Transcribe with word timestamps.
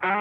Welkom 0.00 0.14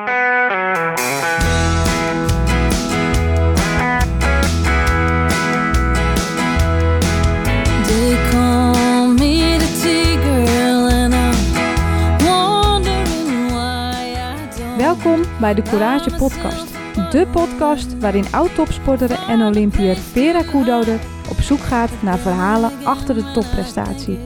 bij 15.40 15.54
de 15.54 15.62
Courage 15.62 16.16
Podcast. 16.16 16.74
De 17.12 17.28
podcast 17.32 18.00
waarin 18.00 18.26
oud-topsporter 18.32 19.12
en 19.28 19.42
Olympiër 19.42 19.96
Vera 19.96 20.44
Koedode 20.44 20.98
op 21.30 21.38
zoek 21.38 21.60
gaat 21.60 21.92
naar 22.02 22.18
verhalen 22.18 22.72
achter 22.84 23.16
de 23.16 23.32
topprestatie. 23.32 24.20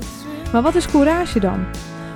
Maar 0.51 0.61
wat 0.61 0.75
is 0.75 0.87
courage 0.87 1.39
dan? 1.39 1.65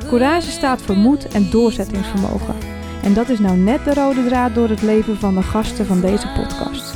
Courage 0.08 0.52
staat 0.52 0.82
voor 0.82 0.98
moed 0.98 1.28
en 1.28 1.50
doorzettingsvermogen. 1.50 2.83
En 3.04 3.14
dat 3.14 3.30
is 3.30 3.40
nou 3.40 3.58
net 3.58 3.86
de 3.86 3.94
rode 3.94 4.26
draad 4.26 4.56
door 4.56 4.70
het 4.70 4.82
leven 4.82 5.18
van 5.18 5.36
de 5.36 5.41
gasten 5.41 5.86
van 5.86 6.02
deze 6.02 6.27
podcast. 6.27 6.94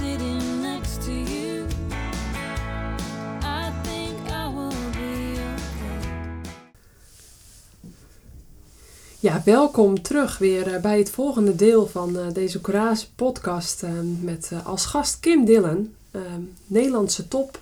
Ja, 9.20 9.41
welkom 9.45 10.02
terug 10.02 10.38
weer 10.38 10.73
eh, 10.73 10.81
bij 10.81 10.98
het 10.98 11.09
volgende 11.09 11.55
deel 11.55 11.88
van 11.88 12.17
eh, 12.17 12.34
deze 12.34 12.62
Courage 12.62 13.05
podcast 13.16 13.84
eh, 13.84 13.92
met 14.22 14.52
als 14.64 14.86
gast 14.86 15.20
Kim 15.20 15.45
Dillen, 15.45 15.95
Nederlandse 16.66 17.28
top 17.28 17.59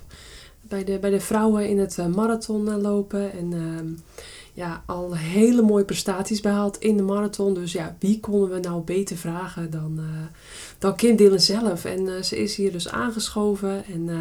bij 0.61 0.83
de, 0.83 0.97
bij 0.99 1.09
de 1.09 1.19
vrouwen 1.19 1.69
in 1.69 1.79
het 1.79 1.97
marathon 2.15 2.81
lopen 2.81 3.31
en 3.31 3.53
ehm, 3.53 3.87
ja, 4.55 4.83
al 4.85 5.15
hele 5.15 5.61
mooie 5.61 5.85
prestaties 5.85 6.41
behaald 6.41 6.77
in 6.77 6.97
de 6.97 7.03
marathon. 7.03 7.53
Dus 7.53 7.71
ja, 7.71 7.95
wie 7.99 8.19
konden 8.19 8.49
we 8.49 8.59
nou 8.59 8.81
beter 8.81 9.17
vragen 9.17 9.71
dan, 9.71 9.95
eh, 9.97 10.37
dan 10.79 10.95
Kim 10.95 11.15
Dillen 11.15 11.41
zelf? 11.41 11.85
En 11.85 12.15
eh, 12.15 12.23
ze 12.23 12.37
is 12.37 12.55
hier 12.55 12.71
dus 12.71 12.89
aangeschoven 12.89 13.85
en 13.85 14.09
eh, 14.09 14.15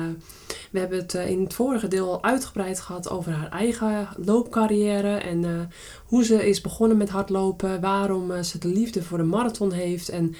we 0.70 0.78
hebben 0.78 0.98
het 0.98 1.14
in 1.14 1.42
het 1.42 1.54
vorige 1.54 1.88
deel 1.88 2.10
al 2.10 2.22
uitgebreid 2.22 2.80
gehad 2.80 3.10
over 3.10 3.32
haar 3.32 3.50
eigen 3.50 4.08
loopcarrière 4.16 5.16
en 5.16 5.70
hoe 6.06 6.24
ze 6.24 6.48
is 6.48 6.60
begonnen 6.60 6.96
met 6.96 7.08
hardlopen, 7.08 7.80
waarom 7.80 8.42
ze 8.42 8.58
de 8.58 8.68
liefde 8.68 9.02
voor 9.02 9.18
de 9.18 9.24
marathon 9.24 9.72
heeft 9.72 10.08
en 10.08 10.34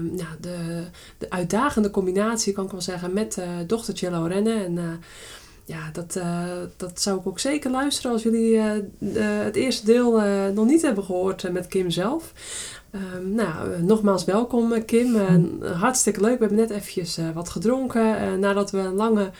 nou, 0.00 0.28
de, 0.40 0.84
de 1.18 1.30
uitdagende 1.30 1.90
combinatie, 1.90 2.52
kan 2.52 2.64
ik 2.64 2.70
wel 2.70 2.80
zeggen, 2.80 3.12
met 3.12 3.42
dochtertje 3.66 4.10
Lorenne. 4.10 4.64
En 4.64 5.00
ja, 5.70 5.90
dat, 5.92 6.16
eh, 6.16 6.46
dat 6.76 7.00
zou 7.00 7.18
ik 7.20 7.26
ook 7.26 7.38
zeker 7.38 7.70
luisteren 7.70 8.12
als 8.12 8.22
jullie 8.22 8.56
eh, 8.56 8.72
het 9.44 9.56
eerste 9.56 9.86
deel 9.86 10.20
eh, 10.22 10.48
nog 10.48 10.66
niet 10.66 10.82
hebben 10.82 11.04
gehoord 11.04 11.44
eh, 11.44 11.52
met 11.52 11.66
Kim 11.66 11.90
zelf. 11.90 12.32
Ehm, 12.90 13.34
nou, 13.34 13.82
nogmaals 13.82 14.24
welkom 14.24 14.84
Kim. 14.84 15.16
Hartstikke 15.62 16.20
leuk. 16.20 16.38
We 16.38 16.44
hebben 16.44 16.58
net 16.58 16.70
eventjes 16.70 17.18
wat 17.34 17.48
gedronken 17.48 18.40
nadat 18.40 18.70
we 18.70 18.78
een 18.78 18.94
lange, 18.94 19.30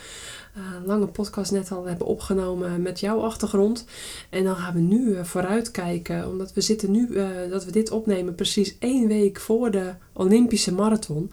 lange 0.84 1.06
podcast 1.06 1.52
net 1.52 1.70
al 1.70 1.86
hebben 1.86 2.06
opgenomen 2.06 2.82
met 2.82 3.00
jouw 3.00 3.20
achtergrond. 3.20 3.84
En 4.28 4.44
dan 4.44 4.56
gaan 4.56 4.74
we 4.74 4.80
nu 4.80 5.24
vooruitkijken, 5.24 6.28
omdat 6.28 6.52
we 6.52 6.60
zitten 6.60 6.90
nu, 6.90 7.08
dat 7.50 7.64
we 7.64 7.70
dit 7.70 7.90
opnemen 7.90 8.34
precies 8.34 8.76
één 8.78 9.08
week 9.08 9.40
voor 9.40 9.70
de 9.70 9.92
Olympische 10.12 10.74
Marathon. 10.74 11.30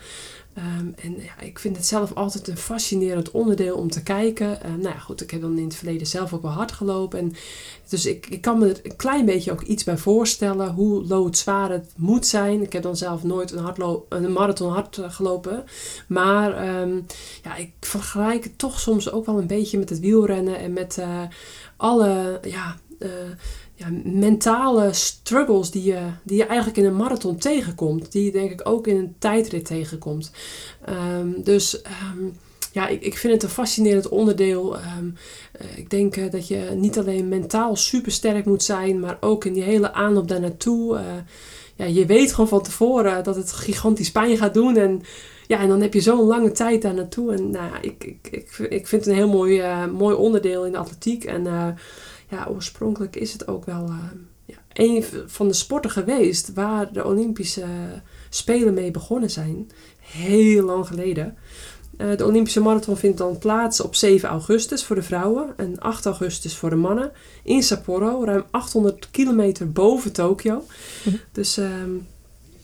Ehm, 0.57 0.87
en 0.95 1.17
ik 1.45 1.59
vind 1.59 1.75
het 1.75 1.85
zelf 1.85 2.13
altijd 2.13 2.47
een 2.47 2.57
fascinerend 2.57 3.31
onderdeel 3.31 3.77
om 3.77 3.89
te 3.89 4.03
kijken. 4.03 4.61
Ehm, 4.61 4.79
nou 4.79 4.93
ja, 4.93 4.99
goed, 4.99 5.21
ik 5.21 5.31
heb 5.31 5.41
dan 5.41 5.57
in 5.57 5.63
het 5.63 5.75
verleden 5.75 6.07
zelf 6.07 6.33
ook 6.33 6.41
wel 6.41 6.51
hard 6.51 6.71
gelopen. 6.71 7.19
En 7.19 7.33
dus 7.89 8.05
ik, 8.05 8.27
ik 8.29 8.41
kan 8.41 8.59
me 8.59 8.69
er 8.69 8.79
een 8.83 8.95
klein 8.95 9.25
beetje 9.25 9.51
ook 9.51 9.61
iets 9.61 9.83
bij 9.83 9.97
voorstellen 9.97 10.73
hoe 10.73 11.05
loodzwaar 11.05 11.71
het 11.71 11.93
moet 11.95 12.25
zijn. 12.25 12.61
Ik 12.61 12.73
heb 12.73 12.83
dan 12.83 12.97
zelf 12.97 13.23
nooit 13.23 13.51
een, 13.51 13.97
een 14.09 14.31
marathon 14.31 14.71
hard 14.71 14.97
eh, 14.97 15.11
gelopen. 15.11 15.63
Maar 16.07 16.53
ehm, 16.53 16.99
ja, 17.43 17.55
ik 17.55 17.71
vergelijk 17.79 18.43
het 18.43 18.57
toch 18.57 18.79
soms 18.79 19.11
ook 19.11 19.25
wel 19.25 19.37
een 19.37 19.47
beetje 19.47 19.77
met 19.77 19.89
het 19.89 19.99
wielrennen 19.99 20.59
en 20.59 20.73
met 20.73 20.97
eh, 20.97 21.21
alle 21.75 22.39
ja, 22.43 22.75
eh, 22.99 23.09
ja, 23.77 23.87
mentale 24.03 24.93
struggles 24.93 25.71
die 25.71 25.83
je, 25.83 25.99
die 26.23 26.37
je 26.37 26.45
eigenlijk 26.45 26.77
in 26.77 26.85
een 26.85 26.95
marathon 26.95 27.37
tegenkomt. 27.37 28.11
Die 28.11 28.23
je 28.23 28.31
denk 28.31 28.51
ik 28.51 28.61
ook 28.63 28.87
in 28.87 28.97
een 28.97 29.15
tijdrit 29.19 29.65
tegenkomt. 29.65 30.31
Ehm, 30.85 31.41
dus 31.43 31.81
ehm, 31.81 32.25
ja, 32.71 32.87
ik, 32.87 33.01
ik 33.01 33.17
vind 33.17 33.33
het 33.33 33.43
een 33.43 33.49
fascinerend 33.49 34.09
onderdeel. 34.09 34.77
Ehm, 34.77 35.09
eh, 35.51 35.77
ik 35.77 35.89
denk 35.89 36.15
eh, 36.15 36.31
dat 36.31 36.47
je 36.47 36.71
niet 36.75 36.97
alleen 36.97 37.27
mentaal 37.27 37.75
super 37.75 38.11
sterk 38.11 38.45
moet 38.45 38.63
zijn, 38.63 38.99
maar 38.99 39.17
ook 39.19 39.45
in 39.45 39.53
die 39.53 39.63
hele 39.63 39.93
aanloop 39.93 40.27
daar 40.27 40.39
naartoe. 40.39 40.97
eh, 40.97 41.03
ja, 41.75 41.85
je 41.85 42.05
weet 42.05 42.31
gewoon 42.31 42.47
van 42.47 42.61
tevoren 42.61 43.23
dat 43.23 43.35
het 43.35 43.51
gigantisch 43.51 44.11
pijn 44.11 44.37
gaat 44.37 44.53
doen. 44.53 44.77
En, 44.77 45.01
ja, 45.47 45.59
en 45.59 45.67
dan 45.67 45.81
heb 45.81 45.93
je 45.93 46.01
zo'n 46.01 46.25
lange 46.25 46.51
tijd 46.51 46.81
daar 46.81 46.93
naartoe. 46.93 47.33
En 47.33 47.49
nou 47.49 47.71
ik, 47.81 48.03
ik, 48.03 48.27
ik, 48.31 48.57
ik 48.69 48.87
vind 48.87 49.05
het 49.05 49.07
een 49.07 49.19
heel 49.19 49.29
mooi, 49.29 49.63
mooi 49.93 50.15
onderdeel 50.15 50.65
in 50.65 50.71
de 50.71 50.77
atletiek. 50.77 51.23
En 51.23 51.47
ja, 52.27 52.47
oorspronkelijk 52.49 53.15
is 53.15 53.33
het 53.33 53.47
ook 53.47 53.65
wel 53.65 53.85
eh, 53.85 53.95
ja, 54.45 54.57
een 54.73 55.03
van 55.25 55.47
de 55.47 55.53
sporten 55.53 55.91
geweest 55.91 56.53
waar 56.53 56.93
de 56.93 57.05
Olympische 57.05 57.65
Spelen 58.29 58.73
mee 58.73 58.91
begonnen 58.91 59.29
zijn. 59.29 59.69
Heel 59.99 60.65
lang 60.65 60.87
geleden. 60.87 61.37
Eh, 61.97 62.17
de 62.17 62.25
Olympische 62.25 62.61
Marathon 62.61 62.97
vindt 62.97 63.17
dan 63.17 63.37
plaats 63.37 63.81
op 63.81 63.95
7 63.95 64.29
augustus 64.29 64.83
voor 64.83 64.95
de 64.95 65.01
vrouwen 65.01 65.53
en 65.57 65.79
8 65.79 66.05
augustus 66.05 66.55
voor 66.55 66.69
de 66.69 66.75
mannen 66.75 67.11
in 67.43 67.63
Sapporo, 67.63 68.23
ruim 68.23 68.43
800 68.51 69.11
kilometer 69.11 69.71
boven 69.71 70.11
Tokio. 70.11 70.63
Mhm. 71.03 71.15
Dus 71.31 71.57
ehm, 71.57 71.91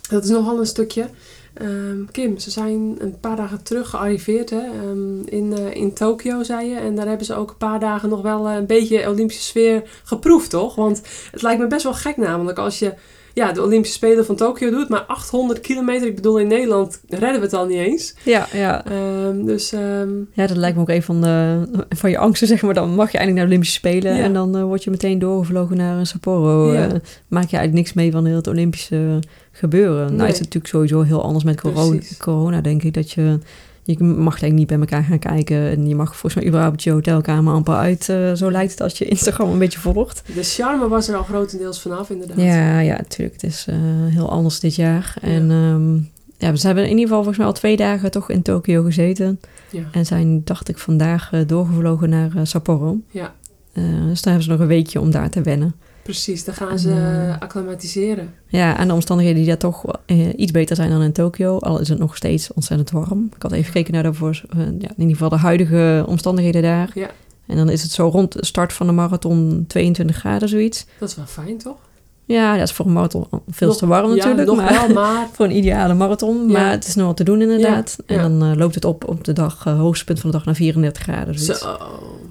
dat 0.09 0.23
is 0.23 0.29
nogal 0.29 0.59
een 0.59 0.65
stukje. 0.65 1.09
Ehm, 1.53 2.05
Kim, 2.11 2.37
ze 2.37 2.51
zijn 2.51 2.95
een 2.99 3.19
paar 3.19 3.35
dagen 3.35 3.63
terug 3.63 3.89
gearriveerd 3.89 4.49
hè, 4.49 4.61
ehm, 4.61 5.21
in, 5.25 5.53
eh, 5.57 5.73
in 5.73 5.93
Tokio, 5.93 6.43
zei 6.43 6.69
je. 6.69 6.75
En 6.75 6.95
daar 6.95 7.07
hebben 7.07 7.25
ze 7.25 7.35
ook 7.35 7.49
een 7.49 7.57
paar 7.57 7.79
dagen 7.79 8.09
nog 8.09 8.21
wel 8.21 8.47
eh, 8.47 8.55
een 8.55 8.65
beetje 8.65 9.09
Olympische 9.09 9.43
sfeer 9.43 10.01
geproefd, 10.03 10.49
toch? 10.49 10.75
Want 10.75 11.01
het 11.31 11.41
lijkt 11.41 11.61
me 11.61 11.67
best 11.67 11.83
wel 11.83 11.93
gek 11.93 12.17
namelijk 12.17 12.57
als 12.57 12.79
je 12.79 12.93
ja, 13.33 13.51
de 13.51 13.61
Olympische 13.61 13.95
Spelen 13.95 14.25
van 14.25 14.35
Tokio 14.35 14.69
doet, 14.69 14.89
maar 14.89 14.99
800 15.07 15.59
kilometer, 15.59 16.07
ik 16.07 16.15
bedoel 16.15 16.39
in 16.39 16.47
Nederland 16.47 17.01
redden 17.07 17.35
we 17.39 17.45
het 17.45 17.53
al 17.53 17.65
niet 17.65 17.77
eens. 17.77 18.15
Ja, 18.23 18.47
ja. 18.53 18.85
Ehm, 18.85 19.45
dus 19.45 19.71
ehm, 19.71 20.09
Ja, 20.31 20.47
dat 20.47 20.57
lijkt 20.57 20.75
me 20.75 20.81
ook 20.81 20.89
een 20.89 21.03
van, 21.03 21.21
de, 21.21 21.61
van 21.89 22.09
je 22.09 22.17
angsten, 22.17 22.47
zeg 22.47 22.61
maar. 22.61 22.73
Dan 22.73 22.89
mag 22.95 23.11
je 23.11 23.17
eindelijk 23.17 23.35
naar 23.35 23.45
de 23.45 23.51
Olympische 23.51 23.75
Spelen 23.79 24.15
Ja. 24.15 24.23
en 24.23 24.33
dan 24.33 24.57
eh, 24.57 24.63
word 24.63 24.83
je 24.83 24.89
meteen 24.89 25.19
doorgevlogen 25.19 25.77
naar 25.77 25.99
eh, 25.99 26.05
Sapporo. 26.05 26.73
Ja. 26.73 26.79
Eh, 26.87 26.91
maak 27.27 27.49
je 27.49 27.57
eigenlijk 27.57 27.73
niks 27.73 27.93
mee 27.93 28.11
van 28.11 28.25
heel 28.25 28.35
het 28.35 28.47
Olympische 28.47 29.19
gebeuren. 29.51 30.05
Nou 30.05 30.17
Nee. 30.17 30.27
is 30.27 30.39
het 30.39 30.43
natuurlijk 30.53 30.67
sowieso 30.73 31.01
heel 31.01 31.23
anders 31.23 31.43
met 31.43 31.61
corona, 31.61 31.99
corona 32.19 32.61
denk 32.61 32.83
ik. 32.83 32.93
Dat 32.93 33.11
je, 33.11 33.39
je 33.83 34.03
mag 34.03 34.41
eigenlijk 34.41 34.53
niet 34.53 34.67
bij 34.67 34.79
elkaar 34.79 35.03
gaan 35.03 35.19
kijken. 35.19 35.69
En 35.69 35.87
je 35.87 35.95
mag 35.95 36.09
volgens 36.09 36.35
mij 36.35 36.45
überhaupt 36.45 36.83
je 36.83 36.91
hotelkamer 36.91 37.53
amper 37.53 37.73
uit. 37.75 38.09
eh, 38.09 38.33
zo 38.33 38.51
lijkt 38.51 38.71
het 38.71 38.81
als 38.81 38.97
je 38.97 39.05
Instagram 39.05 39.51
een 39.51 39.59
beetje 39.59 39.79
volgt. 39.79 40.23
de 40.35 40.43
charme 40.43 40.87
was 40.87 41.07
er 41.07 41.15
al 41.15 41.23
grotendeels 41.23 41.81
vanaf, 41.81 42.09
inderdaad. 42.09 42.37
Ja, 42.37 42.79
ja, 42.79 42.97
natuurlijk. 42.97 43.41
Het 43.41 43.51
is 43.51 43.65
eh, 43.69 43.75
heel 44.07 44.29
anders 44.29 44.59
dit 44.59 44.75
jaar. 44.75 45.15
En 45.21 45.51
ehm, 45.51 45.93
ja, 46.37 46.55
ze 46.55 46.65
hebben 46.65 46.83
in 46.83 46.89
ieder 46.89 47.03
geval 47.03 47.17
volgens 47.17 47.37
mij 47.37 47.47
al 47.47 47.53
twee 47.53 47.77
dagen 47.77 48.11
toch 48.11 48.29
in 48.29 48.41
Tokio 48.41 48.83
gezeten. 48.83 49.39
Ja. 49.69 49.83
En 49.91 50.05
zijn, 50.05 50.41
dacht 50.43 50.69
ik, 50.69 50.77
vandaag 50.77 51.29
eh, 51.31 51.39
doorgevlogen 51.47 52.09
naar 52.09 52.31
Sapporo. 52.43 52.97
Ja. 53.11 53.33
Dus 53.73 54.21
daar 54.21 54.33
hebben 54.33 54.43
ze 54.43 54.49
nog 54.49 54.59
een 54.59 54.67
weekje 54.67 54.99
om 54.99 55.11
daar 55.11 55.29
te 55.29 55.41
wennen. 55.41 55.75
Precies, 56.03 56.43
dan 56.43 56.55
gaan 56.55 56.79
ze 56.79 56.89
En, 56.89 57.27
uh, 57.27 57.39
acclimatiseren. 57.39 58.33
Ja, 58.47 58.77
en 58.77 58.87
de 58.87 58.93
omstandigheden 58.93 59.41
die 59.41 59.49
daar 59.49 59.59
toch 59.59 59.85
eh, 60.05 60.27
iets 60.35 60.51
beter 60.51 60.75
zijn 60.75 60.89
dan 60.89 61.01
in 61.01 61.11
Tokio. 61.11 61.59
Al 61.59 61.79
is 61.79 61.89
het 61.89 61.99
nog 61.99 62.15
steeds 62.15 62.53
ontzettend 62.53 62.91
warm. 62.91 63.29
Ik 63.35 63.41
had 63.41 63.51
even 63.51 63.65
gekeken 63.65 63.93
naar 63.93 64.03
de, 64.03 64.13
voor, 64.13 64.41
eh, 64.49 64.57
ja, 64.59 64.65
in 64.65 64.93
ieder 64.97 65.11
geval 65.11 65.29
de 65.29 65.35
huidige 65.35 66.03
omstandigheden 66.07 66.61
daar. 66.61 66.91
Ja. 66.93 67.09
En 67.45 67.57
dan 67.57 67.69
is 67.69 67.81
het 67.81 67.91
zo 67.91 68.07
rond 68.07 68.31
de 68.31 68.45
start 68.45 68.73
van 68.73 68.87
de 68.87 68.93
marathon 68.93 69.65
22 69.67 70.15
graden 70.15 70.49
zoiets. 70.49 70.85
Dat 70.99 71.09
is 71.09 71.15
wel 71.15 71.25
fijn, 71.25 71.57
toch? 71.57 71.77
Ja, 72.25 72.57
dat 72.57 72.67
is 72.67 72.73
voor 72.73 72.85
een 72.85 72.93
marathon 72.93 73.25
veel 73.49 73.67
Nog- 73.67 73.77
te 73.77 73.85
warm 73.87 74.15
natuurlijk. 74.15 74.47
Nog 74.47 74.55
maar, 74.55 74.71
wel, 74.87 74.93
maar... 74.93 75.27
Voor 75.33 75.45
een 75.45 75.55
ideale 75.55 75.93
marathon. 75.93 76.37
Ja. 76.47 76.51
Maar 76.51 76.71
het 76.71 76.87
is 76.87 76.95
nog 76.95 77.05
wel 77.05 77.13
te 77.13 77.23
doen 77.23 77.41
inderdaad. 77.41 77.97
Ja, 78.07 78.15
En 78.15 78.21
dan 78.39 78.49
eh, 78.51 78.57
loopt 78.57 78.75
het 78.75 78.85
op 78.85 79.07
op 79.07 79.23
de 79.23 79.33
dag, 79.33 79.65
eh, 79.65 79.77
hoogste 79.79 80.17
van 80.17 80.31
de 80.31 80.37
dag 80.37 80.45
naar 80.45 80.55
34 80.55 81.03
graden. 81.03 81.39
Zo. 81.39 81.53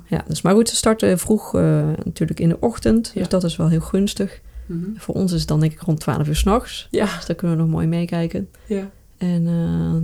Ja, 0.06 0.24
dus 0.28 0.42
maar 0.42 0.54
goed, 0.54 0.68
ze 0.68 0.76
starten 0.76 1.18
vroeg 1.18 1.54
eh, 1.54 1.82
natuurlijk 2.04 2.40
in 2.40 2.48
de 2.48 2.56
ochtend. 2.60 3.10
Dus 3.14 3.28
dat 3.28 3.44
is 3.44 3.56
wel 3.56 3.68
heel 3.68 3.80
gunstig. 3.80 4.40
Mhm. 4.66 4.80
Voor 4.96 5.14
ons 5.14 5.32
is 5.32 5.38
het 5.38 5.48
dan 5.48 5.60
denk 5.60 5.72
ik 5.72 5.80
rond 5.80 6.00
12 6.00 6.28
uur 6.28 6.36
s'nachts. 6.36 6.88
Ja, 6.90 7.04
Dus 7.16 7.26
daar 7.26 7.36
kunnen 7.36 7.56
we 7.56 7.62
nog 7.62 7.70
mooi 7.72 7.86
meekijken. 7.86 8.48
ja. 8.66 8.90
En 9.18 9.44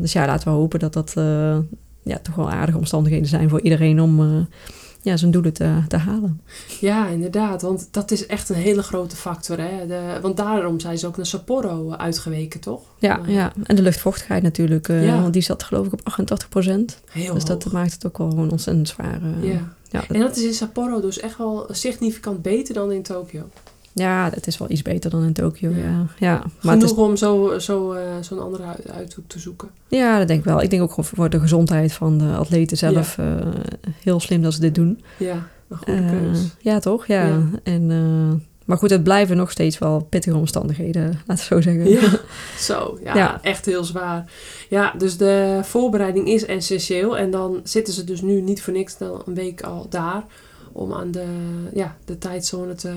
dus 0.00 0.12
ja, 0.12 0.26
laten 0.26 0.48
we 0.48 0.54
hopen 0.54 0.78
dat 0.78 0.92
dat 0.92 1.12
ja, 2.02 2.18
toch 2.22 2.34
wel 2.34 2.50
aardige 2.50 2.78
omstandigheden 2.78 3.28
zijn 3.28 3.48
voor 3.48 3.60
iedereen 3.60 4.00
om 4.00 4.46
ja, 5.08 5.16
zijn 5.16 5.30
doelen 5.30 5.52
te, 5.52 5.78
te 5.88 5.96
halen. 5.96 6.40
ja, 6.80 7.06
inderdaad. 7.06 7.62
Want 7.62 7.88
dat 7.90 8.10
is 8.10 8.26
echt 8.26 8.48
een 8.48 8.54
hele 8.56 8.82
grote 8.82 9.16
factor. 9.16 9.58
Hè? 9.60 9.86
De, 9.86 10.18
want 10.22 10.36
daarom 10.36 10.80
zijn 10.80 10.98
ze 10.98 11.06
ook 11.06 11.16
naar 11.16 11.26
Sapporo 11.26 11.90
uitgeweken, 11.92 12.60
toch? 12.60 12.80
Ja, 12.98 13.20
Eh, 13.26 13.34
ja. 13.34 13.52
en 13.64 13.76
de 13.76 13.82
luchtvochtigheid 13.82 14.42
natuurlijk. 14.42 14.88
eh, 14.88 15.04
Ja. 15.06 15.20
Want 15.20 15.32
die 15.32 15.42
zat 15.42 15.62
geloof 15.62 15.86
ik 15.86 15.92
op 15.92 16.00
88 16.04 16.48
procent. 16.48 17.00
Dus 17.32 17.44
dat 17.44 17.72
maakt 17.72 17.92
het 17.92 18.06
ook 18.06 18.18
wel 18.18 18.30
gewoon 18.30 18.50
ontzettend 18.50 18.88
zwaar. 18.88 19.20
eh, 19.42 19.52
Ja. 19.52 19.72
ja, 19.90 20.04
En 20.08 20.20
dat 20.20 20.36
is 20.36 20.44
in 20.44 20.54
Sapporo 20.54 21.00
dus 21.00 21.20
echt 21.20 21.38
wel 21.38 21.66
significant 21.70 22.42
beter 22.42 22.74
dan 22.74 22.92
in 22.92 23.02
Tokio. 23.02 23.42
Ja, 23.98 24.30
dat 24.30 24.46
is 24.46 24.58
wel 24.58 24.70
iets 24.70 24.82
beter 24.82 25.10
dan 25.10 25.24
in 25.24 25.32
Tokio, 25.32 25.70
Ja. 25.70 25.76
ja. 25.76 26.06
ja. 26.18 26.42
Maar 26.62 26.74
het 26.74 26.82
Genoeg 26.82 26.82
is, 26.82 26.92
om 26.92 27.16
zo, 27.16 27.58
zo, 27.58 27.92
eh, 27.92 28.02
zo'n 28.20 28.40
andere 28.42 28.62
uit- 28.64 28.90
uithoek 28.90 29.24
te 29.28 29.38
zoeken. 29.38 29.68
ja, 29.88 30.18
dat 30.18 30.28
denk 30.28 30.38
ik 30.40 30.44
wel. 30.46 30.62
Ik 30.62 30.70
denk 30.70 30.82
ook 30.82 31.04
voor 31.04 31.30
de 31.30 31.40
gezondheid 31.40 31.92
van 31.92 32.18
de 32.18 32.24
atleten 32.36 32.76
zelf 32.76 33.18
eh, 33.18 33.26
heel 34.02 34.20
slim 34.20 34.42
dat 34.42 34.52
ze 34.54 34.60
dit 34.60 34.74
doen. 34.74 35.00
Ja, 35.18 35.46
een 35.68 35.76
goede 35.76 35.92
Eh, 36.00 36.10
keus. 36.10 36.38
ja, 36.58 36.78
toch? 36.78 37.06
Ja. 37.06 37.26
Ja. 37.26 37.40
En, 37.62 37.86
maar 38.64 38.76
goed, 38.78 38.90
het 38.90 39.02
blijven 39.02 39.36
nog 39.36 39.50
steeds 39.50 39.78
wel 39.78 40.00
pittige 40.08 40.36
omstandigheden, 40.36 41.04
laten 41.26 41.48
we 41.48 41.54
zo 41.54 41.60
zeggen. 41.60 41.88
Ja, 41.90 42.18
zo. 42.58 42.98
Ja, 43.04 43.14
Ja. 43.16 43.42
echt 43.42 43.66
heel 43.66 43.84
zwaar. 43.84 44.24
Ja, 44.68 44.94
dus 44.98 45.16
de 45.16 45.60
voorbereiding 45.62 46.28
is 46.28 46.44
essentieel. 46.46 47.18
En 47.18 47.30
dan 47.30 47.60
zitten 47.64 47.94
ze 47.94 48.04
dus 48.04 48.20
nu 48.20 48.40
niet 48.40 48.62
voor 48.62 48.72
niks 48.72 48.98
dan 48.98 49.22
een 49.26 49.34
week 49.34 49.60
al 49.62 49.86
daar. 49.90 50.24
Om 50.78 50.92
aan 50.92 51.10
de, 51.10 51.24
ja, 51.74 51.96
de 52.04 52.18
tijdzone 52.18 52.74
te, 52.74 52.94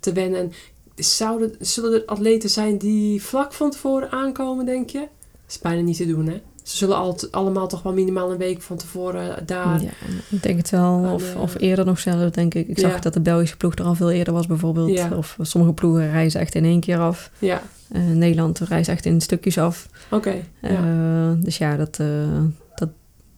te 0.00 0.12
wennen. 0.12 0.40
En 0.40 0.52
zouden, 0.96 1.54
zullen 1.60 1.92
er 1.92 2.02
atleten 2.06 2.50
zijn 2.50 2.78
die 2.78 3.22
vlak 3.22 3.52
van 3.52 3.70
tevoren 3.70 4.10
aankomen, 4.10 4.66
denk 4.66 4.90
je? 4.90 4.98
Dat 4.98 5.08
is 5.48 5.58
bijna 5.58 5.80
niet 5.80 5.96
te 5.96 6.06
doen, 6.06 6.26
hè? 6.26 6.40
Ze 6.62 6.76
zullen 6.76 6.96
al, 6.96 7.18
allemaal 7.30 7.68
toch 7.68 7.82
wel 7.82 7.92
minimaal 7.92 8.30
een 8.32 8.38
week 8.38 8.62
van 8.62 8.76
tevoren 8.76 9.46
daar... 9.46 9.82
Ja, 9.82 9.90
ik 10.30 10.42
denk 10.42 10.56
het 10.56 10.70
wel. 10.70 11.10
Of, 11.14 11.36
of 11.36 11.54
eerder 11.60 11.84
nog 11.84 11.98
zelf, 11.98 12.30
denk 12.30 12.54
ik. 12.54 12.68
Ik 12.68 12.78
Ja. 12.80 12.90
zag 12.90 13.00
dat 13.00 13.14
de 13.14 13.20
Belgische 13.20 13.56
ploeg 13.56 13.74
er 13.74 13.84
al 13.84 13.94
veel 13.94 14.10
eerder 14.10 14.32
was, 14.32 14.46
bijvoorbeeld. 14.46 14.90
Ja. 14.90 15.16
Of 15.16 15.36
sommige 15.40 15.72
ploegen 15.72 16.10
reizen 16.10 16.40
echt 16.40 16.54
in 16.54 16.64
één 16.64 16.80
keer 16.80 16.98
af. 16.98 17.30
Ja, 17.38 17.62
Eh, 17.88 18.02
Nederland 18.02 18.58
reist 18.58 18.88
echt 18.88 19.06
in 19.06 19.20
stukjes 19.20 19.58
af. 19.58 19.88
oké. 20.10 20.34
Eh, 20.60 21.30
dus 21.36 21.58
ja, 21.58 21.76
dat, 21.76 21.98
eh, 22.00 22.06
dat 22.06 22.61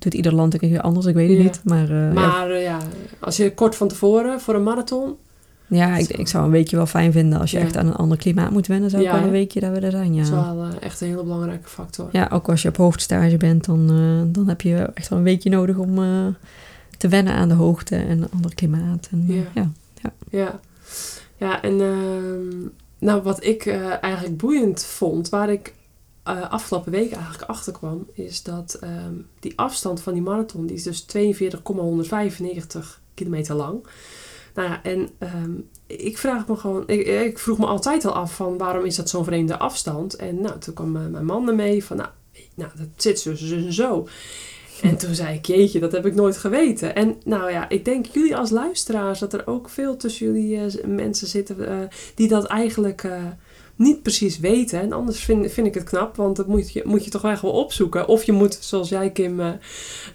doet 0.05 0.15
ieder 0.15 0.35
land 0.35 0.53
een 0.55 0.61
keer 0.61 0.81
anders. 0.81 1.07
Ik 1.07 1.15
weet 1.15 1.29
het 1.29 1.37
Ja. 1.39 1.43
niet. 1.43 1.61
Maar, 1.65 1.83
eh, 1.91 2.07
ja, 2.07 2.13
Maar 2.13 2.51
eh, 2.51 2.63
ja, 2.63 2.79
als 3.21 3.37
je 3.37 3.55
kort 3.55 3.77
van 3.77 3.89
tevoren 3.89 4.41
voor 4.41 4.55
een 4.55 4.63
marathon... 4.63 5.15
ja, 5.67 5.97
ik, 5.97 6.09
ik 6.09 6.29
zou 6.29 6.45
een 6.45 6.51
weekje 6.51 6.77
wel 6.77 6.87
fijn 6.87 7.13
vinden. 7.13 7.41
Als 7.41 7.51
je 7.51 7.59
echt 7.59 7.77
aan 7.77 7.87
een 7.87 7.95
ander 7.95 8.19
klimaat 8.19 8.51
moet 8.51 8.67
wennen, 8.67 8.91
zou 8.91 9.03
ik 9.03 9.09
Ja, 9.09 9.15
wel 9.15 9.25
een 9.25 9.31
weekje 9.31 9.61
daar 9.61 9.73
willen 9.73 9.91
zijn. 9.91 10.15
is 10.15 10.29
Ja. 10.29 10.55
wel 10.55 10.63
eh, 10.65 10.69
echt 10.81 11.01
een 11.01 11.09
hele 11.09 11.23
belangrijke 11.23 11.69
factor. 11.69 12.09
ja, 12.13 12.29
ook 12.33 12.49
als 12.49 12.63
je 12.63 12.69
op 12.69 12.77
hoogtestage 12.77 13.37
bent, 13.37 13.65
dan, 13.65 13.87
dan 14.33 14.49
heb 14.49 14.61
je 14.61 14.75
echt 14.95 15.09
wel 15.09 15.19
een 15.19 15.25
weekje 15.25 15.51
nodig 15.51 15.77
om 15.77 15.95
te 16.99 17.09
wennen 17.09 17.33
aan 17.35 17.49
de 17.49 17.55
hoogte 17.55 17.97
en 17.97 18.23
een 18.23 18.29
ander 18.35 18.55
klimaat. 18.55 19.09
En, 19.11 19.25
Ja. 19.27 19.43
ja. 19.55 19.71
Ja, 20.31 20.61
ja 21.37 21.63
en 21.63 21.81
ehm, 21.81 22.69
nou, 22.99 23.23
wat 23.23 23.45
ik 23.45 23.67
eigenlijk 24.01 24.37
boeiend 24.37 24.85
vond, 24.85 25.29
waar 25.29 25.51
ik 25.51 25.75
eh, 26.25 26.51
afgelopen 26.51 26.93
week 26.93 27.13
eigenlijk 27.13 27.43
achter 27.43 27.73
kwam, 27.73 28.07
is 28.13 28.43
dat 28.43 28.77
ehm, 28.81 29.15
die 29.41 29.59
afstand 29.59 30.01
van 30.01 30.13
die 30.13 30.23
marathon, 30.23 30.67
die 30.67 30.77
is 30.77 30.83
dus 30.83 31.01
42,195 31.01 33.01
kilometer 33.15 33.55
lang. 33.55 33.87
Nou 34.55 34.69
ja, 34.69 34.83
en 34.83 35.09
ehm, 35.19 35.53
ik 35.87 36.19
vraag 36.19 36.49
me 36.49 36.57
gewoon, 36.57 36.83
ik, 36.87 37.07
ik 37.07 37.39
vroeg 37.39 37.59
me 37.59 37.67
altijd 37.67 38.05
al 38.05 38.13
af 38.13 38.35
van 38.35 38.59
waarom 38.59 38.85
is 38.85 38.97
dat 38.97 39.09
zo'n 39.09 39.25
vreemde 39.25 39.59
afstand? 39.59 40.17
En 40.17 40.41
nou, 40.41 40.59
toen 40.59 40.75
kwam 40.75 40.97
eh, 40.97 41.07
mijn 41.07 41.25
man 41.25 41.49
ermee 41.49 41.85
van, 41.85 41.97
nou, 41.97 42.09
nou 42.55 42.71
dat 42.77 42.89
zit 42.97 43.21
zo, 43.21 43.35
zo 43.35 43.55
en 43.55 43.73
zo. 43.73 44.09
En 44.83 44.97
toen 44.97 45.15
zei 45.15 45.37
ik, 45.37 45.47
jeetje, 45.47 45.81
dat 45.81 45.93
heb 45.93 46.07
ik 46.07 46.15
nooit 46.15 46.37
geweten. 46.37 46.95
En 46.95 47.17
nou 47.25 47.51
ja, 47.51 47.69
ik 47.69 47.85
denk 47.85 48.07
jullie 48.07 48.37
als 48.37 48.51
luisteraars 48.51 49.19
dat 49.19 49.33
er 49.33 49.47
ook 49.47 49.69
veel 49.69 49.97
tussen 49.97 50.27
jullie 50.27 50.57
eh, 50.57 50.85
mensen 50.85 51.27
zitten 51.27 51.89
die 52.15 52.29
dat 52.29 52.45
eigenlijk 52.45 53.09
niet 53.77 54.03
precies 54.03 54.39
weten. 54.39 54.81
En 54.81 54.93
anders 54.93 55.25
vind, 55.25 55.53
vind 55.53 55.67
ik 55.67 55.75
het 55.75 55.83
knap, 55.83 56.17
want 56.17 56.37
dat 56.37 56.47
moet 56.47 56.73
je, 56.73 56.83
moet 56.85 57.05
je 57.05 57.11
toch 57.11 57.25
echt 57.25 57.43
wel 57.43 57.51
opzoeken. 57.51 58.09
Of 58.09 58.23
je 58.23 58.33
moet, 58.33 58.59
zoals 58.61 58.89
jij 58.89 59.11
Kim, 59.11 59.41
eh, 59.41 59.49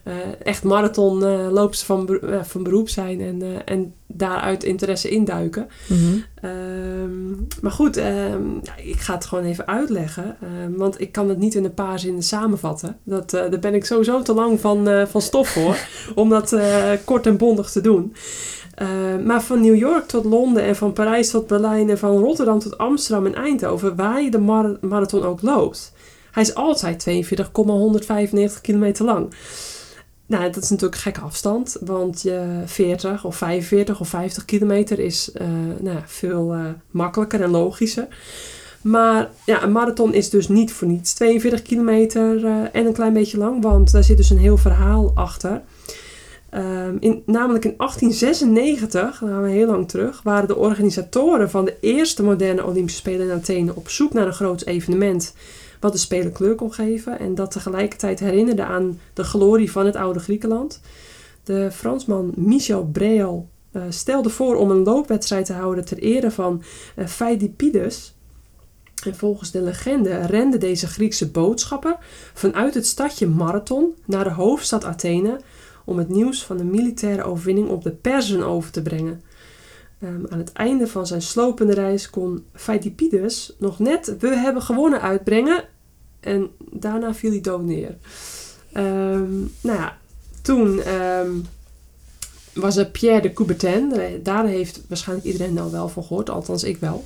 eh, 0.03 0.13
echt 0.43 0.63
marathonloopster 0.63 1.85
van, 1.85 2.19
eh, 2.19 2.43
van 2.43 2.63
beroep 2.63 2.89
zijn 2.89 3.21
en, 3.21 3.65
en 3.65 3.93
daaruit 4.07 4.63
interesse 4.63 5.09
induiken. 5.09 5.67
Ehm, 6.35 7.31
maar 7.61 7.71
goed, 7.71 7.97
ehm, 7.97 8.43
ik 8.83 8.99
ga 8.99 9.13
het 9.13 9.25
gewoon 9.25 9.45
even 9.45 9.67
uitleggen. 9.67 10.37
ehm, 10.41 10.73
want 10.73 11.01
ik 11.01 11.11
kan 11.11 11.29
het 11.29 11.37
niet 11.37 11.55
in 11.55 11.63
een 11.63 11.73
paar 11.73 11.99
zinnen 11.99 12.23
samenvatten. 12.23 12.97
Dat, 13.03 13.29
daar 13.29 13.59
ben 13.59 13.73
ik 13.73 13.85
sowieso 13.85 14.21
te 14.21 14.33
lang 14.33 14.59
van, 14.59 15.07
van 15.07 15.21
stof 15.21 15.49
voor. 15.49 15.77
om 16.15 16.29
dat 16.29 16.55
kort 17.05 17.25
en 17.25 17.37
bondig 17.37 17.71
te 17.71 17.81
doen. 17.81 18.13
Ehm, 18.79 19.23
maar 19.23 19.41
van 19.41 19.61
New 19.61 19.75
York 19.75 20.07
tot 20.07 20.25
Londen 20.25 20.63
en 20.63 20.75
van 20.75 20.93
Parijs 20.93 21.29
tot 21.29 21.47
Berlijn 21.47 21.89
en 21.89 21.97
van 21.97 22.17
Rotterdam 22.17 22.59
tot 22.59 22.77
Amsterdam 22.77 23.25
en 23.25 23.35
Eindhoven, 23.35 23.95
waar 23.95 24.21
je 24.21 24.31
de 24.31 24.39
mar- 24.39 24.77
marathon 24.81 25.23
ook 25.23 25.41
loopt. 25.41 25.93
Hij 26.31 26.43
is 26.43 26.55
altijd 26.55 26.99
42,195 26.99 28.61
kilometer 28.61 29.05
lang. 29.05 29.33
Nou, 30.25 30.43
dat 30.43 30.63
is 30.63 30.69
natuurlijk 30.69 30.95
een 30.95 31.01
gekke 31.01 31.19
afstand, 31.19 31.77
want 31.81 32.21
je 32.21 32.61
40 32.65 33.25
of 33.25 33.35
45 33.35 33.99
of 33.99 34.07
50 34.07 34.45
kilometer 34.45 34.99
is 34.99 35.31
eh, 35.31 35.47
nou, 35.79 35.97
veel 36.05 36.53
eh, 36.53 36.59
makkelijker 36.91 37.41
en 37.41 37.49
logischer. 37.49 38.07
Maar 38.81 39.29
ja, 39.45 39.63
een 39.63 39.71
marathon 39.71 40.13
is 40.13 40.29
dus 40.29 40.47
niet 40.47 40.71
voor 40.71 40.87
niets 40.87 41.13
42 41.13 41.61
kilometer 41.61 42.45
eh, 42.45 42.51
en 42.71 42.85
een 42.85 42.93
klein 42.93 43.13
beetje 43.13 43.37
lang, 43.37 43.63
want 43.63 43.91
daar 43.91 44.03
zit 44.03 44.17
dus 44.17 44.29
een 44.29 44.37
heel 44.37 44.57
verhaal 44.57 45.11
achter. 45.15 45.61
Ehm, 46.49 46.97
in, 46.99 47.23
namelijk 47.25 47.65
in 47.65 47.73
1896, 47.77 49.19
dan 49.19 49.29
gaan 49.29 49.41
we 49.41 49.49
heel 49.49 49.67
lang 49.67 49.87
terug, 49.87 50.21
waren 50.23 50.47
de 50.47 50.55
organisatoren 50.55 51.49
van 51.49 51.65
de 51.65 51.77
eerste 51.81 52.23
moderne 52.23 52.65
Olympische 52.65 52.99
Spelen 52.99 53.27
in 53.27 53.33
Athene 53.33 53.75
op 53.75 53.89
zoek 53.89 54.13
naar 54.13 54.27
een 54.27 54.33
groot 54.33 54.65
evenement 54.65 55.33
wat 55.79 55.91
de 55.91 55.97
Spelen 55.97 56.31
kleur 56.31 56.55
kon 56.55 56.73
geven 56.73 57.19
en 57.19 57.35
dat 57.35 57.51
tegelijkertijd 57.51 58.19
herinnerde 58.19 58.63
aan 58.63 58.99
de 59.13 59.23
glorie 59.23 59.71
van 59.71 59.85
het 59.85 59.95
oude 59.95 60.19
Griekenland. 60.19 60.81
De 61.43 61.69
Fransman 61.71 62.31
Michel 62.35 62.85
Breel 62.85 63.49
eh, 63.71 63.81
stelde 63.89 64.29
voor 64.29 64.55
om 64.55 64.71
een 64.71 64.83
loopwedstrijd 64.83 65.45
te 65.45 65.53
houden 65.53 65.85
ter 65.85 65.97
ere 65.97 66.31
van 66.31 66.63
Pheidippides. 67.05 68.13
En 69.03 69.15
volgens 69.15 69.51
de 69.51 69.61
legende 69.61 70.25
rende 70.25 70.57
deze 70.57 70.87
Griekse 70.87 71.29
boodschapper 71.29 71.97
vanuit 72.33 72.73
het 72.73 72.85
stadje 72.85 73.27
Marathon 73.27 73.93
naar 74.05 74.23
de 74.23 74.29
hoofdstad 74.29 74.85
Athene 74.85 75.39
om 75.89 75.97
het 75.97 76.09
nieuws 76.09 76.45
van 76.45 76.57
de 76.57 76.63
militaire 76.63 77.23
overwinning 77.23 77.69
op 77.69 77.83
de 77.83 77.91
Perzen 77.91 78.43
over 78.43 78.71
te 78.71 78.81
brengen. 78.81 79.21
Ehm, 79.99 80.25
aan 80.29 80.37
het 80.37 80.51
einde 80.51 80.87
van 80.87 81.07
zijn 81.07 81.21
slopende 81.21 81.73
reis 81.73 82.09
kon 82.09 82.45
Pheidippides 82.53 83.55
nog 83.57 83.79
net 83.79 84.15
we 84.19 84.27
hebben 84.27 84.61
gewonnen 84.61 85.01
uitbrengen 85.01 85.63
en 86.19 86.49
daarna 86.71 87.13
viel 87.13 87.31
hij 87.31 87.41
dood 87.41 87.63
neer. 87.63 87.97
Ehm, 88.73 89.39
nou 89.61 89.77
ja, 89.77 89.97
toen 90.41 90.81
ehm, 90.81 91.31
was 92.53 92.77
er 92.77 92.85
Pierre 92.85 93.21
de 93.21 93.33
Coubertin. 93.33 93.93
Daar 94.23 94.45
heeft 94.45 94.81
waarschijnlijk 94.87 95.27
iedereen 95.27 95.53
nou 95.53 95.71
wel 95.71 95.89
van 95.89 96.03
gehoord, 96.03 96.29
althans 96.29 96.63
ik 96.63 96.77
wel. 96.77 97.03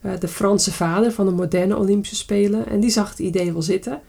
Eh, 0.00 0.12
de 0.18 0.28
Franse 0.28 0.72
vader 0.72 1.12
van 1.12 1.26
de 1.26 1.32
moderne 1.32 1.76
Olympische 1.76 2.16
Spelen. 2.16 2.66
En 2.66 2.80
die 2.80 2.90
zag 2.90 3.08
het 3.08 3.18
idee 3.18 3.52
wel 3.52 3.62
zitten. 3.62 4.00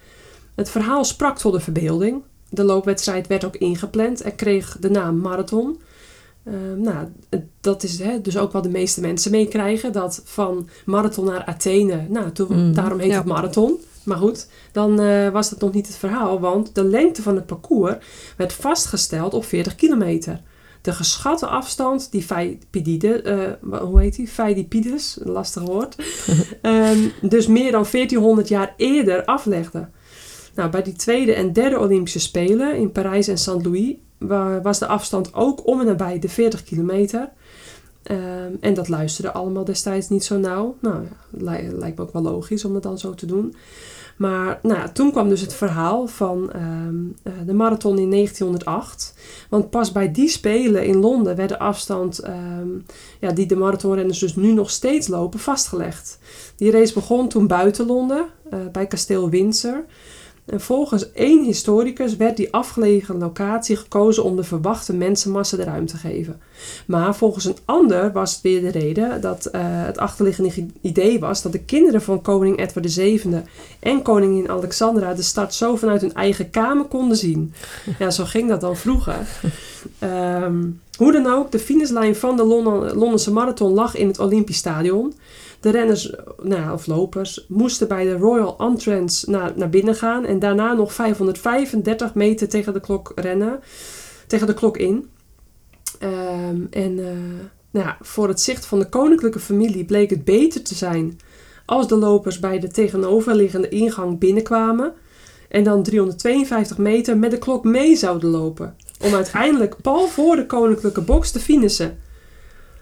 Het 0.55 0.69
verhaal 0.69 1.03
sprak 1.03 1.37
tot 1.37 1.53
de 1.53 1.59
verbeelding. 1.59 2.23
De 2.49 2.63
loopwedstrijd 2.63 3.27
werd 3.27 3.45
ook 3.45 3.55
ingepland 3.55 4.21
en 4.21 4.35
kreeg 4.35 4.77
de 4.79 4.89
naam 4.89 5.17
marathon. 5.17 5.81
Ehm, 6.43 6.81
nou, 6.81 7.07
dat 7.61 7.83
is 7.83 7.99
hè, 7.99 8.21
dus 8.21 8.37
ook 8.37 8.51
wat 8.51 8.63
de 8.63 8.69
meeste 8.69 9.01
mensen 9.01 9.31
meekrijgen. 9.31 9.91
Dat 9.91 10.21
van 10.23 10.69
marathon 10.85 11.25
naar 11.25 11.45
Athene, 11.45 12.05
nou, 12.09 12.31
toen, 12.31 12.47
Mm, 12.49 12.73
daarom 12.73 12.99
heet 12.99 13.09
ja. 13.09 13.17
het 13.17 13.25
marathon. 13.25 13.79
Maar 14.03 14.17
goed, 14.17 14.47
dan 14.71 14.99
eh, 14.99 15.29
was 15.29 15.49
dat 15.49 15.59
nog 15.59 15.73
niet 15.73 15.87
het 15.87 15.95
verhaal. 15.95 16.39
Want 16.39 16.75
de 16.75 16.83
lengte 16.83 17.21
van 17.21 17.35
het 17.35 17.45
parcours 17.45 17.95
werd 18.37 18.53
vastgesteld 18.53 19.33
op 19.33 19.45
40 19.45 19.75
kilometer. 19.75 20.41
De 20.81 20.93
geschatte 20.93 21.47
afstand 21.47 22.11
die 22.11 22.21
Pheidippides, 22.21 23.21
eh, 23.21 23.37
hoe 23.79 23.99
heet 23.99 24.15
die? 24.15 24.27
Pheidippides, 24.27 25.17
een 25.21 25.31
lastig 25.31 25.63
woord. 25.63 25.95
ehm, 26.61 26.99
dus 27.21 27.47
meer 27.47 27.71
dan 27.71 27.85
1400 27.91 28.47
jaar 28.47 28.73
eerder 28.77 29.25
aflegde. 29.25 29.87
Nou, 30.55 30.69
bij 30.69 30.81
die 30.83 30.93
tweede 30.93 31.33
en 31.33 31.53
derde 31.53 31.79
Olympische 31.79 32.19
Spelen 32.19 32.75
in 32.75 32.91
Parijs 32.91 33.27
en 33.27 33.37
St. 33.37 33.63
Louis 33.63 33.93
wa- 34.17 34.61
was 34.61 34.79
de 34.79 34.87
afstand 34.87 35.33
ook 35.33 35.67
om 35.67 35.79
en 35.79 35.85
nabij 35.85 36.19
de 36.19 36.29
40 36.29 36.63
kilometer. 36.63 37.29
Ehm, 38.03 38.51
en 38.59 38.73
dat 38.73 38.87
luisterde 38.89 39.31
allemaal 39.31 39.65
destijds 39.65 40.09
niet 40.09 40.23
zo 40.23 40.37
nauw. 40.37 40.75
Nou, 40.81 40.95
ja, 41.03 41.09
li- 41.51 41.71
lijkt 41.77 41.97
me 41.97 42.03
ook 42.03 42.13
wel 42.13 42.21
logisch 42.21 42.65
om 42.65 42.73
dat 42.73 42.83
dan 42.83 42.97
zo 42.97 43.13
te 43.13 43.25
doen. 43.25 43.55
Maar 44.17 44.59
nou 44.61 44.89
toen 44.93 45.11
kwam 45.11 45.29
dus 45.29 45.41
het 45.41 45.53
verhaal 45.53 46.07
van 46.07 46.51
ehm, 46.51 46.95
eh, 47.23 47.33
de 47.45 47.53
marathon 47.53 47.97
in 47.99 48.09
1908. 48.09 49.13
Want 49.49 49.69
pas 49.69 49.91
bij 49.91 50.11
die 50.11 50.29
spelen 50.29 50.85
in 50.85 50.95
Londen 50.99 51.35
werd 51.35 51.49
de 51.49 51.59
afstand 51.59 52.19
ehm, 52.19 52.67
ja, 53.19 53.31
die 53.31 53.45
de 53.45 53.55
marathonrenners 53.55 54.19
dus 54.19 54.35
nu 54.35 54.51
nog 54.53 54.69
steeds 54.69 55.07
lopen 55.07 55.39
vastgelegd. 55.39 56.19
Die 56.55 56.71
race 56.71 56.93
begon 56.93 57.27
toen 57.27 57.47
buiten 57.47 57.85
Londen, 57.85 58.25
eh, 58.49 58.59
bij 58.71 58.87
kasteel 58.87 59.29
Windsor. 59.29 59.85
En 60.45 60.61
volgens 60.61 61.11
één 61.11 61.43
historicus 61.43 62.15
werd 62.15 62.37
die 62.37 62.53
afgelegen 62.53 63.17
locatie 63.17 63.75
gekozen 63.75 64.23
om 64.23 64.35
de 64.35 64.43
verwachte 64.43 64.93
mensenmassa 64.93 65.57
de 65.57 65.63
ruimte 65.63 65.93
te 65.93 65.99
geven. 65.99 66.39
Maar 66.87 67.15
volgens 67.15 67.45
een 67.45 67.57
ander 67.65 68.11
was 68.11 68.31
het 68.33 68.41
weer 68.41 68.61
de 68.61 68.69
reden 68.71 69.21
dat 69.21 69.45
eh, 69.45 69.61
het 69.63 69.97
achterliggende 69.97 70.49
ge- 70.51 70.65
idee 70.81 71.19
was 71.19 71.41
dat 71.41 71.51
de 71.51 71.59
kinderen 71.63 72.01
van 72.01 72.21
koning 72.21 72.59
Edward 72.59 72.93
VII 72.93 73.41
en 73.79 74.01
koningin 74.01 74.49
Alexandra 74.49 75.13
de 75.13 75.21
stad 75.21 75.53
zo 75.53 75.75
vanuit 75.75 76.01
hun 76.01 76.13
eigen 76.13 76.49
kamer 76.49 76.85
konden 76.85 77.17
zien. 77.17 77.53
Ja, 77.99 78.09
zo 78.09 78.23
ging 78.25 78.49
dat 78.49 78.61
dan 78.61 78.75
vroeger. 78.77 79.27
Ehm, 79.99 80.63
hoe 80.97 81.11
dan 81.11 81.27
ook, 81.27 81.51
de 81.51 81.59
finishlijn 81.59 82.15
van 82.15 82.37
de 82.37 82.43
Lon- 82.43 82.93
Londense 82.93 83.31
marathon 83.31 83.73
lag 83.73 83.95
in 83.95 84.07
het 84.07 84.19
Olympisch 84.19 84.57
Stadion. 84.57 85.13
De 85.65 85.71
renners, 85.71 86.13
nou 86.41 86.73
of 86.73 86.87
lopers, 86.87 87.45
moesten 87.47 87.87
bij 87.87 88.03
de 88.03 88.17
Royal 88.17 88.57
Entrance 88.57 89.29
naar, 89.29 89.53
naar 89.55 89.69
binnen 89.69 89.95
gaan 89.95 90.25
en 90.25 90.39
daarna 90.39 90.73
nog 90.73 90.93
535 90.93 92.13
meter 92.13 92.49
tegen 92.49 92.73
de 92.73 92.79
klok 92.79 93.11
rennen, 93.15 93.59
tegen 94.27 94.47
de 94.47 94.53
klok 94.53 94.77
in. 94.77 95.09
Ehm, 95.99 96.61
en 96.69 96.99
eh, 96.99 97.13
nou 97.71 97.85
ja, 97.85 97.97
voor 98.01 98.27
het 98.27 98.41
zicht 98.41 98.65
van 98.65 98.79
de 98.79 98.89
koninklijke 98.89 99.39
familie 99.39 99.85
bleek 99.85 100.09
het 100.09 100.23
beter 100.23 100.63
te 100.63 100.75
zijn 100.75 101.19
als 101.65 101.87
de 101.87 101.95
lopers 101.95 102.39
bij 102.39 102.59
de 102.59 102.67
tegenoverliggende 102.67 103.69
ingang 103.69 104.19
binnenkwamen 104.19 104.93
en 105.49 105.63
dan 105.63 105.83
352 105.83 106.77
meter 106.77 107.17
met 107.17 107.31
de 107.31 107.37
klok 107.37 107.63
mee 107.63 107.95
zouden 107.95 108.29
lopen, 108.29 108.75
om 108.99 109.13
uiteindelijk 109.13 109.81
pal 109.81 110.07
voor 110.07 110.35
de 110.35 110.45
koninklijke 110.45 111.01
box 111.01 111.31
te 111.31 111.39
finishen. 111.39 111.97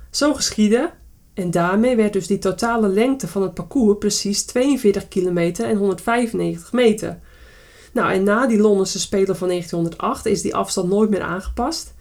Zo 0.09 0.33
geschiedde 0.33 0.91
en 1.33 1.51
daarmee 1.51 1.95
werd 1.95 2.13
dus 2.13 2.27
die 2.27 2.39
totale 2.39 2.87
lengte 2.87 3.27
van 3.27 3.41
het 3.41 3.53
parcours 3.53 3.97
precies 3.97 4.43
42 4.43 5.07
kilometer 5.07 5.65
en 5.65 5.77
195 5.77 6.71
meter. 6.71 7.19
Nou, 7.93 8.11
en 8.11 8.23
na 8.23 8.47
die 8.47 8.59
Londense 8.59 8.99
Spelen 8.99 9.35
van 9.35 9.47
1908 9.47 10.25
is 10.25 10.41
die 10.41 10.55
afstand 10.55 10.89
nooit 10.89 11.09
meer 11.09 11.21
aangepast. 11.21 11.93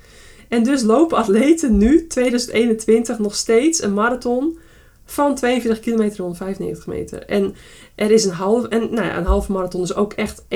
En 0.48 0.62
dus 0.62 0.82
lopen 0.82 1.16
atleten 1.16 1.76
nu, 1.76 2.06
2021, 2.06 3.18
nog 3.18 3.34
steeds 3.34 3.82
een 3.82 3.94
marathon 3.94 4.58
van 5.04 5.34
42 5.34 5.80
kilometer 5.80 6.16
en 6.18 6.22
195 6.24 6.86
meter. 6.86 7.26
En 7.26 7.54
er 7.94 8.10
is 8.10 8.24
een 8.24 8.32
half, 8.32 8.66
en 8.66 8.80
nou 8.80 9.06
ja, 9.06 9.16
een 9.16 9.24
halve 9.24 9.52
marathon 9.52 9.82
is 9.82 9.94
ook 9.94 10.12
echt 10.12 10.42
21,0975. 10.42 10.46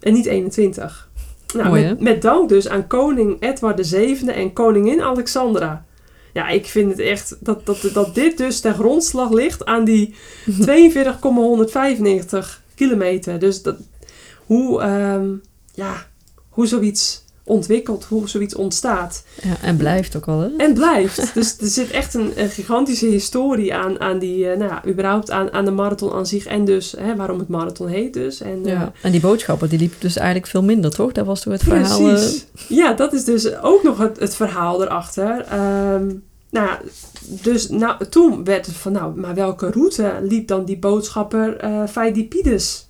En 0.00 0.12
niet 0.12 0.26
21. 0.26 1.09
Nou, 1.54 1.68
Mooi, 1.68 1.84
met, 1.84 2.00
met 2.00 2.22
dank 2.22 2.48
dus 2.48 2.68
aan 2.68 2.86
koning 2.86 3.42
Edward 3.42 3.88
VII 3.88 4.28
en 4.28 4.52
koningin 4.52 5.02
Alexandra. 5.02 5.84
Ja, 6.32 6.48
ik 6.48 6.66
vind 6.66 6.90
het 6.90 6.98
echt 6.98 7.36
dat, 7.40 7.66
dat, 7.66 7.90
dat 7.92 8.14
dit 8.14 8.38
dus 8.38 8.60
ten 8.60 8.74
grondslag 8.74 9.30
ligt 9.30 9.64
aan 9.64 9.84
die 9.84 10.14
42,195 10.60 12.62
kilometer. 12.74 13.38
Dus 13.38 13.62
dat, 13.62 13.76
hoe, 14.36 14.80
ehm, 14.80 15.28
ja, 15.74 16.06
hoe 16.48 16.66
zoiets 16.66 17.24
ontwikkelt, 17.50 18.04
hoe 18.04 18.28
zoiets 18.28 18.54
ontstaat. 18.54 19.22
Ja, 19.42 19.56
en 19.62 19.76
blijft 19.76 20.16
ook 20.16 20.26
al, 20.28 20.38
hè? 20.40 20.48
En 20.56 20.74
blijft. 20.74 21.34
Dus 21.34 21.56
er 21.60 21.66
zit 21.66 21.90
echt 21.90 22.14
een, 22.14 22.32
een 22.36 22.48
gigantische 22.48 23.06
historie 23.06 23.74
aan, 23.74 24.00
aan 24.00 24.18
die, 24.18 24.48
eh, 24.50 24.58
nou 24.58 24.70
ja, 24.70 24.82
überhaupt 24.86 25.30
aan, 25.30 25.52
aan 25.52 25.64
de 25.64 25.70
marathon 25.70 26.12
aan 26.12 26.26
zich. 26.26 26.46
En 26.46 26.64
dus 26.64 26.94
hè, 26.98 27.16
waarom 27.16 27.38
het 27.38 27.48
marathon 27.48 27.88
heet 27.88 28.12
dus. 28.12 28.40
En, 28.40 28.60
eh, 28.64 28.72
Ja. 28.72 28.92
En 29.02 29.10
die 29.10 29.20
boodschappen, 29.20 29.68
die 29.68 29.78
liep 29.78 29.94
dus 29.98 30.16
eigenlijk 30.16 30.46
veel 30.46 30.62
minder, 30.62 30.90
toch? 30.90 31.12
Dat 31.12 31.26
was 31.26 31.40
toch 31.42 31.52
het 31.52 31.62
verhaal... 31.62 31.98
eh, 32.00 32.04
Precies. 32.14 32.46
Ja, 32.68 32.92
dat 32.92 33.12
is 33.12 33.24
dus 33.24 33.56
ook 33.60 33.82
nog 33.82 33.98
het, 33.98 34.18
het 34.20 34.34
verhaal 34.34 34.82
erachter. 34.82 35.40
Ehm, 35.40 36.06
nou 36.50 36.66
ja, 36.66 36.80
dus 37.42 37.68
nou, 37.68 38.06
toen 38.08 38.44
werd 38.44 38.66
het 38.66 38.74
van, 38.74 38.92
nou, 38.92 39.20
maar 39.20 39.34
welke 39.34 39.70
route 39.70 40.12
liep 40.22 40.48
dan 40.48 40.64
die 40.64 40.78
boodschapper 40.78 41.56
eh 41.56 41.82
Pheidippides? 41.88 42.88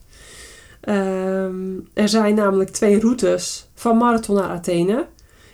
Ehm, 0.81 1.79
er 1.95 2.09
zijn 2.09 2.35
namelijk 2.35 2.71
twee 2.71 3.01
routes 3.01 3.69
van 3.75 3.97
Marathon 3.97 4.37
naar 4.37 4.49
Athene. 4.49 5.07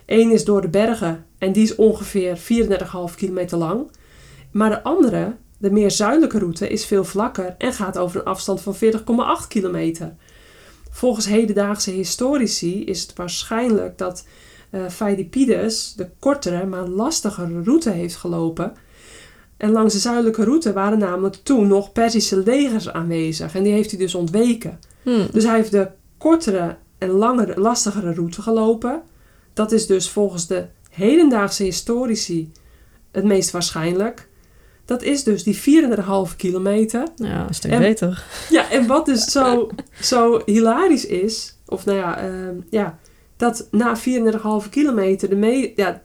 Eén 0.05 0.31
is 0.31 0.45
door 0.45 0.61
de 0.61 0.69
bergen 0.69 1.25
en 1.37 1.51
die 1.51 1.63
is 1.63 1.75
ongeveer 1.75 2.37
34,5 2.37 3.15
kilometer 3.15 3.57
lang. 3.57 3.91
Maar 4.51 4.69
de 4.69 4.83
andere, 4.83 5.35
de 5.57 5.71
meer 5.71 5.91
zuidelijke 5.91 6.39
route, 6.39 6.67
is 6.67 6.85
veel 6.85 7.03
vlakker 7.03 7.55
en 7.57 7.73
gaat 7.73 7.97
over 7.97 8.19
een 8.19 8.25
afstand 8.25 8.61
van 8.61 8.75
40,8 8.75 9.47
kilometer. 9.47 10.15
Volgens 10.89 11.25
hedendaagse 11.25 11.91
historici 11.91 12.83
is 12.83 13.01
het 13.01 13.13
waarschijnlijk 13.13 13.97
dat 13.97 14.25
Pheidippides 14.89 15.93
de 15.93 16.09
kortere, 16.19 16.65
maar 16.65 16.87
lastigere 16.87 17.63
route 17.63 17.89
heeft 17.89 18.15
gelopen. 18.15 18.73
En 19.57 19.71
langs 19.71 19.93
de 19.93 19.99
zuidelijke 19.99 20.43
route 20.43 20.73
waren 20.73 20.99
namelijk 20.99 21.35
toen 21.35 21.67
nog 21.67 21.91
Perzische 21.91 22.37
legers 22.37 22.89
aanwezig. 22.89 23.55
En 23.55 23.63
die 23.63 23.73
heeft 23.73 23.91
hij 23.91 23.99
dus 23.99 24.15
ontweken. 24.15 24.79
Hm, 25.13 25.27
Dus 25.31 25.43
hij 25.43 25.55
heeft 25.55 25.71
de 25.71 25.87
kortere 26.17 26.75
en 26.97 27.09
langere, 27.09 27.59
lastigere 27.59 28.13
route 28.13 28.41
gelopen. 28.41 29.01
Dat 29.53 29.71
is 29.71 29.85
dus 29.85 30.09
volgens 30.09 30.47
de 30.47 30.65
hedendaagse 30.89 31.63
historici 31.63 32.51
het 33.11 33.23
meest 33.23 33.51
waarschijnlijk. 33.51 34.29
Dat 34.85 35.01
is 35.01 35.23
dus 35.23 35.43
die 35.43 35.55
4,5 35.55 36.35
kilometer. 36.35 37.07
ja, 37.15 37.47
een 37.47 37.53
stuk 37.53 37.71
En- 37.71 37.79
beter. 37.79 38.23
Ja, 38.49 38.69
en 38.71 38.87
wat 38.87 39.05
dus 39.05 39.23
zo, 39.37 39.69
zo 40.01 40.41
hilarisch 40.45 41.05
is, 41.05 41.57
of 41.65 41.85
nou 41.85 41.97
ja, 41.97 42.17
ehm, 42.17 42.55
ja 42.69 42.97
dat 43.37 43.67
na 43.71 43.97
4,5 43.97 44.69
kilometer, 44.69 45.29
de 45.29 45.35
me 45.35 45.73
ja, 45.75 46.01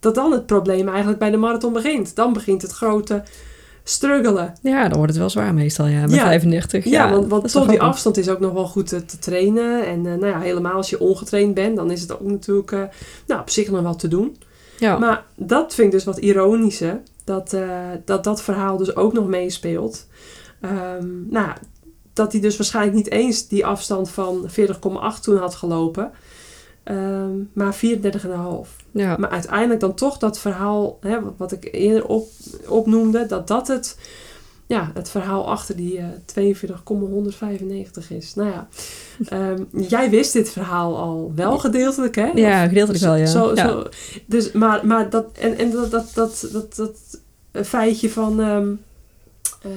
dat 0.00 0.14
dan 0.14 0.32
het 0.32 0.46
probleem 0.46 0.88
eigenlijk 0.88 1.18
bij 1.18 1.30
de 1.30 1.36
marathon 1.36 1.72
begint. 1.72 2.16
Dan 2.16 2.32
begint 2.32 2.62
het 2.62 2.72
grote 2.72 3.22
struggelen. 3.88 4.54
Ja, 4.62 4.82
dan 4.82 4.96
wordt 4.96 5.12
het 5.12 5.20
wel 5.20 5.30
zwaar 5.30 5.54
meestal, 5.54 5.86
ja. 5.86 6.00
Met 6.00 6.10
Ja. 6.10 6.24
35. 6.24 6.84
Ja, 6.84 7.10
want, 7.10 7.20
dat 7.22 7.30
want 7.30 7.52
wel 7.52 7.62
tot 7.62 7.70
die 7.70 7.80
afstand 7.80 8.16
is 8.16 8.28
ook 8.28 8.40
nog 8.40 8.52
wel 8.52 8.66
goed 8.66 8.86
te, 8.86 9.04
te 9.04 9.18
trainen. 9.18 9.86
En 9.86 10.06
eh, 10.06 10.12
nou 10.12 10.26
ja, 10.26 10.40
helemaal 10.40 10.72
als 10.72 10.90
je 10.90 11.00
ongetraind 11.00 11.54
bent, 11.54 11.76
dan 11.76 11.90
is 11.90 12.00
het 12.00 12.12
ook 12.12 12.20
natuurlijk 12.20 12.72
eh, 12.72 12.82
nou, 13.26 13.40
op 13.40 13.50
zich 13.50 13.70
nog 13.70 13.82
wel 13.82 13.96
te 13.96 14.08
doen. 14.08 14.36
Ja. 14.78 14.98
Maar 14.98 15.24
dat 15.34 15.74
vind 15.74 15.86
ik 15.86 15.92
dus 15.92 16.04
wat 16.04 16.18
ironische. 16.18 17.00
Dat 17.24 17.52
eh, 17.52 17.68
dat, 18.04 18.24
dat 18.24 18.42
verhaal 18.42 18.76
dus 18.76 18.96
ook 18.96 19.12
nog 19.12 19.26
meespeelt. 19.26 20.06
Ehm, 20.60 21.28
nou, 21.28 21.46
ja, 21.46 21.56
dat 22.12 22.32
hij 22.32 22.40
dus 22.40 22.56
waarschijnlijk 22.56 22.96
niet 22.96 23.10
eens 23.10 23.48
die 23.48 23.66
afstand 23.66 24.10
van 24.10 24.48
40,8 24.48 25.20
toen 25.22 25.36
had 25.36 25.54
gelopen. 25.54 26.10
Ehm, 26.82 27.30
maar 27.52 27.74
34,5. 27.74 28.84
Ja. 28.96 29.16
Maar 29.18 29.30
uiteindelijk 29.30 29.80
dan 29.80 29.94
toch 29.94 30.18
dat 30.18 30.38
verhaal, 30.38 30.98
hè, 31.00 31.20
wat- 31.22 31.34
wat 31.36 31.52
ik 31.52 31.68
eerder 31.72 32.06
op, 32.06 32.28
opnoemde, 32.66 33.26
dat 33.26 33.48
dat 33.48 33.68
het, 33.68 33.98
ja, 34.66 34.90
het 34.94 35.08
verhaal 35.08 35.48
achter 35.50 35.76
die 35.76 35.98
eh 35.98 36.04
42,195 36.24 38.10
is. 38.10 38.34
Nou 38.34 38.50
ja, 38.50 38.68
ehm, 39.28 39.62
jij 39.70 40.10
wist 40.10 40.32
dit 40.32 40.50
verhaal 40.50 40.96
al 40.96 41.32
wel 41.34 41.58
gedeeltelijk, 41.58 42.14
hè? 42.14 42.30
Ja, 42.34 42.66
gedeeltelijk 42.66 43.04
wel, 43.04 43.14
ja. 43.14 43.26
Zo, 43.26 43.54
Ja. 43.54 43.68
zo, 43.68 43.82
dus, 44.26 44.52
maar, 44.52 44.86
maar 44.86 45.10
dat, 45.10 45.26
en, 45.40 45.58
en 45.58 45.70
dat, 45.70 45.90
dat, 45.90 46.10
dat, 46.14 46.48
dat, 46.52 46.74
dat 46.76 46.96
eh, 47.50 47.62
feitje 47.62 48.10
van, 48.10 48.40
ehm, 48.40 48.68
eh, 49.62 49.70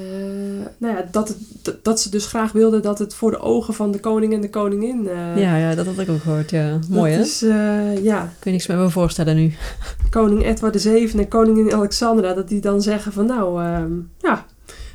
nou 0.78 0.96
ja, 0.96 1.06
dat, 1.12 1.28
het, 1.28 1.84
dat, 1.84 2.00
ze 2.02 2.10
dus 2.10 2.26
graag 2.26 2.52
wilden 2.52 2.82
dat 2.82 3.00
het 3.00 3.14
voor 3.14 3.32
de 3.32 3.40
ogen 3.40 3.74
van 3.74 3.92
de 3.92 4.00
koning 4.00 4.34
en 4.34 4.42
de 4.42 4.50
koningin. 4.50 5.08
eh, 5.08 5.38
ja, 5.42 5.58
ja, 5.58 5.76
dat 5.76 5.86
had 5.86 5.98
ik 6.00 6.10
ook 6.10 6.22
gehoord, 6.22 6.50
ja. 6.50 6.80
Mooi, 6.90 7.14
hè? 7.14 7.20
Is, 7.22 7.42
eh, 7.42 8.04
ja, 8.04 8.20
Kun 8.40 8.52
je 8.52 8.58
niks 8.58 8.68
meer 8.68 8.78
me 8.78 8.90
voorstellen 8.90 9.36
nu. 9.36 9.54
koning 10.10 10.46
Edward 10.46 10.82
VII 10.82 11.12
en 11.18 11.28
koningin 11.28 11.74
Alexandra, 11.74 12.34
dat 12.34 12.48
die 12.48 12.62
dan 12.62 12.82
zeggen 12.82 13.12
van 13.14 13.26
nou, 13.26 13.64
ehm, 13.64 13.92
ja, 14.20 14.46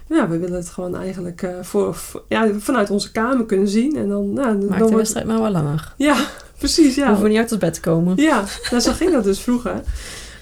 ja, 0.09 0.29
we 0.29 0.38
willen 0.38 0.57
het 0.57 0.69
gewoon 0.69 0.97
eigenlijk 0.97 1.47
voor, 1.62 1.97
ja, 2.29 2.49
vanuit 2.59 2.91
onze 2.91 3.12
kamer 3.12 3.47
kunnen 3.47 3.69
zien. 3.69 3.97
En 3.97 4.09
dan, 4.09 4.33
nou, 4.33 4.47
dan 4.59 4.59
Maak 4.69 4.73
de 4.73 4.79
wordt- 4.79 4.95
wedstrijd 4.97 5.26
maar 5.26 5.41
wel 5.41 5.50
langer. 5.50 5.95
Ja, 5.97 6.17
precies, 6.59 6.95
ja. 6.95 7.07
Hoeven 7.07 7.23
we 7.25 7.29
niet 7.31 7.38
uit 7.38 7.50
ons 7.53 7.61
bed 7.61 7.75
te 7.75 7.81
komen. 7.81 8.17
Ja, 8.17 8.45
nou, 8.71 8.83
zo 8.83 8.93
ging 8.93 9.12
dat 9.12 9.25
dus 9.25 9.41
vroeger. 9.41 9.83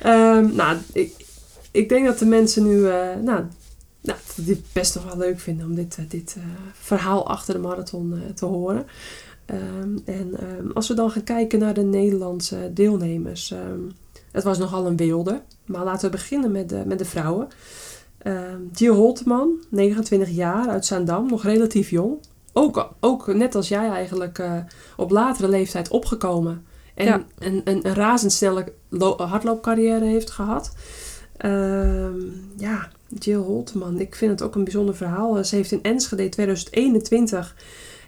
Ehm, 0.03 0.55
nou, 0.55 0.77
ik, 0.93 1.13
ik 1.71 1.89
denk 1.89 2.07
dat 2.07 2.19
de 2.19 2.27
mensen 2.27 2.63
nu, 2.69 2.81
nou, 3.23 3.41
nou, 4.03 4.19
dat 4.37 4.47
dit 4.47 4.61
best 4.73 4.95
nog 4.95 5.05
wel 5.05 5.17
leuk 5.17 5.41
vinden 5.41 5.67
om 5.67 5.75
dit, 5.75 5.97
eh, 5.99 6.05
dit 6.09 6.35
eh, 6.39 6.45
verhaal 6.73 7.27
achter 7.29 7.55
de 7.55 7.61
marathon 7.61 8.13
eh, 8.15 8.21
te 8.35 8.45
horen. 8.45 8.87
Ehm, 9.47 9.99
en 10.05 10.37
ehm, 10.41 10.71
als 10.75 10.89
we 10.89 10.95
dan 10.95 11.11
gaan 11.11 11.25
kijken 11.25 11.59
naar 11.59 11.75
de 11.75 11.83
Nederlandse 11.83 12.71
deelnemers. 12.75 13.51
ehm, 13.51 13.81
het 14.33 14.45
was 14.45 14.59
nogal 14.59 14.87
een 14.87 14.97
wilde, 14.97 15.43
maar 15.67 15.85
laten 15.85 16.05
we 16.11 16.17
beginnen 16.17 16.53
met 16.53 16.69
de, 16.69 16.83
met 16.87 16.99
de 16.99 17.05
vrouwen. 17.05 17.49
Gio 18.73 18.95
Holteman, 18.95 19.65
29 19.71 20.29
jaar, 20.31 20.69
uit 20.69 20.87
Zaandam, 20.87 21.29
nog 21.29 21.43
relatief 21.43 21.91
jong. 21.91 22.19
Ook, 22.53 22.89
ook 23.01 23.35
net 23.35 23.55
als 23.55 23.69
jij 23.69 23.89
eigenlijk 23.89 24.43
op 24.97 25.11
latere 25.11 25.49
leeftijd 25.49 25.89
opgekomen. 25.89 26.65
En 26.95 27.05
Ja. 27.05 27.23
een, 27.39 27.61
een, 27.65 27.87
een 27.87 27.95
razendsnelle 27.95 28.73
lo- 28.89 29.17
hardloopcarrière 29.17 30.05
heeft 30.05 30.31
gehad. 30.31 30.73
Ja, 32.57 32.89
Jill 33.19 33.37
Holteman, 33.37 34.01
ik 34.01 34.15
vind 34.15 34.31
het 34.31 34.43
ook 34.43 34.55
een 34.55 34.65
bijzonder 34.65 34.97
verhaal. 34.97 35.39
Eh, 35.39 35.45
Ze 35.45 35.57
heeft 35.57 35.73
in 35.73 35.83
Enschede 35.83 36.29
2021, 36.29 37.55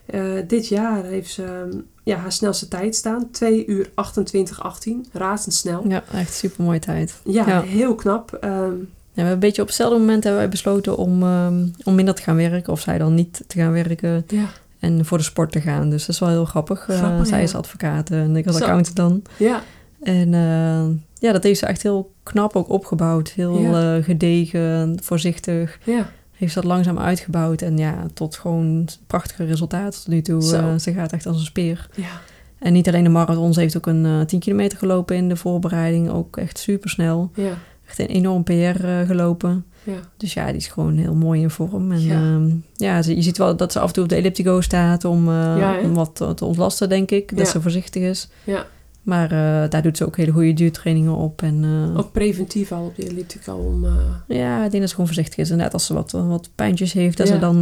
eh, 0.07 0.23
dit 0.47 0.69
jaar, 0.69 1.05
heeft 1.05 1.31
ze 1.31 1.43
ehm, 1.45 1.79
ja, 2.03 2.17
haar 2.17 2.33
snelste 2.33 2.69
tijd 2.69 2.97
staan. 2.97 3.29
2 3.31 3.67
uur 3.67 3.91
28, 3.95 4.63
18. 4.63 5.07
Razendsnel. 5.13 5.85
Ja, 5.89 6.03
echt 6.13 6.35
super 6.35 6.65
mooie 6.65 6.79
tijd. 6.79 7.15
Ja, 7.25 7.47
Ja. 7.49 7.61
heel 7.63 7.95
knap. 7.95 8.31
We 8.41 9.21
hebben 9.21 9.35
een 9.35 9.39
beetje 9.49 9.63
op 9.63 9.69
hetzelfde 9.69 9.99
moment 9.99 10.23
hebben 10.25 10.41
wij 10.43 10.51
besloten 10.51 10.97
om, 10.97 11.23
ehm, 11.23 11.67
om 11.85 11.95
minder 11.95 12.15
te 12.15 12.23
gaan 12.23 12.37
werken. 12.37 12.73
Of 12.73 12.81
zij 12.81 12.99
dan 12.99 13.15
niet 13.15 13.45
te 13.47 13.59
gaan 13.59 13.73
werken 13.73 14.25
Ja, 14.29 14.47
en 14.79 15.05
voor 15.05 15.19
de 15.19 15.25
sport 15.25 15.53
te 15.53 15.61
gaan. 15.61 15.91
Dus 15.91 16.01
dat 16.01 16.15
is 16.15 16.21
wel 16.21 16.29
heel 16.29 16.45
grappig. 16.45 16.89
Eh, 16.89 17.23
zij 17.25 17.39
ja. 17.39 17.45
is 17.45 17.55
advocaat 17.55 18.11
en 18.11 18.37
ik 18.37 18.47
als 18.47 18.61
accountant 18.61 18.97
dan. 18.97 19.23
ja, 19.37 19.63
En 20.05 20.35
eh, 20.35 20.85
ja, 21.19 21.33
dat 21.33 21.43
heeft 21.43 21.59
ze 21.59 21.67
echt 21.67 21.83
heel 21.83 22.13
knap 22.23 22.57
ook 22.57 22.69
opgebouwd. 22.69 23.29
Heel 23.29 23.59
Ja. 23.61 23.97
eh, 23.97 24.05
gedegen, 24.05 24.99
voorzichtig. 25.03 25.79
ja. 25.85 26.11
Heeft 26.35 26.53
ze 26.53 26.61
dat 26.61 26.69
langzaam 26.71 26.99
uitgebouwd. 26.99 27.63
En 27.63 27.79
ja, 27.79 28.07
tot 28.15 28.37
gewoon 28.37 28.89
prachtige 29.07 29.45
resultaten 29.45 29.99
tot 30.01 30.09
nu 30.09 30.23
toe. 30.23 30.53
Eh, 30.57 30.79
ze 30.79 30.93
gaat 30.93 31.13
echt 31.13 31.27
als 31.27 31.37
een 31.39 31.45
speer. 31.45 31.89
ja. 31.95 32.21
En 32.59 32.73
niet 32.73 32.89
alleen 32.89 33.05
de 33.05 33.11
marathon, 33.11 33.53
ze 33.55 33.61
heeft 33.61 33.77
ook 33.77 33.87
een 33.87 34.05
eh 34.07 34.21
10 34.21 34.39
kilometer 34.41 34.79
gelopen 34.79 35.17
in 35.17 35.29
de 35.29 35.37
voorbereiding. 35.37 36.11
Ook 36.11 36.37
echt 36.37 36.59
super 36.59 36.91
snel. 36.91 37.31
ja. 37.35 37.53
Echt 37.87 37.99
een 37.99 38.07
enorm 38.07 38.43
PR 38.43 38.79
gelopen. 39.07 39.65
Ja, 39.83 39.93
Dus 40.17 40.35
ja, 40.35 40.47
die 40.47 40.57
is 40.57 40.67
gewoon 40.67 40.97
heel 40.97 41.15
mooi 41.15 41.41
in 41.41 41.51
vorm. 41.51 41.93
En 41.93 42.01
Ja. 42.01 42.21
ja, 42.21 42.41
ja 42.77 43.03
ze- 43.03 43.15
je 43.17 43.23
ziet 43.23 43.39
wel 43.39 43.57
dat 43.57 43.73
ze 43.73 43.79
af 43.81 43.87
en 43.87 43.93
toe 43.93 44.03
op 44.03 44.09
de 44.09 44.15
elliptico 44.17 44.61
staat 44.61 45.05
om, 45.05 45.31
Ja, 45.31 45.79
om 45.83 45.95
wat 45.95 46.17
te, 46.17 46.35
te 46.35 46.45
ontlasten, 46.45 46.89
denk 46.89 47.11
ik. 47.11 47.37
Dat 47.37 47.49
ze 47.49 47.61
voorzichtig 47.61 48.03
is. 48.03 48.29
ja. 48.45 48.67
Maar 49.05 49.25
eh, 49.33 49.71
daar 49.71 49.83
doet 49.83 49.97
ze 49.97 50.07
ook 50.07 50.17
hele 50.17 50.31
goede 50.33 50.53
duurtrainingen 50.53 51.15
op. 51.17 51.43
En 51.43 51.65
eh, 51.65 51.99
Ook 51.99 52.13
preventief 52.13 52.73
al 52.73 52.85
op 52.85 52.97
de 52.97 53.07
elliptica 53.09 53.55
om... 53.55 53.85
eh, 53.85 53.93
ja, 54.29 54.57
ik 54.57 54.71
denk 54.71 54.73
dat 54.73 54.83
ze 54.83 54.91
gewoon 54.91 55.07
voorzichtig 55.07 55.37
is. 55.39 55.51
Inderdaad, 55.51 55.73
als 55.75 55.87
ze 55.87 55.95
wat, 55.95 56.11
wat 56.11 56.51
pijntjes 56.55 56.93
heeft, 56.93 57.17
dat 57.17 57.29
Ja. 57.29 57.35
ze 57.35 57.41
dan 57.41 57.59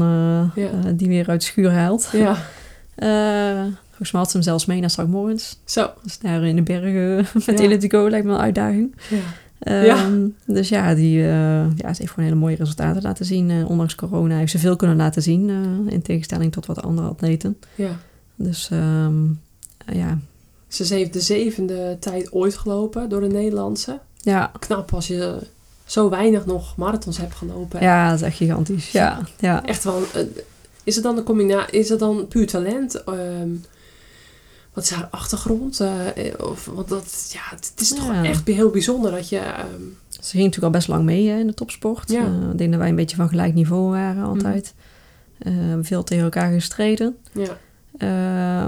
Ja. 0.54 0.70
die 0.94 1.08
weer 1.08 1.28
uit 1.28 1.40
de 1.40 1.46
schuur 1.46 1.70
haalt. 1.72 2.08
ja, 2.12 2.36
volgens 3.88 4.10
mij 4.12 4.20
had 4.20 4.30
ze 4.30 4.36
hem 4.36 4.42
zelfs 4.46 4.66
mee 4.66 4.80
naar 4.80 4.90
Straks 4.90 5.56
zo. 5.64 5.90
Dus 6.02 6.18
daar 6.18 6.42
in 6.44 6.56
de 6.56 6.62
bergen 6.62 7.16
met 7.34 7.44
Ja. 7.44 7.52
de 7.52 7.62
elliptico 7.62 8.08
lijkt 8.10 8.26
me 8.26 8.32
een 8.32 8.38
uitdaging. 8.40 8.94
Ja, 9.60 9.80
Ja. 9.82 10.08
Dus 10.46 10.68
ja, 10.68 10.94
die, 10.94 11.18
ja, 11.18 11.68
ze 11.76 11.84
heeft 11.84 12.08
gewoon 12.10 12.24
hele 12.28 12.40
mooie 12.40 12.56
resultaten 12.56 13.02
laten 13.02 13.24
zien. 13.24 13.66
Ondanks 13.66 13.94
corona 13.94 14.36
heeft 14.36 14.50
ze 14.52 14.58
veel 14.58 14.76
kunnen 14.76 14.96
laten 14.96 15.22
zien. 15.22 15.50
in 15.88 16.02
tegenstelling 16.02 16.52
tot 16.52 16.66
wat 16.66 16.82
andere 16.82 17.08
atleten. 17.08 17.56
ja. 17.74 17.90
Dus 18.36 18.68
eh, 18.70 19.06
ja. 19.92 20.18
Ze 20.72 20.94
heeft 20.94 21.12
de 21.12 21.20
zevende 21.20 21.96
tijd 22.00 22.32
ooit 22.32 22.56
gelopen 22.56 23.08
door 23.08 23.20
de 23.20 23.26
Nederlandse. 23.26 23.98
Ja, 24.20 24.52
Knap 24.58 24.94
als 24.94 25.06
je 25.06 25.38
zo 25.84 26.08
weinig 26.10 26.46
nog 26.46 26.76
marathons 26.76 27.18
hebt 27.18 27.34
gelopen. 27.34 27.80
ja, 27.80 28.08
dat 28.10 28.18
is 28.20 28.26
echt 28.26 28.36
gigantisch. 28.36 28.90
Ja, 28.90 29.20
ja. 29.38 29.64
Echt 29.64 29.84
wel... 29.84 30.02
eh, 30.14 30.22
is 30.84 30.94
het 30.94 31.04
dan 31.04 31.22
combinatie... 31.22 31.78
Is 31.78 31.88
het 31.88 31.98
dan 31.98 32.26
puur 32.28 32.46
talent? 32.46 33.04
Ehm, 33.04 33.48
wat 34.72 34.84
is 34.84 34.90
haar 34.90 35.08
achtergrond? 35.10 35.80
Eh, 35.80 35.90
of, 36.38 36.64
want 36.64 36.88
dat, 36.88 37.30
ja, 37.32 37.40
het, 37.56 37.72
is 37.76 37.88
toch 37.88 38.06
Ja. 38.06 38.24
echt 38.24 38.46
heel 38.46 38.70
bijzonder 38.70 39.10
dat 39.10 39.28
je... 39.28 39.38
ehm, 39.38 39.82
Ze 40.08 40.30
ging 40.30 40.44
natuurlijk 40.44 40.62
al 40.64 40.70
best 40.78 40.88
lang 40.88 41.04
mee 41.04 41.28
hè, 41.28 41.38
in 41.38 41.46
de 41.46 41.54
topsport. 41.54 42.10
Ja. 42.10 42.24
Eh, 42.24 42.50
ik 42.52 42.58
denk 42.58 42.70
dat 42.70 42.80
wij 42.80 42.88
een 42.88 42.94
beetje 42.96 43.16
van 43.16 43.28
gelijk 43.28 43.54
niveau 43.54 43.90
waren 43.90 44.24
altijd. 44.24 44.74
Eh, 45.38 45.52
veel 45.82 46.02
tegen 46.02 46.24
elkaar 46.24 46.52
gestreden. 46.52 47.16
ja, 47.32 47.58
Eh, 48.02 48.08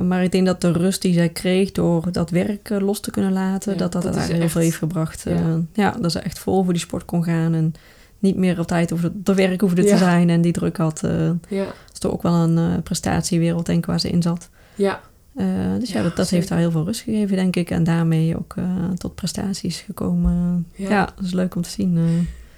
maar 0.01 0.23
ik 0.23 0.33
denk 0.33 0.47
dat 0.47 0.61
de 0.61 0.73
rust 0.73 1.03
die 1.03 1.13
zij 1.15 1.29
kreeg 1.29 1.73
door 1.73 2.13
dat 2.13 2.31
werk 2.31 2.71
eh, 2.71 2.79
los 2.81 3.01
te 3.01 3.11
kunnen 3.11 3.33
laten, 3.33 3.73
Ja, 3.73 3.79
dat 3.79 3.93
dat, 3.93 4.03
dat 4.03 4.19
heel 4.19 4.49
veel 4.49 4.61
heeft 4.61 4.77
gebracht. 4.77 5.23
Ja. 5.23 5.33
Ja. 5.35 5.61
ja, 5.73 5.91
dat 6.01 6.13
ze 6.13 6.19
echt 6.19 6.39
vol 6.39 6.65
voor 6.65 6.73
die 6.73 6.83
sport 6.83 7.05
kon 7.05 7.25
gaan 7.25 7.55
en 7.55 7.75
niet 8.19 8.37
meer 8.37 8.59
op 8.59 8.67
tijd 8.67 8.93
over 8.93 9.13
de 9.15 9.35
werk 9.35 9.61
hoefde 9.61 9.83
Ja. 9.83 9.89
te 9.93 9.97
zijn 9.97 10.31
en 10.31 10.41
die 10.41 10.53
druk 10.53 10.77
had. 10.77 11.03
eh 11.05 11.27
ja, 11.49 11.65
dat 11.65 11.93
is 11.93 11.99
toch 11.99 12.13
ook 12.13 12.23
wel 12.23 12.33
een 12.33 12.59
eh, 12.59 12.83
prestatiewereld, 12.83 13.67
denk 13.67 13.79
ik, 13.79 13.87
waar 13.87 14.01
ze 14.01 14.11
in 14.11 14.23
zat. 14.23 14.49
ja, 14.75 15.01
Eh, 15.35 15.47
dus 15.79 15.93
ja, 15.93 16.03
dat, 16.03 16.17
dat 16.17 16.29
heeft 16.31 16.49
haar 16.49 16.59
heel 16.59 16.71
veel 16.71 16.85
rust 16.85 17.01
gegeven, 17.01 17.37
denk 17.37 17.57
ik. 17.57 17.71
En 17.71 17.85
daarmee 17.85 18.37
ook 18.39 18.55
eh, 18.57 18.65
tot 18.99 19.15
prestaties 19.15 19.79
gekomen. 19.81 20.67
Ja. 20.75 21.05
Dat 21.17 21.25
is 21.25 21.33
leuk 21.33 21.55
om 21.55 21.63
te 21.63 21.71
zien. 21.71 21.97
eh. 21.97 22.03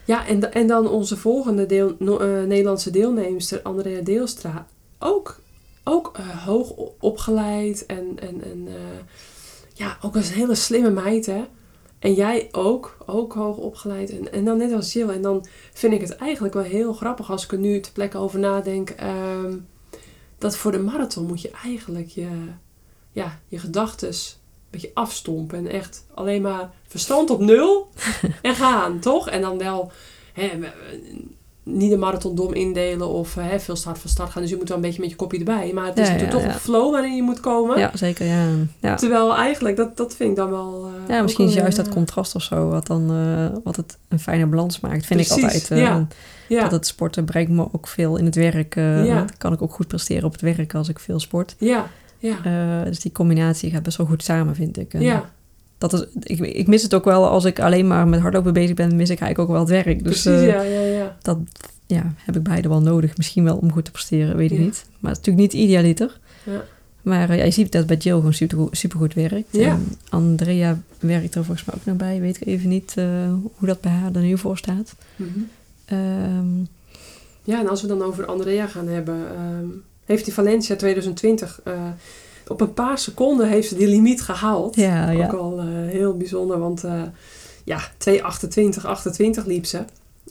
Ja, 0.04 0.26
en, 0.26 0.52
en 0.52 0.66
dan 0.66 0.88
onze 0.88 1.16
volgende 1.16 1.66
deel, 1.66 1.96
eh, 1.98 2.46
Nederlandse 2.46 2.90
deelnemster, 2.90 3.60
Andrea 3.62 4.00
Deelstra. 4.02 4.66
Ook, 4.98 5.40
ook 5.88 6.12
eh, 6.16 6.44
hoog 6.44 6.70
opgeleid 7.00 7.86
en, 7.86 8.16
en, 8.20 8.44
en 8.44 8.68
eh, 8.68 8.74
ja, 9.74 9.98
ook 10.02 10.16
als 10.16 10.28
een 10.28 10.34
hele 10.34 10.54
slimme 10.54 10.90
meid, 10.90 11.26
hè. 11.26 11.44
En 11.98 12.14
jij 12.14 12.48
ook, 12.52 12.96
ook 13.06 13.32
hoog 13.32 13.56
opgeleid. 13.56 14.10
En, 14.10 14.32
en 14.32 14.44
dan 14.44 14.58
net 14.58 14.72
als 14.72 14.92
Jill. 14.92 15.08
En 15.08 15.22
dan 15.22 15.46
vind 15.72 15.92
ik 15.92 16.00
het 16.00 16.16
eigenlijk 16.16 16.54
wel 16.54 16.62
heel 16.62 16.92
grappig 16.92 17.30
als 17.30 17.44
ik 17.44 17.52
er 17.52 17.58
nu 17.58 17.80
ter 17.80 17.92
plekke 17.92 18.18
over 18.18 18.38
nadenk. 18.38 18.90
ehm, 18.90 19.56
dat 20.38 20.56
voor 20.56 20.72
de 20.72 20.78
marathon 20.78 21.26
moet 21.26 21.40
je 21.40 21.50
eigenlijk 21.64 22.08
je, 22.08 22.28
ja, 23.12 23.40
je 23.48 23.58
gedachtes 23.58 24.38
een 24.40 24.68
beetje 24.70 24.90
afstompen. 24.94 25.58
En 25.58 25.66
echt 25.66 26.06
alleen 26.14 26.42
maar 26.42 26.70
verstand 26.86 27.30
op 27.30 27.40
nul 27.40 27.88
en 28.42 28.54
gaan, 28.54 29.00
toch? 29.00 29.28
En 29.28 29.40
dan 29.40 29.58
wel 29.58 29.92
hè, 30.32 30.50
niet 31.68 31.90
de 31.90 31.96
marathon 31.96 32.34
dom 32.34 32.52
indelen 32.52 33.08
of 33.08 33.34
hè, 33.34 33.60
veel 33.60 33.76
start 33.76 33.98
van 33.98 34.10
start 34.10 34.30
gaan. 34.30 34.42
Dus 34.42 34.50
je 34.50 34.56
moet 34.56 34.68
wel 34.68 34.76
een 34.76 34.82
beetje 34.82 35.00
met 35.00 35.10
je 35.10 35.16
kopje 35.16 35.38
erbij. 35.38 35.70
Maar 35.74 35.86
het 35.86 35.98
is 35.98 36.06
Ja, 36.06 36.12
natuurlijk 36.12 36.38
ja, 36.40 36.44
toch 36.46 36.54
een 36.54 36.60
flow 36.60 36.92
waarin 36.92 37.14
je 37.16 37.22
moet 37.22 37.40
komen. 37.40 37.78
ja, 37.78 37.90
zeker. 37.94 38.26
Ja. 38.80 38.94
Terwijl 38.94 39.36
eigenlijk, 39.36 39.76
dat, 39.76 39.96
dat 39.96 40.14
vind 40.16 40.30
ik 40.30 40.36
dan 40.36 40.50
wel... 40.50 40.86
eh, 41.06 41.14
ja 41.16 41.22
misschien 41.22 41.46
is 41.46 41.54
juist 41.54 41.78
eh, 41.78 41.84
dat 41.84 41.92
contrast 41.94 42.34
of 42.34 42.42
zo, 42.42 42.68
wat, 42.68 42.86
dan, 42.86 43.10
eh, 43.10 43.58
wat 43.64 43.76
het 43.76 43.98
een 44.08 44.18
fijne 44.20 44.46
balans 44.46 44.80
maakt, 44.80 45.06
vind 45.06 45.20
ik 45.20 45.30
altijd. 45.30 45.70
eh, 45.70 45.78
ja. 46.48 46.62
Dat 46.62 46.70
het 46.70 46.86
sporten 46.86 47.24
brengt 47.24 47.50
me 47.50 47.68
ook 47.72 47.86
veel 47.88 48.16
in 48.16 48.24
het 48.24 48.34
werk. 48.34 48.76
eh. 48.76 49.04
Dan 49.04 49.28
kan 49.38 49.52
ik 49.52 49.62
ook 49.62 49.72
goed 49.72 49.88
presteren 49.88 50.24
op 50.24 50.32
het 50.32 50.40
werk 50.40 50.74
als 50.74 50.88
ik 50.88 50.98
veel 50.98 51.20
sport. 51.20 51.54
ja, 51.58 51.86
ja, 52.18 52.36
Eh, 52.44 52.84
dus 52.88 53.00
die 53.00 53.12
combinatie 53.12 53.70
gaat 53.70 53.82
best 53.82 53.96
wel 53.96 54.06
goed 54.06 54.22
samen, 54.22 54.54
vind 54.54 54.78
ik. 54.78 54.94
En 54.94 55.02
ja, 55.02 55.30
dat 55.78 55.92
is, 55.92 56.04
ik, 56.22 56.38
ik 56.40 56.66
mis 56.66 56.82
het 56.82 56.94
ook 56.94 57.04
wel 57.04 57.28
als 57.28 57.44
ik 57.44 57.60
alleen 57.60 57.86
maar 57.86 58.08
met 58.08 58.20
hardlopen 58.20 58.52
bezig 58.52 58.74
ben, 58.74 58.96
mis 58.96 59.10
ik 59.10 59.20
eigenlijk 59.20 59.38
ook 59.38 59.56
wel 59.56 59.66
het 59.74 59.84
werk. 59.84 60.04
Dus 60.04 60.22
precies, 60.22 60.40
eh, 60.40 60.46
ja, 60.46 60.62
ja, 60.62 60.80
ja. 60.80 61.16
dat 61.22 61.38
ja, 61.86 62.12
heb 62.16 62.36
ik 62.36 62.42
beide 62.42 62.68
wel 62.68 62.80
nodig. 62.82 63.16
Misschien 63.16 63.44
wel 63.44 63.56
om 63.56 63.72
goed 63.72 63.84
te 63.84 63.90
presteren, 63.90 64.36
weet 64.36 64.50
ik 64.50 64.58
Ja. 64.58 64.64
niet. 64.64 64.84
Maar 64.98 65.10
het 65.12 65.20
is 65.20 65.26
natuurlijk 65.26 65.52
niet 65.54 65.62
idealiter. 65.62 66.18
Ja. 66.44 66.64
Maar 67.02 67.30
eh, 67.30 67.38
ja, 67.38 67.44
je 67.44 67.50
ziet 67.50 67.72
dat 67.72 67.86
bij 67.86 67.96
Jill 67.96 68.14
gewoon 68.14 68.34
super, 68.34 68.68
supergoed 68.70 69.14
werkt. 69.14 69.46
Ja. 69.50 69.70
En 69.70 69.88
Andrea 70.08 70.78
werkt 70.98 71.34
er 71.34 71.44
volgens 71.44 71.66
mij 71.66 71.74
ook 71.76 71.84
nog 71.84 71.96
bij. 71.96 72.20
Weet 72.20 72.36
ik 72.40 72.46
even 72.46 72.68
niet 72.68 72.92
eh, 72.96 73.04
hoe 73.56 73.68
dat 73.68 73.80
bij 73.80 73.92
haar 73.92 74.14
er 74.14 74.20
nu 74.22 74.38
voor 74.38 74.56
staat. 74.58 74.94
Mhm. 75.16 75.28
Ehm, 75.84 76.58
Ja, 77.44 77.60
en 77.60 77.68
als 77.68 77.82
we 77.82 77.88
dan 77.88 78.02
over 78.02 78.26
Andrea 78.26 78.66
gaan 78.66 78.88
hebben, 78.88 79.16
ehm, 79.34 79.64
heeft 80.04 80.24
die 80.24 80.34
Valencia 80.34 80.76
2020 80.76 81.60
eh, 81.64 81.72
op 82.48 82.60
een 82.60 82.74
paar 82.74 82.98
seconden 82.98 83.48
heeft 83.48 83.68
ze 83.68 83.76
die 83.76 83.88
limiet 83.88 84.22
gehaald. 84.22 84.76
ja, 84.76 85.12
Ook 85.12 85.18
ja. 85.18 85.26
al 85.26 85.58
eh, 85.58 85.66
heel 85.68 86.16
bijzonder, 86.16 86.58
want 86.58 86.84
eh 86.84 87.02
ja, 87.64 87.80
2.28, 88.10 88.82
28 88.82 89.46
liep 89.46 89.66
ze. 89.66 89.78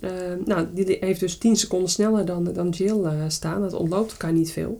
Eh, 0.02 0.12
nou, 0.46 0.68
die 0.74 0.98
heeft 1.00 1.20
dus 1.20 1.38
10 1.38 1.56
seconden 1.56 1.90
sneller 1.90 2.26
dan, 2.26 2.44
dan 2.54 2.70
Jill 2.70 3.04
staan. 3.28 3.62
Dat 3.62 3.74
ontloopt 3.74 4.12
elkaar 4.12 4.32
niet 4.32 4.52
veel. 4.52 4.80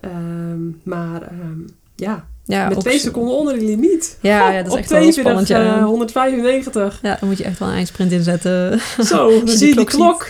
Ehm, 0.00 0.68
maar 0.82 1.22
ehm, 1.22 1.60
ja, 1.96 2.26
ja 2.44 2.68
met 2.68 2.80
twee 2.80 2.98
seconden 2.98 3.34
onder 3.34 3.58
die 3.58 3.68
limiet. 3.68 4.18
Ja, 4.20 4.50
ja, 4.50 4.56
dat 4.56 4.66
is 4.66 4.72
Op 4.72 4.78
echt 4.78 4.90
wel 4.90 5.00
42, 5.00 5.22
spannend. 5.22 5.48
Ja. 5.48 5.78
eh, 5.78 5.84
195. 5.84 6.98
ja, 7.02 7.16
dan 7.20 7.28
moet 7.28 7.38
je 7.38 7.44
echt 7.44 7.58
wel 7.58 7.68
een 7.68 7.74
eindsprint 7.74 8.12
inzetten. 8.12 8.80
Zo, 9.04 9.30
dan 9.30 9.44
die 9.44 9.56
zie 9.56 9.68
je 9.68 9.74
die 9.74 9.84
klok 9.84 10.08
klok. 10.08 10.26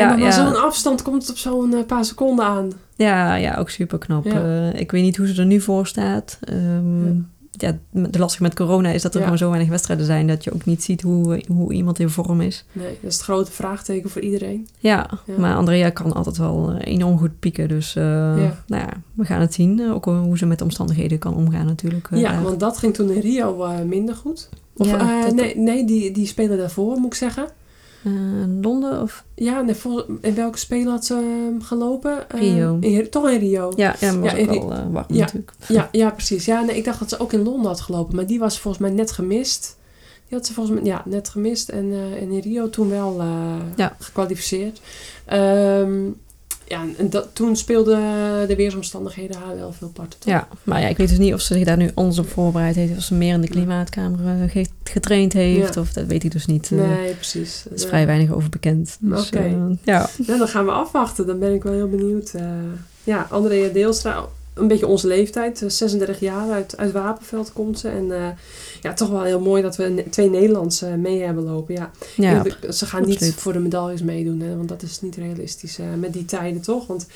Ja, 0.00 0.16
ja. 0.16 0.30
zo'n 0.30 0.62
afstand 0.62 1.02
komt 1.02 1.22
het 1.22 1.30
op 1.30 1.36
zo'n 1.36 1.74
eh, 1.74 1.84
paar 1.86 2.04
seconden 2.04 2.44
aan. 2.44 2.70
Ja, 2.96 3.34
ja, 3.34 3.56
ook 3.56 3.70
super 3.70 3.98
knap. 3.98 4.24
Ja. 4.24 4.72
ik 4.72 4.90
weet 4.90 5.02
niet 5.02 5.16
hoe 5.16 5.26
ze 5.26 5.40
er 5.40 5.46
nu 5.46 5.60
voor 5.60 5.86
staat. 5.86 6.38
Ehm, 6.40 7.06
ja. 7.50 7.78
de 7.90 8.18
lastige 8.18 8.42
met 8.42 8.54
corona 8.54 8.90
is 8.90 9.02
dat 9.02 9.12
er 9.12 9.18
Ja. 9.18 9.24
gewoon 9.24 9.38
zo 9.38 9.48
weinig 9.48 9.68
wedstrijden 9.70 10.06
zijn 10.06 10.26
dat 10.26 10.44
je 10.44 10.52
ook 10.54 10.64
niet 10.64 10.82
ziet 10.84 11.02
hoe, 11.02 11.42
hoe 11.48 11.72
iemand 11.72 11.98
in 11.98 12.08
vorm 12.08 12.40
is. 12.40 12.64
Nee, 12.72 12.86
dat 13.00 13.10
is 13.10 13.14
het 13.14 13.24
grote 13.24 13.50
vraagteken 13.52 14.10
voor 14.10 14.22
iedereen. 14.22 14.68
Ja, 14.78 15.10
Ja. 15.26 15.34
maar 15.38 15.54
Andrea 15.56 15.90
kan 15.90 16.12
altijd 16.12 16.36
wel 16.36 16.70
eh, 16.78 16.92
enorm 16.92 17.18
goed 17.18 17.38
pieken. 17.40 17.68
Dus 17.68 17.96
eh, 17.96 18.02
Ja. 18.04 18.62
nou 18.66 18.82
ja, 18.82 18.88
we 19.14 19.24
gaan 19.24 19.40
het 19.40 19.54
zien. 19.54 19.80
Eh, 19.80 19.94
Ook 19.94 20.04
hoe 20.04 20.38
ze 20.38 20.46
met 20.46 20.58
de 20.58 20.64
omstandigheden 20.64 21.18
kan 21.18 21.34
omgaan 21.34 21.66
natuurlijk. 21.66 22.08
eh, 22.10 22.20
ja, 22.20 22.32
daar. 22.32 22.42
want 22.42 22.60
dat 22.60 22.78
ging 22.78 22.94
toen 22.94 23.10
in 23.10 23.20
Rio 23.20 23.62
eh, 23.64 23.80
minder 23.80 24.14
goed. 24.14 24.48
Of 24.76 24.92
eh, 24.92 25.26
nee, 25.34 25.56
nee 25.58 25.86
die, 25.86 26.10
die 26.10 26.26
spelen 26.26 26.58
daarvoor, 26.58 26.96
moet 26.96 27.06
ik 27.06 27.14
zeggen. 27.14 27.46
Eh, 28.04 28.12
Londen 28.62 29.02
of... 29.02 29.24
Ja, 29.34 29.60
nee, 29.60 29.74
vol- 29.74 30.04
in 30.20 30.34
welke 30.34 30.58
spelen 30.58 30.92
had 30.92 31.04
ze 31.04 31.14
eh, 31.60 31.66
gelopen? 31.66 32.30
Eh, 32.30 32.40
Rio. 32.40 32.76
in- 32.80 33.10
toch 33.10 33.28
in 33.30 33.38
Rio. 33.38 33.72
Ja, 33.76 33.94
ja 34.00 34.18
was 34.18 34.34
in- 34.34 34.46
wel 34.46 34.72
eh, 34.72 34.78
warm 34.90 35.04
ja. 35.08 35.20
natuurlijk. 35.20 35.52
Ja, 35.68 35.88
ja, 35.92 36.10
precies. 36.10 36.44
Ja, 36.44 36.60
nee, 36.62 36.76
ik 36.76 36.84
dacht 36.84 36.98
dat 36.98 37.08
ze 37.08 37.18
ook 37.18 37.32
in 37.32 37.42
Londen 37.42 37.66
had 37.66 37.80
gelopen. 37.80 38.16
Maar 38.16 38.26
die 38.26 38.38
was 38.38 38.58
volgens 38.60 38.82
mij 38.86 38.92
net 38.92 39.12
gemist. 39.12 39.76
Die 40.28 40.38
had 40.38 40.46
ze 40.46 40.52
volgens 40.52 40.76
mij 40.80 40.84
ja, 40.84 41.02
net 41.04 41.28
gemist. 41.28 41.68
En, 41.68 41.92
eh, 41.92 42.22
en 42.22 42.30
in 42.30 42.38
Rio 42.40 42.70
toen 42.70 42.88
wel 42.90 43.22
Ja. 43.76 43.96
gekwalificeerd. 43.98 44.80
Ehm, 45.24 46.02
ja, 46.66 46.84
en 46.98 47.10
dat, 47.10 47.28
toen 47.32 47.56
speelden 47.56 47.98
de 48.48 48.56
weersomstandigheden 48.56 49.36
haar 49.36 49.56
wel 49.56 49.72
veel 49.72 49.88
parten. 49.88 50.18
toch? 50.20 50.32
Ja, 50.32 50.48
maar 50.62 50.80
ja, 50.80 50.88
ik 50.88 50.96
weet 50.96 51.08
dus 51.08 51.18
niet 51.18 51.34
of 51.34 51.40
ze 51.40 51.54
zich 51.54 51.64
daar 51.64 51.76
nu 51.76 51.90
anders 51.94 52.18
op 52.18 52.28
voorbereid 52.28 52.74
heeft. 52.74 52.96
Of 52.96 53.02
ze 53.02 53.14
meer 53.14 53.34
in 53.34 53.40
de 53.40 53.48
klimaatkamer 53.48 54.42
eh, 54.42 54.50
ge- 54.50 54.66
getraind 54.84 55.32
heeft. 55.32 55.74
Ja. 55.74 55.80
Of 55.80 55.92
dat 55.92 56.06
weet 56.06 56.24
ik 56.24 56.30
dus 56.32 56.46
niet. 56.46 56.70
Eh, 56.72 56.78
Nee, 56.78 57.14
precies. 57.14 57.64
Er 57.66 57.72
is 57.74 57.84
vrij 57.84 58.06
weinig 58.06 58.32
over 58.32 58.48
bekend. 58.50 58.96
Dus, 59.00 59.26
Oké. 59.26 59.38
eh, 59.38 59.54
ja. 59.82 60.08
Nou, 60.26 60.38
dan 60.38 60.48
gaan 60.48 60.64
we 60.64 60.70
afwachten. 60.70 61.26
Dan 61.26 61.38
ben 61.38 61.54
ik 61.54 61.62
wel 61.62 61.72
heel 61.72 61.88
benieuwd. 61.88 62.32
ja, 63.04 63.26
Andrea 63.30 63.72
Deelstra 63.72 64.24
een 64.54 64.68
beetje 64.68 64.86
onze 64.86 65.06
leeftijd. 65.06 65.62
eh, 65.62 65.68
36 65.68 66.20
jaar 66.20 66.50
uit, 66.50 66.76
uit 66.76 66.92
Wapenveld 66.92 67.52
komt 67.52 67.78
ze. 67.78 67.88
En 67.88 68.12
eh, 68.12 68.28
ja, 68.80 68.92
toch 68.92 69.08
wel 69.08 69.22
heel 69.22 69.40
mooi 69.40 69.62
dat 69.62 69.76
we 69.76 70.04
twee 70.10 70.30
Nederlandse 70.30 70.86
mee 70.86 71.22
hebben 71.22 71.44
lopen. 71.44 71.74
Ja, 72.16 72.42
ze 72.72 72.86
gaan 72.86 73.06
niet 73.06 73.34
voor 73.36 73.52
de 73.52 73.58
medailles 73.58 74.02
meedoen, 74.02 74.40
hè, 74.40 74.56
want 74.56 74.68
dat 74.68 74.82
is 74.82 75.00
niet 75.00 75.16
realistisch 75.16 75.78
eh, 75.78 75.86
met 75.98 76.12
die 76.12 76.24
tijden, 76.24 76.60
toch? 76.60 76.86
Want, 76.86 77.06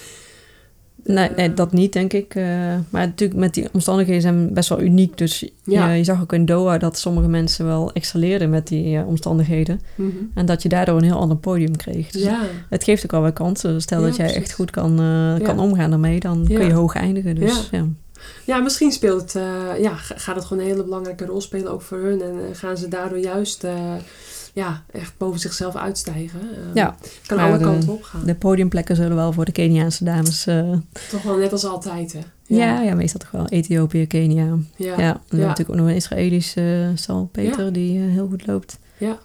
Nee, 1.15 1.29
nee, 1.37 1.55
dat 1.55 1.73
niet, 1.73 1.93
denk 1.93 2.13
ik. 2.13 2.35
Eh, 2.35 2.45
maar 2.91 3.07
natuurlijk, 3.07 3.41
met 3.41 3.55
die 3.55 3.69
omstandigheden 3.73 4.23
zijn 4.23 4.53
best 4.53 4.69
wel 4.69 4.81
uniek. 4.81 5.19
Dus 5.19 5.45
Ja. 5.65 5.91
je, 5.91 5.97
je 5.99 6.05
zag 6.05 6.21
ook 6.23 6.33
in 6.33 6.45
Doha 6.45 6.79
dat 6.79 6.99
sommige 6.99 7.29
mensen 7.29 7.67
wel 7.67 7.93
excelleerden 7.93 8.51
met 8.51 8.67
die 8.67 8.97
eh, 8.99 9.07
omstandigheden. 9.07 9.81
mhm. 9.95 10.09
En 10.35 10.47
dat 10.47 10.63
je 10.63 10.69
daardoor 10.69 10.97
een 10.97 11.05
heel 11.05 11.19
ander 11.19 11.37
podium 11.37 11.77
kreeg. 11.77 12.11
Dus 12.11 12.23
Ja, 12.23 12.41
het 12.69 12.85
geeft 12.85 13.05
ook 13.05 13.11
wel 13.11 13.23
weer 13.23 13.33
kansen. 13.33 13.83
Stel 13.83 14.01
Ja, 14.01 14.07
dat 14.07 14.17
jij 14.17 14.27
precies. 14.27 14.43
echt 14.45 14.53
goed 14.55 14.71
kan, 14.71 15.01
eh, 15.01 15.45
kan 15.45 15.59
omgaan 15.59 15.91
daarmee, 15.91 16.21
dan 16.21 16.45
kun 16.47 16.67
je 16.67 16.73
hoog 16.73 16.95
eindigen. 16.95 17.35
Dus 17.35 17.69
ja. 17.71 17.87
ja 18.45 18.59
misschien 18.59 18.93
speelt 18.93 19.21
het, 19.21 19.43
ja, 19.81 19.95
ga- 19.95 20.19
gaat 20.19 20.37
het 20.37 20.45
gewoon 20.45 20.63
een 20.63 20.69
hele 20.69 20.85
belangrijke 20.85 21.25
rol 21.25 21.41
spelen, 21.41 21.73
ook 21.73 21.83
voor 21.83 21.99
hun. 21.99 22.23
En 22.23 22.35
gaan 22.55 22.77
ze 22.77 22.89
daardoor 22.89 23.19
juist 23.19 23.65
ja, 24.55 24.85
echt 24.93 25.13
boven 25.17 25.41
zichzelf 25.41 25.77
uitstijgen. 25.77 26.41
Eh, 26.41 26.75
Ja, 26.75 26.97
kan 27.27 27.39
alle 27.39 27.59
kanten 27.59 27.89
op 27.93 28.03
gaan. 28.03 28.25
de 28.25 28.35
podiumplekken 28.35 28.97
zullen 28.97 29.17
wel 29.17 29.33
voor 29.33 29.45
de 29.45 29.53
Keniaanse 29.53 30.05
dames... 30.05 30.47
eh, 30.47 30.73
Toch 31.11 31.23
wel 31.23 31.37
net 31.37 31.53
als 31.53 31.65
altijd, 31.65 32.13
hè? 32.13 32.21
ja. 32.47 32.81
Ja, 32.83 32.95
meestal 32.95 33.21
toch 33.21 33.31
wel 33.31 33.47
Ethiopië, 33.49 34.07
Kenia. 34.07 34.57
Ja, 34.77 34.87
ja. 35.01 35.21
en 35.29 35.39
Ja. 35.39 35.47
natuurlijk 35.47 35.71
ook 35.71 35.77
nog 35.77 35.87
een 35.89 35.95
Israëlisch 35.95 36.57
uh, 36.57 36.89
Sal 36.95 37.29
Peter 37.33 37.73
die 37.73 37.99
eh, 38.05 38.11
heel 38.11 38.29
goed 38.29 38.47
loopt. 38.47 38.79
Ja, 38.99 39.19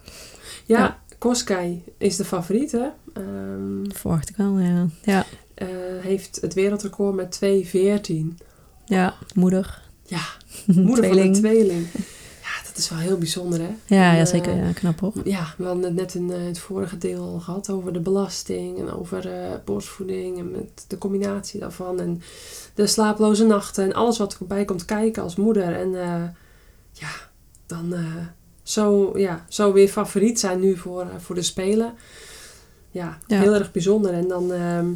Ja. 0.66 0.98
Koskai 1.18 1.82
is 1.98 2.16
de 2.16 2.24
favoriet, 2.24 2.72
hè? 2.72 2.86
Ehm, 3.14 3.90
Verwacht 3.90 4.28
ik 4.28 4.36
wel, 4.36 4.58
ja. 4.58 4.86
Ja, 5.02 5.24
eh, 5.54 5.66
heeft 6.00 6.38
het 6.40 6.54
wereldrecord 6.54 7.14
met 7.14 7.40
2.14. 7.44 8.36
ja 8.84 9.14
moeder. 9.34 9.82
Ja, 10.06 10.20
moeder 10.66 11.04
Tweeling. 11.04 11.36
van 11.36 11.44
een 11.50 11.54
tweeling. 11.54 11.86
Dat 12.74 12.82
is 12.82 12.88
wel 12.90 12.98
heel 12.98 13.18
bijzonder, 13.18 13.58
hè? 13.60 13.64
Ja, 13.86 14.10
En, 14.10 14.14
ja, 14.14 14.20
eh, 14.20 14.26
zeker. 14.26 14.56
Ja, 14.56 14.72
knap 14.72 15.00
hoor. 15.00 15.12
Ja, 15.24 15.54
we 15.56 15.64
hadden 15.64 15.84
het 15.84 15.94
net 15.94 16.14
in 16.14 16.30
eh, 16.32 16.44
het 16.44 16.58
vorige 16.58 16.98
deel 16.98 17.22
al 17.22 17.38
gehad 17.40 17.70
over 17.70 17.92
de 17.92 18.00
belasting 18.00 18.78
en 18.78 18.90
over 18.92 19.32
eh, 19.32 19.50
borstvoeding 19.64 20.38
en 20.38 20.50
met 20.50 20.84
de 20.88 20.98
combinatie 20.98 21.60
daarvan 21.60 22.00
en 22.00 22.22
de 22.74 22.86
slaaploze 22.86 23.46
nachten 23.46 23.84
en 23.84 23.94
alles 23.94 24.18
wat 24.18 24.36
erbij 24.40 24.64
komt 24.64 24.84
kijken 24.84 25.22
als 25.22 25.36
moeder. 25.36 25.74
En 25.74 26.00
eh, 26.02 26.22
ja, 26.92 27.08
dan 27.66 27.94
eh, 27.94 28.16
zo, 28.62 29.18
ja, 29.18 29.44
zo 29.48 29.72
weer 29.72 29.88
favoriet 29.88 30.40
zijn 30.40 30.60
nu 30.60 30.76
voor, 30.76 31.00
eh, 31.00 31.06
voor 31.18 31.34
de 31.34 31.42
Spelen. 31.42 31.94
Ja, 32.90 33.18
Ja. 33.26 33.40
heel 33.40 33.54
erg 33.54 33.72
bijzonder. 33.72 34.12
En 34.12 34.28
dan 34.28 34.52
ehm, 34.52 34.88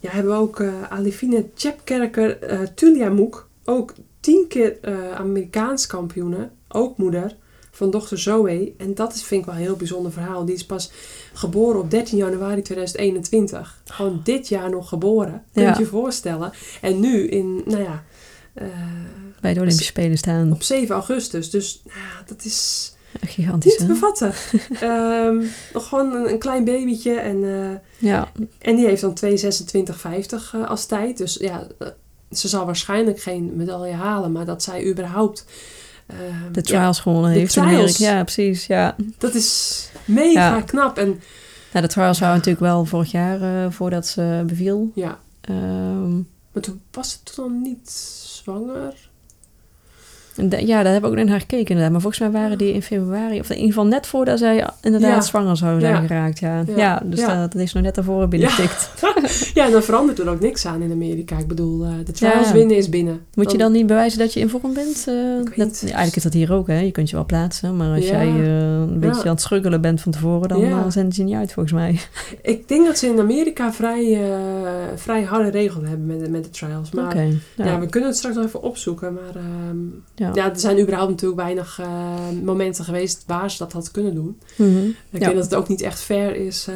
ja, 0.00 0.10
hebben 0.10 0.32
we 0.32 0.38
ook 0.38 0.60
eh 0.60 0.82
Alifine 0.88 1.46
Tjepkerker 1.54 2.42
eh 2.42 2.60
Tuliamuk, 2.74 3.44
ook 3.64 3.94
tien 4.20 4.44
keer 4.48 4.78
eh, 4.80 5.12
Amerikaans 5.12 5.86
kampioene, 5.86 6.48
ook 6.72 6.96
moeder 6.96 7.36
van 7.70 7.90
dochter 7.90 8.18
Zoe. 8.18 8.72
En 8.76 8.94
dat 8.94 9.14
is, 9.14 9.22
vind 9.22 9.40
ik 9.40 9.46
wel 9.46 9.54
een 9.56 9.60
heel 9.60 9.76
bijzonder 9.76 10.12
verhaal. 10.12 10.44
Die 10.44 10.54
is 10.54 10.64
pas 10.66 10.90
geboren 11.32 11.80
op 11.80 11.90
13 11.90 12.18
januari 12.18 12.62
2021. 12.62 13.80
Gewoon 13.84 14.20
dit 14.24 14.48
jaar 14.48 14.70
nog 14.70 14.88
geboren. 14.88 15.44
Kun 15.52 15.62
je 15.62 15.68
Ja. 15.68 15.78
je 15.78 15.86
voorstellen. 15.86 16.52
En 16.80 17.00
nu 17.00 17.28
in, 17.28 17.62
nou 17.64 17.82
ja, 17.82 18.04
eh, 18.54 18.66
Bij 19.40 19.52
de 19.54 19.60
Olympische 19.60 19.90
Spelen 19.90 20.18
staan. 20.18 20.52
op 20.52 20.62
7 20.62 20.94
augustus. 20.94 21.50
Dus 21.50 21.82
nou 21.84 22.24
dat 22.26 22.44
is 22.44 22.92
Gigantisch, 23.20 23.70
niet 23.70 23.78
te 23.78 23.86
bevatten. 23.86 24.32
Ehm, 24.80 25.44
nog 25.72 25.88
gewoon 25.88 26.12
een, 26.14 26.28
een 26.30 26.38
klein 26.38 26.64
babytje. 26.64 27.12
En, 27.14 27.44
eh, 27.44 28.08
Ja, 28.10 28.28
en 28.58 28.76
die 28.76 28.86
heeft 28.86 29.00
dan 29.00 29.14
2,26,50 29.14 30.54
eh, 30.54 30.68
als 30.68 30.86
tijd. 30.86 31.16
Dus 31.18 31.34
ja, 31.34 31.66
ze 32.30 32.48
zal 32.48 32.66
waarschijnlijk 32.66 33.20
geen 33.20 33.52
medaille 33.56 33.94
halen. 33.94 34.32
Maar 34.32 34.44
dat 34.44 34.62
zij 34.62 34.86
überhaupt... 34.86 35.44
ehm, 36.12 36.52
de 36.52 36.60
ja, 36.62 36.62
trials 36.62 37.00
gewonnen 37.00 37.30
heeft. 37.30 37.56
in 37.56 37.62
trials. 37.62 37.78
Amerika. 38.00 38.16
Ja, 38.16 38.22
precies. 38.22 38.66
Ja. 38.66 38.96
dat 39.18 39.34
is 39.34 39.88
mega 40.04 40.56
Ja. 40.56 40.60
knap. 40.60 40.98
En 40.98 41.20
Nou, 41.72 41.86
de 41.86 41.92
trials 41.92 42.18
waren 42.18 42.34
natuurlijk 42.36 42.64
wel 42.64 42.84
vorig 42.84 43.10
jaar 43.10 43.42
eh, 43.64 43.70
voordat 43.72 44.06
ze 44.06 44.42
beviel. 44.46 44.90
ja, 44.94 45.18
Ehm, 45.40 46.14
maar 46.52 46.62
toen 46.62 46.80
was 46.90 47.10
ze 47.10 47.34
toen 47.34 47.62
niet 47.62 47.90
zwanger. 48.42 49.09
Ja, 50.34 50.82
daar 50.82 50.92
hebben 50.92 51.10
we 51.12 51.18
ook 51.20 51.24
naar 51.26 51.40
gekeken 51.40 51.66
inderdaad. 51.68 51.90
Maar 51.92 52.00
volgens 52.00 52.20
mij 52.22 52.30
waren 52.30 52.58
die 52.58 52.72
in 52.72 52.82
februari, 52.82 53.40
of 53.40 53.48
in 53.50 53.54
ieder 53.56 53.68
geval 53.72 53.86
net 53.86 54.06
voordat 54.06 54.38
zij 54.38 54.68
inderdaad 54.82 55.10
Ja. 55.14 55.20
zwanger 55.20 55.56
zou 55.56 55.80
zijn 55.80 55.94
Ja. 55.94 56.00
geraakt. 56.00 56.38
Ja, 56.38 56.64
Ja. 56.66 56.76
ja. 56.76 57.02
dus. 57.04 57.24
Dat, 57.26 57.54
is 57.54 57.72
nog 57.72 57.82
net 57.82 57.94
daarvoor 57.94 58.28
binnengetikt. 58.28 58.90
Ja, 59.54 59.66
en 59.66 59.72
dan 59.72 59.82
verandert 59.82 60.18
er 60.18 60.28
ook 60.28 60.40
niks 60.40 60.66
aan 60.66 60.82
in 60.82 60.92
Amerika. 60.92 61.38
Ik 61.38 61.46
bedoel, 61.46 61.84
eh, 61.84 61.90
de 62.04 62.12
trials 62.12 62.52
winnen 62.52 62.76
is 62.76 62.88
binnen. 62.88 63.20
Moet 63.34 63.52
je 63.52 63.58
dan 63.58 63.72
niet 63.72 63.86
bewijzen 63.86 64.18
dat 64.18 64.32
je 64.32 64.40
in 64.40 64.48
vorm 64.48 64.74
bent? 64.74 65.04
Dat, 65.56 65.78
ja, 65.80 65.86
eigenlijk 65.86 66.16
is 66.16 66.22
dat 66.22 66.32
hier 66.32 66.52
ook, 66.52 66.66
hè. 66.66 66.78
Je 66.80 66.90
kunt 66.90 67.10
je 67.10 67.16
wel 67.16 67.24
plaatsen. 67.24 67.76
Maar 67.76 67.94
als 67.96 68.08
jij 68.08 68.26
eh, 68.28 68.78
een 68.80 68.98
beetje 69.00 69.22
aan 69.24 69.28
het 69.28 69.40
struggelen 69.40 69.80
bent 69.80 70.00
van 70.00 70.12
tevoren, 70.12 70.48
dan 70.48 70.92
zenden 70.92 71.12
ze 71.12 71.20
je 71.20 71.26
niet 71.26 71.36
uit, 71.36 71.52
volgens 71.52 71.74
mij. 71.74 71.98
Ik 72.42 72.68
denk 72.68 72.86
dat 72.86 72.98
ze 72.98 73.06
in 73.06 73.18
Amerika 73.20 73.72
vrij, 73.72 74.18
vrij 74.96 75.22
harde 75.22 75.50
regels 75.50 75.84
hebben 75.88 76.06
met, 76.06 76.20
de- 76.20 76.30
met 76.30 76.44
de 76.44 76.50
trials. 76.50 76.90
Maar 76.90 77.16
ja. 77.56 77.78
we 77.80 77.86
kunnen 77.86 78.08
het 78.08 78.18
straks 78.18 78.36
nog 78.36 78.44
even 78.44 78.62
opzoeken. 78.62 79.12
Maar 79.12 79.34
ehm, 79.42 79.76
Ja. 80.14 80.29
Ja. 80.34 80.50
er 80.50 80.58
zijn 80.60 80.80
überhaupt 80.80 81.10
natuurlijk 81.10 81.40
weinig 81.40 81.78
eh, 81.80 81.88
momenten 82.44 82.84
geweest 82.84 83.22
waar 83.26 83.50
ze 83.50 83.58
dat 83.58 83.72
had 83.72 83.90
kunnen 83.90 84.14
doen. 84.14 84.38
Mhm. 84.56 84.86
Ik 84.86 84.94
Ja. 85.10 85.18
denk 85.18 85.34
dat 85.34 85.44
het 85.44 85.54
ook 85.54 85.68
niet 85.68 85.80
echt 85.80 86.00
fair 86.00 86.36
is 86.36 86.66
eh, 86.68 86.74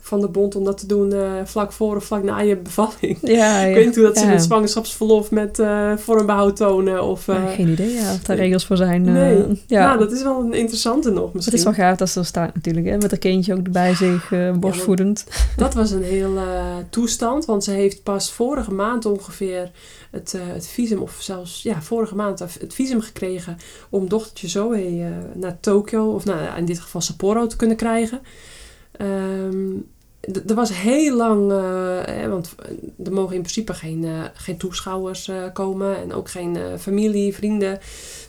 van 0.00 0.20
de 0.20 0.28
bond 0.28 0.56
om 0.56 0.64
dat 0.64 0.78
te 0.78 0.86
doen 0.86 1.12
eh, 1.12 1.20
vlak 1.44 1.72
voor 1.72 1.96
of 1.96 2.04
vlak 2.04 2.22
na 2.22 2.38
je 2.38 2.56
bevalling. 2.56 3.18
Ja, 3.22 3.58
Ik 3.64 3.74
weet 3.74 3.86
niet 3.86 3.94
hoe 3.94 4.04
dat 4.04 4.18
ze 4.18 4.26
met 4.26 4.42
zwangerschapsverlof 4.42 5.30
met 5.30 5.58
eh 5.58 5.92
vormbehoud 5.96 6.56
tonen. 6.56 7.02
Of, 7.04 7.24
geen 7.56 7.68
idee 7.68 7.92
ja, 7.92 8.12
of 8.12 8.22
daar 8.22 8.36
regels 8.36 8.66
voor 8.66 8.76
zijn. 8.76 9.02
Nee. 9.02 9.62
ja. 9.66 9.86
Nou, 9.86 9.98
dat 9.98 10.12
is 10.12 10.22
wel 10.22 10.40
een 10.40 10.54
interessante 10.54 11.10
nog 11.10 11.24
het 11.24 11.34
misschien. 11.34 11.56
is 11.56 11.64
wel 11.64 11.72
gaaf 11.72 11.96
dat 11.96 12.08
ze 12.08 12.18
er 12.20 12.26
staat 12.26 12.54
natuurlijk, 12.54 12.86
hè, 12.86 12.96
met 12.96 13.10
haar 13.10 13.18
kindje 13.18 13.54
ook 13.54 13.70
bij 13.72 13.94
zich, 13.94 14.32
borstvoedend. 14.58 15.24
Dat 15.56 15.74
was 15.74 15.90
een 15.90 16.02
hele 16.02 16.42
toestand, 16.90 17.44
want 17.44 17.64
ze 17.64 17.70
heeft 17.70 18.02
pas 18.02 18.32
vorige 18.32 18.72
maand 18.72 19.06
ongeveer 19.06 19.70
het, 20.14 20.34
eh, 20.34 20.40
het 20.46 20.66
visum, 20.66 20.98
of 20.98 21.16
zelfs 21.20 21.62
ja, 21.62 21.82
vorige 21.82 22.14
maand 22.14 22.38
het 22.38 22.74
visum 22.74 23.00
gekregen 23.00 23.56
om 23.90 24.08
dochtertje 24.08 24.48
Zoe 24.48 24.76
eh, 24.76 25.08
naar 25.34 25.60
Tokio, 25.60 26.14
of 26.14 26.24
nou, 26.24 26.56
in 26.56 26.64
dit 26.64 26.80
geval 26.80 27.00
Sapporo, 27.00 27.46
te 27.46 27.56
kunnen 27.56 27.76
krijgen. 27.76 28.20
D- 30.32 30.50
er 30.50 30.54
was 30.54 30.76
heel 30.76 31.16
lang, 31.16 31.52
eh, 31.52 32.28
want 32.28 32.54
er 33.04 33.12
mogen 33.12 33.34
in 33.34 33.40
principe 33.40 33.74
geen, 33.74 34.06
geen 34.34 34.56
toeschouwers 34.56 35.30
komen 35.52 35.96
en 35.96 36.12
ook 36.12 36.30
geen 36.30 36.58
familie, 36.78 37.34
vrienden. 37.34 37.78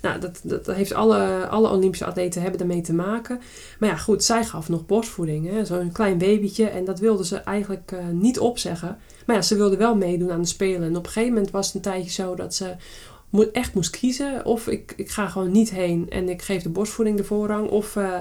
Nou, 0.01 0.19
dat, 0.19 0.39
dat 0.43 0.65
heeft 0.65 0.93
alle, 0.93 1.47
alle 1.47 1.69
Olympische 1.69 2.05
atleten 2.05 2.41
hebben 2.41 2.59
ermee 2.59 2.81
te 2.81 2.93
maken. 2.93 3.39
Maar 3.79 3.89
ja, 3.89 3.95
goed, 3.95 4.23
zij 4.23 4.43
gaf 4.45 4.69
nog 4.69 4.85
borstvoeding, 4.85 5.67
zo'n 5.67 5.91
klein 5.91 6.17
babytje. 6.17 6.65
En 6.65 6.85
dat 6.85 6.99
wilde 6.99 7.25
ze 7.25 7.37
eigenlijk 7.37 7.95
niet 8.11 8.39
opzeggen. 8.39 8.97
Maar 9.25 9.35
ja, 9.35 9.41
ze 9.41 9.55
wilde 9.55 9.77
wel 9.77 9.95
meedoen 9.95 10.31
aan 10.31 10.41
de 10.41 10.47
Spelen. 10.47 10.83
En 10.83 10.95
op 10.95 11.05
een 11.05 11.11
gegeven 11.11 11.33
moment 11.33 11.51
was 11.51 11.65
het 11.65 11.75
een 11.75 11.81
tijdje 11.81 12.11
zo 12.11 12.35
dat 12.35 12.53
ze 12.53 12.75
echt 13.43 13.73
moest 13.73 13.89
kiezen. 13.89 14.45
Of 14.45 14.67
ik, 14.67 14.93
ik 14.97 15.09
ga 15.09 15.27
gewoon 15.27 15.51
niet 15.51 15.69
heen 15.69 16.09
en 16.09 16.29
ik 16.29 16.41
geef 16.41 16.61
de 16.63 16.69
borstvoeding 16.69 17.17
de 17.17 17.23
voorrang. 17.23 17.69
Of 17.69 17.95
eh, 17.95 18.17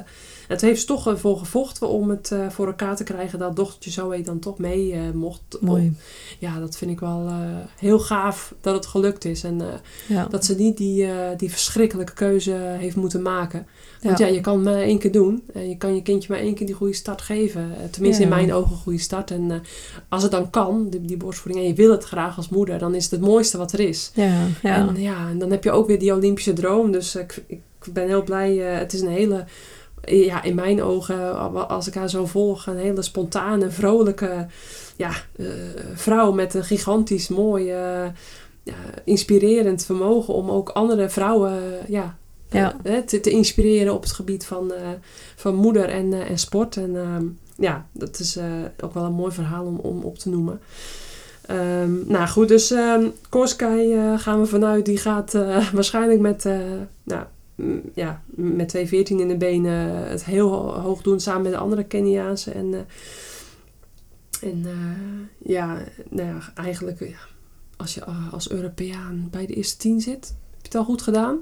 het 0.48 0.60
heeft 0.60 0.80
ze 0.80 0.86
toch 0.86 1.06
ervoor 1.06 1.38
gevochten 1.38 1.88
om 1.88 2.10
het 2.10 2.32
eh, 2.32 2.48
voor 2.48 2.66
elkaar 2.66 2.96
te 2.96 3.04
krijgen 3.04 3.38
dat 3.38 3.56
dochtertje 3.56 3.90
Zoe 3.90 4.22
dan 4.22 4.38
toch 4.38 4.58
mee 4.58 4.92
eh, 4.92 5.00
mocht. 5.14 5.42
Mooi. 5.60 5.96
Ja, 6.38 6.58
dat 6.58 6.76
vind 6.76 6.90
ik 6.90 7.00
wel 7.00 7.30
heel 7.78 7.98
gaaf 7.98 8.54
dat 8.60 8.74
het 8.74 8.86
gelukt 8.86 9.24
is. 9.24 9.44
En 9.44 9.60
Ja. 10.08 10.26
dat 10.26 10.44
ze 10.44 10.54
niet 10.54 10.76
die, 10.76 11.06
die 11.36 11.50
verschrikkelijke 11.50 12.12
keuze 12.12 12.52
heeft 12.52 12.96
moeten 12.96 13.22
maken. 13.22 13.66
Want 14.02 14.18
Ja. 14.18 14.26
ja. 14.26 14.32
je 14.34 14.40
kan 14.40 14.54
het 14.54 14.64
maar 14.64 14.82
één 14.82 14.98
keer 14.98 15.12
doen. 15.12 15.42
En 15.52 15.68
je 15.68 15.76
kan 15.76 15.94
je 15.94 16.02
kindje 16.02 16.32
maar 16.32 16.40
één 16.40 16.54
keer 16.54 16.66
die 16.66 16.74
goede 16.74 16.92
start 16.94 17.22
geven. 17.22 17.72
Tenminste, 17.90 18.22
Ja. 18.22 18.28
in 18.28 18.34
mijn 18.34 18.52
ogen 18.52 18.70
een 18.72 18.76
goede 18.78 18.98
start. 18.98 19.30
En 19.30 19.62
als 20.08 20.22
het 20.22 20.30
dan 20.32 20.50
kan, 20.50 20.88
die, 20.90 21.00
die 21.00 21.16
borstvoeding, 21.16 21.64
en 21.64 21.70
je 21.70 21.76
wil 21.76 21.90
het 21.90 22.04
graag 22.04 22.36
als 22.36 22.48
moeder, 22.48 22.78
dan 22.78 22.94
is 22.94 23.02
het 23.02 23.12
het 23.12 23.20
mooiste 23.20 23.58
wat 23.58 23.72
er 23.72 23.80
is. 23.80 24.10
Ja, 24.14 24.46
ja. 24.62 24.76
En 24.76 24.94
ja, 25.04 25.28
en 25.28 25.38
dan 25.38 25.50
heb 25.50 25.64
je 25.64 25.70
ook 25.70 25.86
weer 25.86 25.98
die 25.98 26.12
Olympische 26.14 26.52
droom. 26.52 26.92
Dus 26.92 27.14
ik, 27.16 27.44
ik 27.46 27.60
ben 27.92 28.06
heel 28.06 28.22
blij. 28.22 28.72
eh, 28.72 28.78
het 28.78 28.92
is 28.92 29.00
een 29.00 29.08
hele, 29.08 29.44
ja, 30.04 30.42
in 30.42 30.54
mijn 30.54 30.82
ogen, 30.82 31.38
als 31.68 31.86
ik 31.86 31.94
haar 31.94 32.10
zo 32.10 32.26
volg, 32.26 32.66
een 32.66 32.76
hele 32.76 33.02
spontane, 33.02 33.70
vrolijke 33.70 34.46
ja, 34.96 35.10
eh, 35.36 35.46
vrouw 35.94 36.32
met 36.32 36.54
een 36.54 36.64
gigantisch 36.64 37.28
mooi, 37.28 37.70
eh, 37.70 38.06
ja, 38.62 38.74
inspirerend 39.04 39.84
vermogen 39.84 40.34
om 40.34 40.50
ook 40.50 40.68
andere 40.68 41.08
vrouwen 41.08 41.52
ja, 41.88 42.16
Ja. 42.50 42.76
te, 43.06 43.20
te 43.20 43.30
inspireren 43.30 43.94
op 43.94 44.02
het 44.02 44.12
gebied 44.12 44.46
van, 44.46 44.72
van 45.36 45.54
moeder 45.54 45.88
en, 45.88 46.12
en 46.12 46.38
sport. 46.38 46.76
En 46.76 46.96
ehm, 46.96 47.24
ja, 47.56 47.86
dat 47.92 48.18
is 48.18 48.38
ook 48.80 48.94
wel 48.94 49.04
een 49.04 49.12
mooi 49.12 49.32
verhaal 49.32 49.64
om, 49.64 49.76
om 49.78 50.02
op 50.02 50.18
te 50.18 50.28
noemen. 50.28 50.60
Ehm, 51.46 52.06
nou 52.06 52.28
goed, 52.28 52.48
dus 52.48 52.70
ehm 52.70 53.06
Korskai 53.28 53.92
eh, 53.92 54.18
gaan 54.18 54.40
we 54.40 54.46
vanuit. 54.46 54.84
Die 54.84 54.96
gaat 54.98 55.34
eh, 55.34 55.68
waarschijnlijk 55.72 56.20
met, 56.20 56.44
eh, 56.46 56.58
nou, 57.02 57.24
mm, 57.54 57.82
ja, 57.94 58.22
met 58.34 58.76
2.14 58.76 59.20
in 59.20 59.28
de 59.28 59.36
benen 59.36 60.08
het 60.08 60.24
heel 60.24 60.48
ho- 60.48 60.80
hoog 60.80 61.02
doen 61.02 61.20
samen 61.20 61.42
met 61.42 61.52
de 61.52 61.58
andere 61.58 61.84
Keniaanse. 61.84 62.50
En, 62.50 62.86
en 64.42 64.66
ja, 65.38 65.78
nou 66.10 66.40
eigenlijk 66.54 67.16
als 67.76 67.94
je 67.94 68.04
als 68.30 68.50
Europeaan 68.50 69.28
bij 69.30 69.46
de 69.46 69.54
eerste 69.54 69.76
tien 69.76 70.00
zit. 70.00 70.34
Heb 70.50 70.60
je 70.62 70.66
het 70.68 70.74
al 70.74 70.84
goed 70.84 71.02
gedaan? 71.02 71.38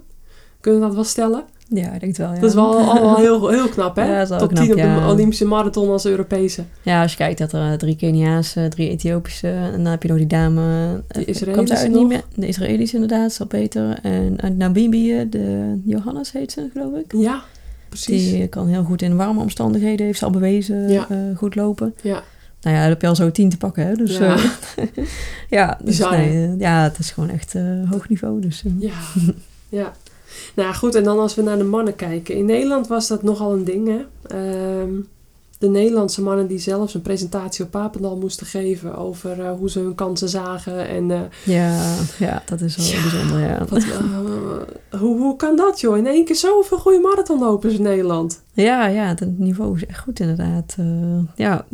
Kunnen 0.61 0.81
we 0.81 0.87
dat 0.87 0.95
wel 0.95 1.05
stellen? 1.05 1.45
Ja, 1.69 1.93
ik 1.93 2.01
denk 2.01 2.17
het 2.17 2.17
wel, 2.17 2.33
ja. 2.33 2.41
Dat 2.41 2.49
is 2.49 2.55
wel 2.55 2.77
allemaal 2.79 3.17
heel, 3.17 3.49
heel 3.49 3.69
knap, 3.69 3.97
hè? 3.97 4.05
Ja, 4.13 4.25
Top 4.25 4.49
knap, 4.49 4.65
10 4.65 4.71
op 4.73 4.77
de 4.77 5.07
Olympische 5.09 5.45
marathon 5.47 5.91
als 5.91 6.05
Europese. 6.07 6.63
Ja, 6.83 7.03
als 7.03 7.11
je 7.11 7.17
kijkt 7.17 7.39
dat 7.39 7.53
er 7.53 7.73
eh, 7.73 7.79
drie 7.79 7.97
Keniaanse, 7.97 8.67
drie 8.69 8.89
Ethiopische... 8.91 9.49
en 9.49 9.83
dan 9.83 9.87
heb 9.87 10.03
je 10.03 10.09
nog 10.09 10.17
die 10.19 10.27
dame... 10.27 10.63
Die 11.09 11.25
eh, 11.25 11.29
Israëlische 11.35 11.77
uit 11.77 11.91
nog? 11.91 11.99
niet 11.99 12.09
meer? 12.09 12.23
De 12.35 12.47
Israëlische 12.47 12.95
inderdaad, 12.97 13.31
is 13.31 13.41
al 13.41 13.47
beter. 13.47 13.99
En 14.03 14.41
uit 14.43 14.57
Namibië, 14.57 15.27
de 15.31 15.79
Johannes 15.85 16.33
heet 16.33 16.53
ze, 16.53 16.69
geloof 16.73 16.95
ik. 16.99 17.13
Ja, 17.17 17.43
precies. 17.89 18.31
Die 18.31 18.47
kan 18.47 18.67
heel 18.69 18.85
goed 18.85 19.03
in 19.03 19.17
warme 19.17 19.41
omstandigheden, 19.41 20.07
heeft 20.07 20.19
ze 20.19 20.25
al 20.25 20.31
bewezen, 20.31 20.89
Ja. 20.89 21.07
eh, 21.09 21.17
goed 21.37 21.55
lopen. 21.55 21.95
Ja, 22.03 22.23
Nou 22.63 22.77
ja, 22.77 22.81
dan 22.83 22.91
heb 22.91 23.01
je 23.01 23.07
al 23.09 23.17
zo 23.17 23.31
tien 23.31 23.49
te 23.49 23.57
pakken, 23.57 23.87
hè. 23.87 23.95
Dus 23.95 24.17
Ja. 24.19 24.37
ja, 24.37 24.87
ja, 25.59 25.79
dus 25.85 25.99
nee, 25.99 26.55
ja, 26.59 26.83
het 26.83 26.99
is 26.99 27.11
gewoon 27.11 27.31
echt 27.31 27.55
hoog 27.91 28.09
niveau. 28.09 28.41
Dus, 28.41 28.63
ja, 28.79 28.93
ja. 29.79 29.93
Nou 30.55 30.75
goed, 30.75 30.95
en 30.95 31.05
dan 31.05 31.19
als 31.19 31.35
we 31.35 31.43
naar 31.43 31.59
de 31.59 31.65
mannen 31.65 31.95
kijken. 31.97 32.35
In 32.35 32.45
Nederland 32.45 32.87
was 32.87 33.09
dat 33.09 33.23
nogal 33.23 33.53
een 33.53 33.65
ding, 33.65 33.89
hè? 33.89 34.01
Ehm, 34.37 34.91
de 35.59 35.69
Nederlandse 35.69 36.23
mannen 36.23 36.47
die 36.47 36.59
zelfs 36.59 36.95
een 36.95 37.03
presentatie 37.03 37.65
op 37.65 37.71
Papendal 37.71 38.17
moesten 38.17 38.47
geven 38.47 38.97
over 38.97 39.41
eh, 39.41 39.51
hoe 39.59 39.71
ze 39.71 39.79
hun 39.79 39.95
kansen 39.95 40.29
zagen. 40.29 40.89
En 40.89 41.11
eh, 41.11 41.21
ja, 41.45 41.95
ja, 42.19 42.43
dat 42.47 42.61
is 42.61 42.77
wel 42.77 42.87
Ja. 42.87 43.01
bijzonder, 43.11 43.41
ja. 43.41 43.65
wat, 43.69 43.83
eh, 43.83 45.01
hoe, 45.01 45.19
hoe 45.19 45.37
kan 45.37 45.57
dat, 45.57 45.81
joh? 45.81 45.97
In 45.97 46.07
één 46.07 46.25
keer 46.25 46.37
zoveel 46.37 46.79
goede 46.79 46.99
marathonlopers 46.99 47.75
in 47.75 47.83
Nederland. 47.83 48.43
Ja, 48.53 48.87
ja, 48.87 49.07
het 49.07 49.39
niveau 49.39 49.77
is 49.77 49.87
echt 49.87 49.99
goed 50.01 50.21
inderdaad. 50.21 50.77
Ja, 51.35 51.65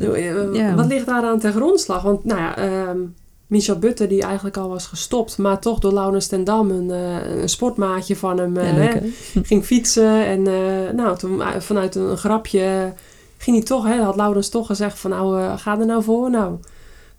Ja. 0.52 0.74
Wat 0.74 0.86
ligt 0.86 1.06
daaraan 1.06 1.38
ten 1.38 1.52
grondslag? 1.52 2.02
Want, 2.02 2.24
nou 2.24 2.40
ja, 2.40 2.56
ehm, 2.56 2.98
Michel 3.48 3.78
Butter, 3.78 4.08
die 4.08 4.22
eigenlijk 4.22 4.56
al 4.56 4.68
was 4.68 4.86
gestopt, 4.86 5.38
maar 5.38 5.60
toch 5.60 5.78
door 5.78 5.92
Laurens 5.92 6.26
ten 6.26 6.44
Dam, 6.44 6.70
een, 6.70 6.90
eh, 6.90 7.40
een 7.40 7.48
sportmaatje 7.48 8.16
van 8.16 8.38
hem, 8.38 8.54
ja, 8.54 8.60
eh, 8.60 8.74
hè, 8.74 9.00
ging 9.42 9.64
fietsen. 9.64 10.26
En 10.26 10.46
eh, 10.46 10.94
nou, 10.94 11.18
toen 11.18 11.42
vanuit 11.58 11.94
een, 11.94 12.16
grapje 12.16 12.92
ging 13.38 13.56
hij 13.56 13.64
toch, 13.64 13.86
hè, 13.86 13.96
had 13.96 14.16
Laurens 14.16 14.48
toch 14.48 14.66
gezegd 14.66 14.98
van 14.98 15.10
nou, 15.10 15.56
ga 15.58 15.78
er 15.78 15.86
nou 15.86 16.02
voor. 16.02 16.30
Nou, 16.30 16.54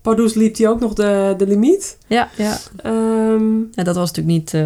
Pardoes 0.02 0.34
liep 0.34 0.56
hij 0.56 0.68
ook 0.68 0.80
nog 0.80 0.94
de, 0.94 1.34
de 1.38 1.46
limiet. 1.46 1.98
Ja, 2.06 2.28
ja. 2.36 2.58
Ehm, 2.76 3.58
ja, 3.70 3.82
dat 3.82 3.96
was 3.96 4.12
natuurlijk 4.12 4.52
niet 4.52 4.64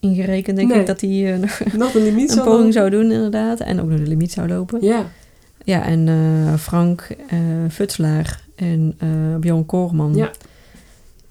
ingerekend, 0.00 0.56
denk 0.56 0.68
Nee. 0.68 0.80
ik, 0.80 0.86
dat 0.86 1.00
hij 1.00 1.38
nog 1.40 1.60
nog 1.78 1.92
de 1.92 2.00
limiet 2.00 2.28
een 2.28 2.34
zou 2.34 2.46
poging 2.46 2.58
lopen. 2.58 2.72
zou 2.72 2.90
doen 2.90 3.10
inderdaad. 3.10 3.60
En 3.60 3.80
ook 3.80 3.88
nog 3.88 3.98
de 3.98 4.06
limiet 4.06 4.32
zou 4.32 4.48
lopen. 4.48 4.84
Ja, 4.84 5.06
Ja, 5.64 5.84
en 5.84 6.08
Frank 6.58 7.08
Futslaar 7.70 8.42
en 8.56 8.96
Bjorn 9.40 9.66
Koorman. 9.66 10.14
Ja. 10.14 10.30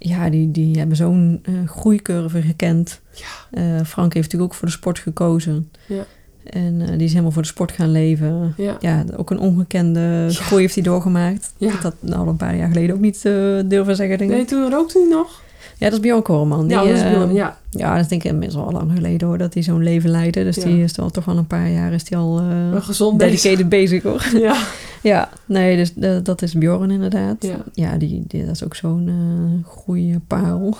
Ja, 0.07 0.29
die, 0.29 0.51
die 0.51 0.77
hebben 0.77 0.97
zo'n 0.97 1.39
eh, 1.43 1.53
groeicurve 1.65 2.41
gekend. 2.41 3.01
Ja. 3.11 3.25
Eh, 3.51 3.85
Frank 3.85 4.13
heeft 4.13 4.25
natuurlijk 4.25 4.51
ook 4.51 4.57
voor 4.57 4.67
de 4.67 4.73
sport 4.73 4.99
gekozen. 4.99 5.71
Ja. 5.87 6.05
En 6.43 6.81
eh, 6.81 6.87
die 6.87 7.03
is 7.03 7.09
helemaal 7.09 7.31
voor 7.31 7.41
de 7.41 7.47
sport 7.47 7.71
gaan 7.71 7.91
leven. 7.91 8.53
ja, 8.57 8.77
Ja, 8.79 9.05
ook 9.15 9.31
een 9.31 9.39
ongekende 9.39 10.27
groei 10.29 10.61
heeft 10.61 10.75
hij 10.75 10.83
doorgemaakt. 10.83 11.53
Ja. 11.57 11.71
Dat 11.71 11.81
had 11.81 11.95
nou 11.99 12.19
al 12.19 12.27
een 12.27 12.35
paar 12.35 12.55
jaar 12.55 12.67
geleden 12.67 12.95
ook 12.95 13.01
niet 13.01 13.21
durven 13.65 13.95
zeggen, 13.95 14.17
denk 14.17 14.31
ik. 14.31 14.35
Nee, 14.37 14.45
toen 14.45 14.69
rookte 14.69 14.99
hij 14.99 15.07
nog. 15.09 15.43
Ja, 15.77 15.85
dat 15.85 15.93
is 15.93 15.99
Bjorn 15.99 16.21
Koorman. 16.21 16.67
Die, 16.67 16.77
ja, 16.77 16.83
dat 16.83 16.93
is 16.93 17.01
eh, 17.01 17.09
Bjorn, 17.09 17.33
ja. 17.33 17.57
ja, 17.69 17.97
dat 17.97 18.09
denk 18.09 18.23
ik 18.23 18.31
inmiddels 18.31 18.63
al 18.65 18.71
lang 18.71 18.91
geleden 18.95 19.27
hoor, 19.27 19.37
dat 19.37 19.53
hij 19.53 19.63
zo'n 19.63 19.83
leven 19.83 20.09
leidde. 20.09 20.43
Dus 20.43 20.55
Ja. 20.55 20.63
die 20.63 20.83
is 20.83 20.99
al 20.99 21.09
toch 21.09 21.27
al 21.27 21.37
een 21.37 21.47
paar 21.47 21.69
jaar 21.69 21.93
is 21.93 22.03
die 22.03 22.17
al 22.17 22.41
Wel 22.71 22.81
gezond 22.81 23.19
dedicated 23.19 23.69
bezig 23.69 24.03
hoor. 24.03 24.25
Ja, 24.39 24.55
Ja, 25.01 25.29
nee, 25.45 25.75
dus 25.77 25.93
dat 26.23 26.41
is 26.41 26.53
Bjorn 26.53 26.91
inderdaad. 26.91 27.47
Ja. 27.73 27.97
die, 27.97 28.23
die, 28.27 28.45
dat 28.45 28.55
is 28.55 28.63
ook 28.63 28.75
zo'n 28.75 29.07
eh 29.07 29.67
goede 29.71 30.19
parel. 30.27 30.77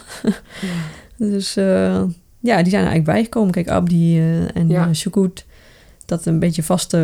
ja. 0.62 0.68
Dus 1.30 1.54
ja, 2.40 2.62
die 2.62 2.70
zijn 2.72 2.84
er 2.84 2.90
eigenlijk 2.90 3.04
bijgekomen. 3.06 3.52
Kijk, 3.52 3.70
Abdi 3.70 4.20
en 4.54 4.68
Ja. 4.68 4.86
ja. 4.86 4.94
Shukut, 4.94 5.46
dat 6.06 6.26
een 6.26 6.40
beetje 6.40 6.64
vaste, 6.64 6.98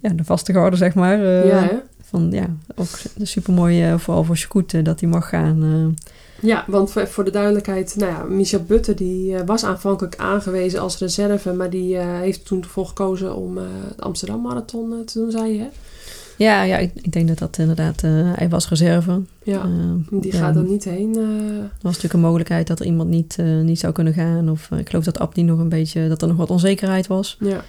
ja, 0.00 0.08
de 0.10 0.24
vaste 0.24 0.52
garde 0.52 0.76
zeg 0.76 0.94
maar. 0.94 1.18
ja, 1.46 1.60
hè? 1.62 1.72
Van 2.02 2.28
ja, 2.30 2.46
ook 2.74 2.88
super 3.22 3.52
mooi, 3.52 3.98
vooral 3.98 4.24
voor 4.24 4.36
Shukut, 4.36 4.84
dat 4.84 5.00
hij 5.00 5.08
mag 5.08 5.28
gaan. 5.28 5.94
Eh. 6.42 6.48
Ja, 6.48 6.64
want 6.66 6.90
voor, 6.90 7.06
voor 7.06 7.24
de 7.24 7.30
duidelijkheid, 7.30 7.94
nou 7.98 8.12
ja, 8.12 8.22
Michel 8.22 8.62
Butter 8.66 8.96
die 8.96 9.36
eh, 9.36 9.42
was 9.46 9.64
aanvankelijk 9.64 10.16
aangewezen 10.16 10.80
als 10.80 10.98
reserve, 10.98 11.52
maar 11.52 11.70
die 11.70 11.96
eh, 11.96 12.18
heeft 12.18 12.46
toen 12.46 12.62
ervoor 12.62 12.86
gekozen 12.86 13.34
om 13.36 13.58
eh, 13.58 13.64
de 13.96 14.02
Amsterdam 14.02 14.40
Marathon 14.42 14.92
eh, 14.92 14.98
te 15.04 15.18
doen, 15.18 15.30
zei 15.30 15.52
je. 15.52 15.58
hè? 15.58 15.68
ja, 16.36 16.62
ja 16.62 16.76
ik, 16.78 16.90
ik 16.94 17.12
denk 17.12 17.28
dat 17.28 17.38
dat 17.38 17.58
inderdaad, 17.58 18.02
eh, 18.02 18.10
hij 18.34 18.48
was 18.48 18.68
reserve. 18.68 19.20
Ja, 19.42 19.62
Eh, 19.62 20.20
die 20.20 20.32
ja, 20.32 20.38
gaat 20.38 20.56
er 20.56 20.62
niet 20.62 20.84
heen. 20.84 21.14
eh, 21.16 21.22
Er 21.58 21.62
was 21.82 21.82
natuurlijk 21.82 22.14
een 22.14 22.20
mogelijkheid 22.20 22.66
dat 22.66 22.80
er 22.80 22.86
iemand 22.86 23.08
niet, 23.10 23.36
eh, 23.38 23.60
niet 23.60 23.78
zou 23.78 23.92
kunnen 23.92 24.12
gaan. 24.12 24.50
Of 24.50 24.68
eh, 24.70 24.78
ik 24.78 24.88
geloof 24.90 25.04
dat 25.04 25.18
Abdi 25.18 25.42
nog 25.42 25.58
een 25.58 25.68
beetje, 25.68 26.08
dat 26.08 26.22
er 26.22 26.28
nog 26.28 26.36
wat 26.36 26.50
onzekerheid 26.50 27.06
was. 27.06 27.36
ja, 27.40 27.64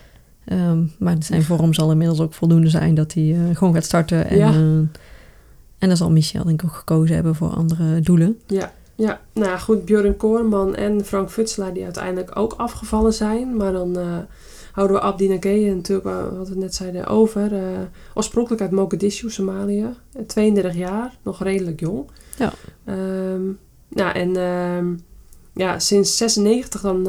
Ehm, 0.45 0.83
maar 0.99 1.15
zijn 1.19 1.43
vorm 1.43 1.73
zal 1.73 1.91
inmiddels 1.91 2.19
ook 2.19 2.33
voldoende 2.33 2.69
zijn 2.69 2.95
dat 2.95 3.13
hij 3.13 3.31
eh, 3.49 3.55
gewoon 3.57 3.73
gaat 3.73 3.83
starten. 3.85 4.29
En, 4.29 4.37
Ja. 4.37 4.49
eh, 4.51 4.57
en 5.77 5.87
dan 5.87 5.97
zal 5.97 6.11
Michel 6.11 6.43
denk 6.43 6.61
ik 6.61 6.69
ook 6.69 6.75
gekozen 6.75 7.15
hebben 7.15 7.35
voor 7.35 7.49
andere 7.49 7.99
doelen. 7.99 8.39
ja, 8.47 8.73
ja. 8.95 9.21
Nou 9.33 9.47
ja, 9.49 9.57
goed, 9.57 9.85
Björn 9.85 10.17
Koorman 10.17 10.75
en 10.75 11.05
Frank 11.05 11.29
Futselaar 11.29 11.73
die 11.73 11.83
uiteindelijk 11.83 12.37
ook 12.37 12.53
afgevallen 12.57 13.13
zijn. 13.13 13.55
Maar 13.57 13.71
dan 13.71 13.97
eh, 13.97 14.17
houden 14.71 14.97
we 14.97 15.03
Abdi 15.03 15.27
Nageye 15.27 15.75
natuurlijk, 15.75 16.07
eh, 16.07 16.37
wat 16.37 16.49
we 16.49 16.55
net 16.55 16.75
zeiden, 16.75 17.05
over. 17.07 17.53
eh, 17.53 17.61
oorspronkelijk 18.13 18.61
uit 18.61 18.71
Mogadishu, 18.71 19.29
Somalië. 19.29 19.85
Eh, 20.13 20.21
32 20.25 20.75
jaar, 20.75 21.17
nog 21.23 21.43
redelijk 21.43 21.79
jong. 21.79 22.09
Ja. 22.37 22.53
Ehm, 22.85 23.41
nou, 23.87 24.13
en 24.13 24.35
ehm, 24.35 24.93
ja, 25.53 25.79
sinds 25.79 26.17
96 26.17 26.81
dan... 26.81 27.07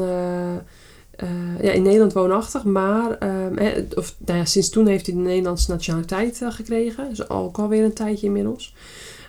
eh, 1.19 1.63
ja, 1.63 1.71
in 1.71 1.81
Nederland 1.81 2.13
woonachtig, 2.13 2.63
maar 2.63 3.17
ehm, 3.17 3.83
of, 3.95 4.15
nou 4.25 4.37
ja, 4.39 4.45
sinds 4.45 4.69
toen 4.69 4.87
heeft 4.87 5.05
hij 5.05 5.15
de 5.15 5.21
Nederlandse 5.21 5.71
nationaliteit 5.71 6.41
eh, 6.41 6.51
gekregen. 6.51 7.09
Dus 7.09 7.29
ook 7.29 7.57
alweer 7.57 7.83
een 7.83 7.93
tijdje 7.93 8.25
inmiddels. 8.25 8.75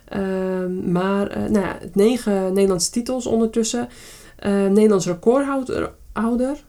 Ehm, 0.05 0.93
maar 0.93 1.27
eh, 1.27 1.51
nou 1.51 1.65
ja, 1.67 1.79
negen 1.93 2.53
Nederlandse 2.53 2.91
titels 2.91 3.27
ondertussen. 3.27 3.89
Ehm, 4.37 4.73
Nederlands 4.73 5.07
recordhouder. 5.07 5.93
Ouder, 6.13 6.65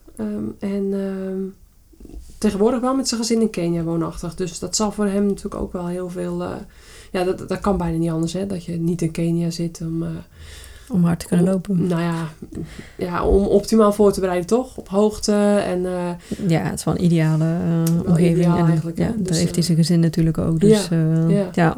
en 0.60 0.94
tegenwoordig 2.38 2.80
wel 2.80 2.96
met 2.96 3.08
zijn 3.08 3.20
gezin 3.20 3.42
in 3.42 3.50
Kenia 3.50 3.84
woonachtig. 3.84 4.36
Dus 4.36 4.60
dat 4.60 4.76
zal 4.76 4.92
voor 4.92 5.06
hem 5.06 5.26
natuurlijk 5.26 5.62
ook 5.62 5.74
wel 5.74 5.88
heel 5.88 6.10
veel... 6.10 6.44
ja, 7.12 7.24
dat, 7.24 7.48
dat 7.48 7.60
kan 7.60 7.78
bijna 7.78 7.98
niet 7.98 8.10
anders, 8.10 8.34
hè. 8.34 8.46
Dat 8.46 8.66
je 8.66 8.72
niet 8.72 9.02
in 9.02 9.12
Kenia 9.12 9.50
zit 9.50 9.82
om... 9.82 10.06
Om 10.92 11.04
hard 11.04 11.20
te 11.20 11.26
kunnen 11.28 11.46
om- 11.46 11.52
lopen. 11.52 11.88
Nou 11.88 12.02
ja, 12.02 12.28
ja, 12.98 13.26
om 13.26 13.46
optimaal 13.46 13.94
voor 13.94 14.12
te 14.14 14.20
bereiden, 14.20 14.48
toch? 14.48 14.78
Op 14.78 14.88
hoogte 14.90 15.34
en... 15.66 15.86
eh, 15.86 15.92
Ja, 16.48 16.62
het 16.64 16.80
is 16.80 16.84
wel 16.86 16.94
een 16.96 17.04
ideale 17.04 17.44
eh, 17.46 18.10
omgeving. 18.10 18.38
ideaal 18.38 18.58
en, 18.58 18.66
eigenlijk? 18.68 18.98
Ja, 18.98 19.12
Dus, 19.18 19.28
daar 19.28 19.38
heeft 19.38 19.48
eh, 19.50 19.54
hij 19.56 19.64
zijn 19.64 19.78
gezin 19.78 20.00
natuurlijk 20.00 20.38
ook. 20.38 20.60
Dus 20.60 20.88
ja, 20.90 20.98
ja, 21.28 21.50
ja. 21.54 21.78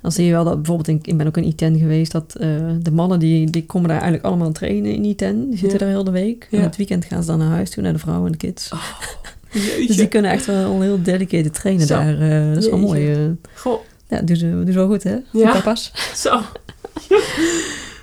Dan 0.00 0.12
zie 0.12 0.24
je 0.26 0.32
wel 0.32 0.44
dat 0.44 0.54
bijvoorbeeld, 0.56 0.88
in, 0.88 0.98
ik 1.02 1.16
ben 1.16 1.26
ook 1.26 1.36
in 1.36 1.44
ITEN 1.46 1.78
geweest, 1.78 2.12
dat 2.12 2.34
eh, 2.34 2.48
de 2.82 2.90
mannen 2.92 3.18
die, 3.18 3.50
die 3.50 3.66
komen 3.66 3.88
daar 3.88 3.96
eigenlijk 4.00 4.26
allemaal 4.28 4.52
trainen 4.52 4.92
in 4.94 5.04
ITEN. 5.04 5.48
Die 5.48 5.58
zitten 5.58 5.78
Ja. 5.78 5.84
daar 5.84 5.88
heel 5.94 6.04
de 6.04 6.10
week. 6.10 6.46
Ja. 6.50 6.58
En 6.58 6.64
het 6.64 6.76
weekend 6.76 7.04
gaan 7.04 7.22
ze 7.22 7.28
dan 7.28 7.38
naar 7.38 7.48
huis 7.50 7.70
toe, 7.70 7.82
naar 7.82 7.92
de 7.92 7.98
vrouwen 7.98 8.26
en 8.26 8.32
de 8.32 8.38
kids. 8.38 8.68
Dus 9.52 9.64
jeetje. 9.76 9.94
die 9.96 10.08
kunnen 10.08 10.30
echt 10.30 10.46
wel 10.46 10.80
heel 10.80 11.02
dedicated 11.02 11.54
trainen 11.54 11.86
Zo. 11.86 11.94
daar. 11.94 12.20
eh, 12.20 12.54
dat 12.54 12.62
is 12.64 12.70
wel 12.70 12.78
mooi. 12.78 13.12
eh. 13.12 13.18
Goh, 13.54 13.80
ja, 14.08 14.20
doen 14.22 14.36
ze, 14.36 14.64
wel 14.72 14.86
goed, 14.86 15.02
hè? 15.02 15.16
Ja. 15.32 15.52
papa's. 15.52 15.92
zo. 16.14 16.40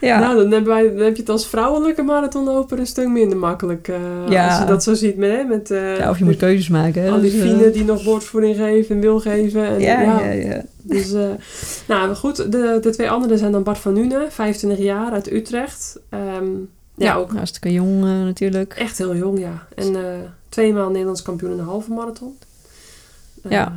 Ja. 0.01 0.19
Nou, 0.19 0.36
dan, 0.36 0.51
hebben 0.51 0.73
wij, 0.73 0.88
dan 0.95 1.03
heb 1.05 1.15
je 1.15 1.21
het 1.21 1.29
als 1.31 1.47
vrouwelijke 1.47 2.01
marathonloper 2.01 2.79
een 2.79 2.88
stuk 2.88 3.07
minder 3.07 3.38
makkelijk. 3.38 3.88
eh, 3.88 3.95
Ja. 4.29 4.47
Als 4.49 4.60
je 4.60 4.65
dat 4.65 4.83
zo 4.83 4.93
ziet 4.93 5.17
met, 5.17 5.29
hè, 5.31 5.43
met, 5.43 5.71
eh, 5.71 5.97
ja, 5.97 6.10
of 6.10 6.17
je 6.17 6.25
moet 6.25 6.38
keuzes 6.38 6.69
maken. 6.69 7.01
Hè? 7.03 7.10
al 7.10 7.21
die 7.21 7.31
Dus, 7.31 7.39
eh, 7.39 7.45
vrienden 7.45 7.73
die 7.73 7.83
nog 7.83 8.03
borstvoeding 8.03 8.55
geven 8.55 8.95
en 8.95 9.01
wil 9.01 9.19
geven. 9.19 9.65
En, 9.67 9.79
ja, 9.79 10.01
ja, 10.01 10.31
ja. 10.31 10.62
Dus, 10.81 11.13
nou 11.88 12.15
goed, 12.15 12.36
de, 12.51 12.77
de 12.81 12.89
twee 12.89 13.10
anderen 13.10 13.38
zijn 13.38 13.51
dan 13.51 13.63
Bart 13.63 13.77
van 13.77 13.93
Nuenen, 13.93 14.31
25 14.31 14.77
jaar 14.86 15.12
uit 15.12 15.31
Utrecht. 15.31 15.99
Ehm, 16.10 16.23
ja, 16.95 17.05
Ja, 17.05 17.15
ook 17.15 17.31
hartstikke 17.31 17.71
jong 17.71 18.01
natuurlijk. 18.03 18.73
echt 18.73 18.97
heel 18.97 19.15
jong, 19.15 19.39
ja. 19.39 19.67
En 19.75 19.95
tweemaal 20.49 20.89
Nederlands 20.89 21.21
kampioen 21.21 21.51
in 21.51 21.57
de 21.57 21.63
halve 21.63 21.91
marathon. 21.91 22.38
Ja. 23.49 23.65
Ehm, 23.65 23.73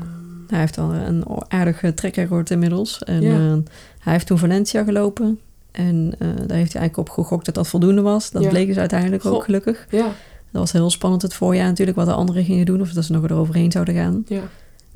Hij 0.48 0.58
heeft 0.58 0.78
al 0.78 0.92
een 0.92 1.24
aardige 1.48 1.94
trekrecord 1.94 2.50
inmiddels. 2.50 3.02
En 3.04 3.22
Ja. 3.22 3.58
hij 3.98 4.12
heeft 4.12 4.26
toen 4.26 4.38
Valencia 4.38 4.84
gelopen. 4.84 5.38
En 5.72 6.12
eh, 6.18 6.28
daar 6.28 6.56
heeft 6.56 6.72
hij 6.72 6.80
eigenlijk 6.80 6.96
op 6.96 7.08
gegokt 7.10 7.44
dat 7.44 7.54
dat 7.54 7.68
voldoende 7.68 8.00
was. 8.02 8.30
Dat 8.30 8.42
Ja. 8.42 8.48
bleek 8.48 8.66
dus 8.66 8.76
uiteindelijk 8.76 9.22
Goh. 9.22 9.32
ook 9.32 9.44
gelukkig. 9.44 9.86
ja, 9.90 10.04
Dat 10.50 10.60
was 10.60 10.72
heel 10.72 10.90
spannend 10.90 11.22
het 11.22 11.34
voorjaar 11.34 11.66
natuurlijk, 11.66 11.96
wat 11.96 12.06
de 12.06 12.12
anderen 12.12 12.44
gingen 12.44 12.66
doen. 12.66 12.80
Of 12.80 12.90
dat 12.92 13.04
ze 13.04 13.12
nog 13.12 13.24
eroverheen 13.24 13.72
zouden 13.72 13.94
gaan. 13.94 14.24
ja. 14.28 14.40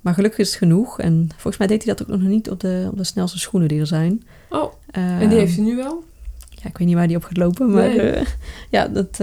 Maar 0.01 0.15
gelukkig 0.15 0.39
is 0.41 0.49
het 0.49 0.57
genoeg. 0.59 1.01
En 1.01 1.29
volgens 1.33 1.57
mij 1.57 1.67
deed 1.67 1.85
hij 1.85 1.95
dat 1.95 2.03
ook 2.11 2.19
nog 2.19 2.29
niet 2.29 2.51
op 2.51 2.61
de, 2.61 2.89
op 2.91 2.97
de 2.97 3.05
snelste 3.05 3.39
schoenen 3.39 3.69
die 3.69 3.81
er 3.81 3.87
zijn. 3.87 4.23
Oh, 4.51 4.73
Eh, 4.91 5.21
en 5.21 5.29
die 5.29 5.39
heeft 5.39 5.55
hij 5.57 5.65
nu 5.65 5.77
wel? 5.77 6.03
Ja, 6.51 6.69
ik 6.71 6.79
weet 6.79 6.87
niet 6.89 6.97
waar 6.97 7.07
die 7.07 7.17
op 7.17 7.25
gaat 7.25 7.37
lopen. 7.37 7.71
Maar 7.71 7.89
Nee. 7.89 8.01
eh, 8.01 8.27
ja, 8.71 8.89
dat, 8.89 9.17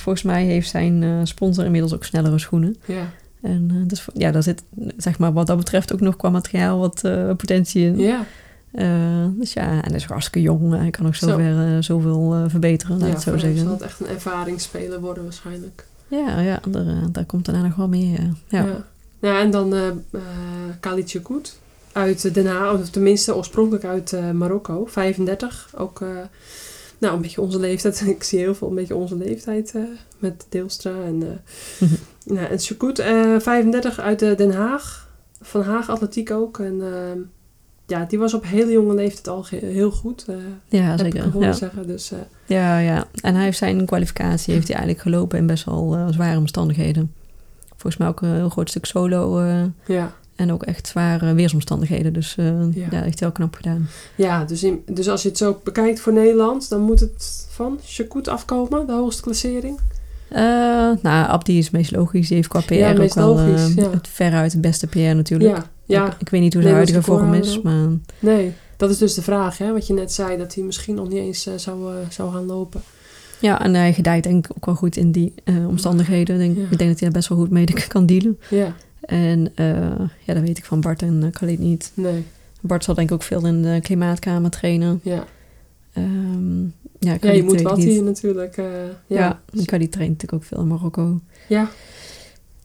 volgens 0.00 0.22
mij 0.22 0.44
heeft 0.44 0.68
zijn 0.68 1.26
sponsor 1.26 1.64
inmiddels 1.64 1.94
ook 1.94 2.04
snellere 2.04 2.38
schoenen. 2.38 2.76
Ja. 2.86 3.10
En 3.42 3.84
dus 3.86 4.06
ja, 4.14 4.30
daar 4.30 4.42
zit 4.42 4.62
zeg 4.96 5.18
maar 5.18 5.32
wat 5.32 5.46
dat 5.46 5.56
betreft 5.56 5.92
ook 5.92 6.00
nog 6.00 6.16
qua 6.16 6.30
materiaal 6.30 6.78
wat 6.78 7.00
potentie 7.36 7.84
in. 7.86 7.98
Ja, 7.98 8.24
Eh, 8.74 9.26
dus 9.30 9.52
ja, 9.52 9.70
en 9.70 9.78
hij 9.88 9.94
is 9.96 10.04
hartstikke 10.04 10.40
jong. 10.40 10.72
Hij 10.74 10.90
kan 10.90 11.04
nog 11.04 11.16
Zo. 11.16 11.26
zover, 11.26 11.74
eh, 11.76 11.82
zoveel 11.82 12.34
eh, 12.34 12.44
verbeteren, 12.48 12.98
laat 12.98 13.06
ja, 13.08 13.14
het 13.14 13.22
zo 13.22 13.36
zeggen. 13.38 13.58
zal 13.62 13.70
het 13.72 13.82
echt 13.82 14.00
een 14.00 14.06
ervaringsspeler 14.08 15.00
worden 15.00 15.22
waarschijnlijk. 15.22 15.86
Ja, 16.08 16.40
ja 16.40 16.60
daar, 16.68 16.84
daar 17.12 17.24
komt 17.24 17.44
daarna 17.44 17.62
nog 17.62 17.76
wel 17.76 17.88
meer. 17.88 18.18
eh, 18.18 18.26
ja. 18.48 18.64
Ja. 18.64 18.84
Ja, 19.20 19.40
en 19.40 19.50
dan 19.50 19.74
eh 19.74 19.86
eh 19.88 20.20
Khalid 20.80 21.20
uit 21.92 22.34
Den 22.34 22.46
Haag, 22.46 22.72
of 22.72 22.90
tenminste 22.90 23.36
oorspronkelijk 23.36 23.84
uit 23.84 24.16
Marokko, 24.32 24.86
35. 24.86 25.68
Ook 25.76 26.00
nou, 26.98 27.14
een 27.14 27.22
beetje 27.22 27.40
onze 27.40 27.58
leeftijd. 27.58 28.02
Ik 28.06 28.22
zie 28.22 28.38
heel 28.38 28.54
veel 28.54 28.68
een 28.68 28.74
beetje 28.74 28.96
onze 28.96 29.16
leeftijd 29.16 29.74
met 30.18 30.46
Deelstra. 30.48 30.92
En, 31.04 31.18
nou, 32.34 32.46
en 32.46 32.58
Chakout, 32.58 32.98
eh 32.98 33.38
35 33.38 34.00
uit 34.00 34.18
Den 34.18 34.52
Haag. 34.52 35.08
Van 35.40 35.62
Haag 35.62 35.90
Atletiek 35.90 36.30
ook. 36.30 36.58
En 36.58 36.80
eh, 36.80 37.20
ja, 37.86 38.04
die 38.04 38.18
was 38.18 38.34
op 38.34 38.44
hele 38.46 38.72
jonge 38.72 38.94
leeftijd 38.94 39.28
al 39.28 39.46
heel 39.50 39.90
goed. 39.90 40.24
eh 40.28 40.34
ja, 40.68 40.92
ik 40.92 40.98
zeker. 40.98 41.30
horen 41.30 41.48
Ja. 41.48 41.52
zeggen. 41.54 41.86
Dus 41.86 42.12
eh, 42.12 42.18
Ja, 42.46 42.78
ja. 42.78 43.04
En 43.20 43.34
hij 43.34 43.44
heeft 43.44 43.58
zijn 43.58 43.86
kwalificatie 43.86 44.54
heeft 44.54 44.68
hij 44.68 44.76
eigenlijk 44.76 45.06
gelopen 45.08 45.38
in 45.38 45.46
best 45.46 45.64
wel 45.64 45.94
eh, 45.96 46.06
zware 46.10 46.38
omstandigheden. 46.38 47.12
Volgens 47.68 47.96
mij 47.96 48.08
ook 48.08 48.20
een 48.22 48.34
heel 48.34 48.48
groot 48.48 48.68
stuk 48.68 48.84
solo 48.84 49.42
ja. 49.86 50.12
en 50.36 50.52
ook 50.52 50.62
echt 50.62 50.86
zware 50.86 51.34
weersomstandigheden. 51.34 52.12
Dus 52.12 52.34
Ja. 52.34 52.44
ja. 52.44 52.80
heeft 52.80 52.90
hij 52.90 53.12
heel 53.18 53.32
knap 53.32 53.54
gedaan. 53.54 53.88
Ja, 54.14 54.44
dus, 54.44 54.62
in, 54.64 54.82
dus 54.86 55.08
als 55.08 55.22
je 55.22 55.28
het 55.28 55.38
zo 55.38 55.60
bekijkt 55.64 56.00
voor 56.00 56.12
Nederland, 56.12 56.68
dan 56.68 56.80
moet 56.80 57.00
het 57.00 57.46
van 57.50 57.78
Chakout 57.84 58.28
afkomen, 58.28 58.86
de 58.86 58.92
hoogste 58.92 59.22
klassering. 59.22 59.78
Eh, 60.28 60.42
nou, 61.02 61.28
Abdi 61.28 61.58
is 61.58 61.70
meest 61.70 61.90
logisch. 61.90 62.26
Die 62.26 62.36
heeft 62.36 62.48
qua 62.48 62.60
PR 62.60 62.74
Ja, 62.74 62.94
ook 62.96 63.14
wel 63.14 63.38
het 63.38 64.08
veruit 64.08 64.52
het 64.52 64.60
beste 64.60 64.86
PR 64.86 64.98
natuurlijk. 64.98 65.58
Ja. 65.84 66.06
Ik, 66.06 66.20
ik 66.20 66.28
weet 66.28 66.40
niet 66.40 66.54
hoe 66.54 66.62
de 66.62 66.68
huidige 66.70 67.02
vorm 67.02 67.34
is, 67.34 67.60
maar 67.62 67.88
Nee, 68.18 68.52
dat 68.76 68.90
is 68.90 68.98
dus 68.98 69.14
de 69.14 69.22
vraag, 69.22 69.58
hè, 69.58 69.72
wat 69.72 69.86
je 69.86 69.92
net 69.94 70.12
zei, 70.12 70.36
dat 70.36 70.54
hij 70.54 70.64
misschien 70.64 70.94
nog 70.94 71.08
niet 71.08 71.18
eens 71.18 71.46
eh, 71.46 71.54
zou, 71.56 71.94
eh, 71.94 72.10
zou 72.10 72.32
gaan 72.32 72.46
lopen. 72.46 72.82
ja, 73.40 73.60
en 73.62 73.74
hij 73.74 73.92
gedijt 73.92 74.22
denk 74.22 74.44
ik 74.44 74.56
ook 74.56 74.66
wel 74.66 74.74
goed 74.74 74.96
in 74.96 75.12
die 75.12 75.32
eh, 75.44 75.68
omstandigheden. 75.68 76.38
Denk, 76.38 76.56
Ja. 76.56 76.62
Ik 76.62 76.78
denk 76.78 76.90
dat 76.90 77.00
hij 77.00 77.08
daar 77.08 77.10
best 77.10 77.28
wel 77.28 77.38
goed 77.38 77.50
mee 77.50 77.66
kan 77.88 78.06
dealen. 78.06 78.38
Ja, 78.50 78.74
En 79.00 79.52
ja, 80.24 80.34
dat 80.34 80.42
weet 80.42 80.58
ik 80.58 80.64
van 80.64 80.80
Bart 80.80 81.02
en 81.02 81.22
uh, 81.24 81.30
Khalid 81.30 81.58
niet. 81.58 81.92
nee, 81.94 82.24
Bart 82.60 82.84
zal 82.84 82.94
denk 82.94 83.08
ik 83.08 83.14
ook 83.14 83.22
veel 83.22 83.46
in 83.46 83.62
de 83.62 83.78
klimaatkamer 83.82 84.50
trainen. 84.50 85.00
ja. 85.02 85.24
Ehm, 85.92 86.62
ja, 86.98 87.16
Ja, 87.20 87.30
je 87.30 87.42
moet 87.42 87.62
wat 87.62 87.76
hier 87.76 88.02
natuurlijk. 88.02 88.56
Ja, 88.56 88.72
ja. 89.06 89.40
en 89.52 89.64
Khalid 89.64 89.92
traint 89.92 90.10
natuurlijk 90.12 90.42
ook 90.42 90.48
veel 90.48 90.60
in 90.60 90.66
Marokko. 90.68 91.20
Ja. 91.48 91.70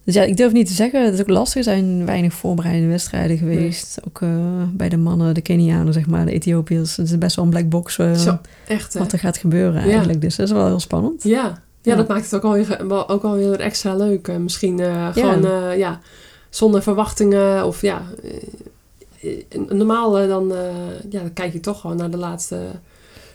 Dus 0.03 0.13
ja, 0.13 0.23
ik 0.23 0.37
durf 0.37 0.51
niet 0.51 0.67
te 0.67 0.73
zeggen. 0.73 1.05
Het 1.05 1.13
is 1.13 1.19
ook 1.19 1.27
lastig. 1.29 1.55
Er 1.57 1.63
zijn 1.63 2.05
weinig 2.05 2.33
voorbereidende 2.33 2.89
wedstrijden 2.89 3.37
geweest. 3.37 3.97
Ook 4.07 4.21
eh, 4.21 4.29
bij 4.73 4.89
de 4.89 4.97
mannen, 4.97 5.33
de 5.33 5.41
Kenianen, 5.41 5.93
zeg 5.93 6.07
maar, 6.07 6.25
de 6.25 6.31
Ethiopiërs. 6.31 6.95
Het 6.95 7.09
is 7.09 7.17
best 7.17 7.35
wel 7.35 7.45
een 7.45 7.51
black 7.51 7.69
box 7.69 7.97
eh, 7.97 8.13
Zo, 8.13 8.37
echt 8.67 8.93
hè. 8.93 8.99
wat 8.99 9.11
er 9.11 9.19
gaat 9.19 9.37
gebeuren 9.37 9.81
Ja. 9.85 9.89
eigenlijk. 9.89 10.21
Dus 10.21 10.35
dat 10.35 10.47
is 10.47 10.53
wel 10.53 10.65
heel 10.65 10.79
spannend. 10.79 11.23
Ja. 11.23 11.43
ja, 11.43 11.61
Ja. 11.81 11.95
dat 11.95 12.07
maakt 12.07 12.23
het 12.23 12.35
ook 12.35 12.43
alweer, 12.43 12.87
wel- 12.87 13.09
ook 13.09 13.23
alweer 13.23 13.59
extra 13.59 13.95
leuk. 13.95 14.27
eh, 14.27 14.35
misschien 14.35 14.79
gewoon, 15.13 15.45
eh, 15.45 15.77
ja, 15.77 15.99
zonder 16.49 16.81
verwachtingen 16.83 17.65
of 17.65 17.81
ja... 17.81 18.01
normaal 19.69 20.11
dan, 20.11 20.53
ja, 21.09 21.19
dan 21.21 21.33
kijk 21.33 21.53
je 21.53 21.59
toch 21.59 21.79
gewoon 21.81 21.97
naar 21.97 22.11
de 22.11 22.17
laatste 22.17 22.57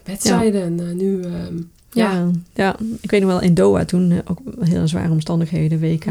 wedstrijden. 0.04 0.62
En 0.62 0.96
nu, 0.96 1.22
ehm, 1.22 1.56
ja, 1.92 2.12
Ja, 2.12 2.30
ja, 2.54 2.76
ik 3.00 3.10
weet 3.10 3.20
nog 3.22 3.30
wel 3.30 3.40
in 3.40 3.54
Doha 3.54 3.84
toen, 3.84 4.20
ook 4.26 4.38
heel 4.60 4.88
zware 4.88 5.10
omstandigheden, 5.10 5.80
WK. 5.80 6.04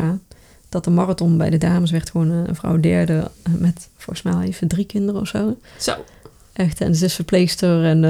Dat 0.73 0.83
de 0.83 0.89
marathon 0.89 1.38
bij 1.38 1.49
de 1.49 1.57
dames 1.57 1.91
werd 1.91 2.09
gewoon 2.09 2.31
eh, 2.31 2.38
een 2.45 2.55
vrouw 2.55 2.79
derde 2.79 3.31
eh, 3.43 3.53
met 3.57 3.88
volgens 3.97 4.21
mij 4.21 4.47
even 4.47 4.67
drie 4.67 4.86
kinderen 4.86 5.21
of 5.21 5.27
zo. 5.27 5.57
zo. 5.79 5.93
Echt, 6.53 6.81
en 6.81 6.95
ze 6.95 7.05
is 7.05 7.13
verpleegster 7.13 7.83
en 7.83 8.03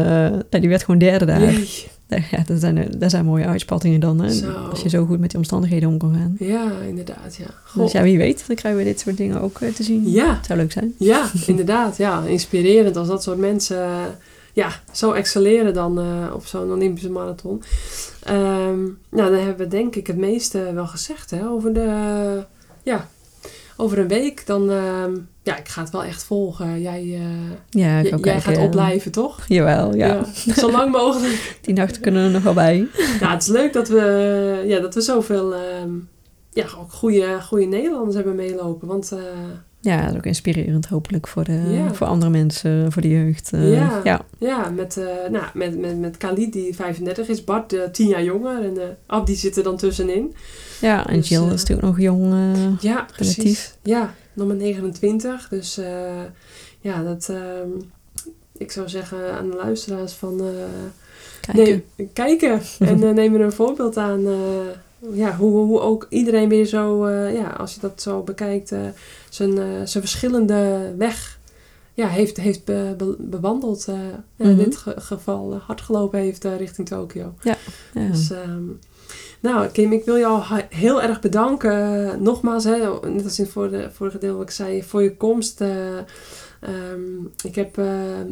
eh, 0.49 0.59
die 0.61 0.69
werd 0.69 0.83
gewoon 0.83 0.99
derde 0.99 1.25
daar. 1.25 1.41
Jee. 1.41 1.87
Ja, 2.31 2.43
dat 2.45 2.59
zijn, 2.59 2.91
dat 2.97 3.11
zijn 3.11 3.25
mooie 3.25 3.45
uitspattingen 3.45 3.99
dan. 3.99 4.21
Hè? 4.21 4.33
Zo. 4.33 4.51
Als 4.51 4.81
je 4.81 4.89
zo 4.89 5.05
goed 5.05 5.19
met 5.19 5.29
die 5.29 5.39
omstandigheden 5.39 5.89
om 5.89 5.97
kan 5.97 6.13
gaan. 6.13 6.35
Ja, 6.39 6.71
inderdaad, 6.87 7.35
ja. 7.35 7.81
Dus 7.81 7.91
ja, 7.91 8.01
wie 8.01 8.17
weet, 8.17 8.43
dan 8.47 8.55
krijgen 8.55 8.81
we 8.81 8.87
dit 8.87 8.99
soort 8.99 9.17
dingen 9.17 9.41
ook 9.41 9.57
te 9.57 9.83
zien. 9.83 10.09
Ja, 10.09 10.35
Het 10.35 10.45
zou 10.45 10.59
leuk 10.59 10.71
zijn. 10.71 10.93
ja, 10.97 11.29
inderdaad. 11.47 11.97
Ja, 11.97 12.23
inspirerend 12.23 12.97
als 12.97 13.07
dat 13.07 13.23
soort 13.23 13.37
mensen 13.37 13.87
ja, 14.53 14.69
zo 14.91 15.11
excelleren 15.11 15.73
dan 15.73 15.99
op 16.33 16.45
zo'n 16.45 16.71
Olympische 16.71 17.09
marathon. 17.09 17.63
Ehm, 18.23 18.81
nou, 19.09 19.31
dan 19.31 19.39
hebben 19.39 19.57
we 19.57 19.67
denk 19.67 19.95
ik 19.95 20.07
het 20.07 20.17
meeste 20.17 20.73
wel 20.73 20.87
gezegd 20.87 21.31
hè, 21.31 21.47
over 21.47 21.73
de... 21.73 22.43
ja, 22.83 23.07
over 23.77 23.97
een 23.99 24.07
week. 24.07 24.45
Dan, 24.45 24.71
ehm, 24.71 25.11
ja, 25.43 25.57
ik 25.57 25.67
ga 25.67 25.81
het 25.81 25.91
wel 25.91 26.03
echt 26.03 26.23
volgen. 26.23 26.81
Jij, 26.81 27.01
eh, 27.01 27.21
Ja, 27.69 27.97
ik 27.99 28.13
ook 28.13 28.25
jij 28.25 28.33
kijken, 28.33 28.41
gaat 28.41 28.63
opblijven, 28.63 29.11
toch? 29.11 29.39
Jawel, 29.47 29.95
ja. 29.95 30.25
Zo 30.55 30.71
lang 30.71 30.91
mogelijk. 31.01 31.57
Die 31.61 31.73
nachten 31.73 32.01
kunnen 32.01 32.23
er 32.25 32.31
nog 32.31 32.43
wel 32.43 32.53
bij. 32.53 32.87
Ja, 33.19 33.31
het 33.31 33.41
is 33.41 33.47
leuk 33.47 33.73
dat 33.73 33.87
we, 33.87 34.63
ja, 34.65 34.79
dat 34.79 34.93
we 34.93 35.01
zoveel 35.01 35.53
ehm, 35.53 35.91
ja, 36.53 36.65
ook 36.79 36.91
goede, 36.91 37.41
goede 37.41 37.65
Nederlanders 37.65 38.15
hebben 38.15 38.35
meelopen. 38.35 38.87
Want 38.87 39.11
eh, 39.11 39.19
Ja, 39.83 40.01
dat 40.01 40.09
is 40.11 40.17
ook 40.17 40.25
inspirerend 40.25 40.85
hopelijk 40.85 41.27
voor, 41.27 41.43
de, 41.43 41.61
Ja. 41.69 41.93
voor 41.93 42.07
andere 42.07 42.31
mensen, 42.31 42.91
voor 42.91 43.01
de 43.01 43.09
jeugd. 43.09 43.53
eh, 43.53 43.73
Ja. 43.73 44.01
ja. 44.03 44.21
ja, 44.37 44.69
met, 44.69 44.97
eh 44.97 45.05
nou, 45.31 45.45
met, 45.53 45.77
met, 45.79 45.99
met 45.99 46.17
Khalid 46.17 46.53
die 46.53 46.75
35 46.75 47.27
is, 47.27 47.43
Bart 47.43 47.73
eh, 47.73 47.81
10 47.91 48.07
jaar 48.07 48.23
jonger 48.23 48.63
en 48.63 48.77
eh 48.77 48.87
Abdi 49.05 49.35
zit 49.35 49.57
er 49.57 49.63
dan 49.63 49.77
tussenin. 49.77 50.33
Ja, 50.81 51.07
en 51.07 51.15
Dus, 51.15 51.29
Jill 51.29 51.43
is 51.45 51.49
natuurlijk 51.49 51.87
nog 51.87 51.99
jong. 51.99 52.33
Ja, 52.81 53.05
precies. 53.15 53.73
Ja, 53.83 54.13
nog 54.33 54.47
maar 54.47 54.55
29. 54.55 55.47
Dus 55.49 55.79
ja, 56.79 57.03
dat, 57.03 57.29
ehm, 57.29 57.69
ik 58.57 58.71
zou 58.71 58.89
zeggen 58.89 59.33
aan 59.33 59.49
de 59.49 59.55
luisteraars 59.55 60.13
van... 60.13 60.41
kijken. 61.41 61.83
Nee, 61.97 62.09
kijken. 62.13 62.61
En 62.89 63.13
neem 63.15 63.33
er 63.35 63.41
een 63.41 63.51
voorbeeld 63.51 63.97
aan. 63.97 64.25
Ja, 65.11 65.35
hoe, 65.35 65.65
hoe 65.65 65.79
ook 65.79 66.05
iedereen 66.09 66.49
weer 66.49 66.65
zo, 66.65 67.05
eh, 67.05 67.33
ja, 67.35 67.47
als 67.47 67.73
je 67.73 67.79
dat 67.79 68.01
zo 68.01 68.21
bekijkt, 68.21 68.71
eh, 68.71 68.79
zijn, 69.29 69.57
eh, 69.57 69.65
zijn 69.65 70.03
verschillende 70.03 70.93
weg 70.97 71.39
ja, 71.93 72.07
heeft, 72.07 72.37
heeft 72.37 72.65
be- 72.65 72.93
be- 72.97 73.15
bewandeld. 73.19 73.87
in 73.87 74.47
Mhm. 74.49 74.55
dit 74.57 74.77
ge- 74.77 74.93
geval 75.01 75.55
hard 75.55 75.81
gelopen 75.81 76.19
heeft 76.19 76.43
richting 76.43 76.87
Tokio. 76.87 77.33
Ja. 77.41 77.55
Dus, 77.93 78.31
ehm, 78.31 78.63
nou, 79.39 79.67
Kim, 79.67 79.91
ik 79.91 80.05
wil 80.05 80.17
jou 80.17 80.43
heel 80.69 81.01
erg 81.01 81.19
bedanken. 81.21 82.23
nogmaals, 82.23 82.63
hè, 82.63 82.77
net 83.09 83.23
als 83.23 83.37
in 83.39 83.43
het 83.43 83.53
vorige, 83.53 83.89
vorige 83.93 84.17
deel 84.17 84.33
wat 84.37 84.43
ik 84.43 84.51
zei, 84.51 84.83
voor 84.83 85.03
je 85.03 85.17
komst. 85.17 85.61
Eh, 86.65 86.69
ehm, 86.73 87.01
ik 87.43 87.55
heb, 87.55 87.77
eh, 87.77 87.85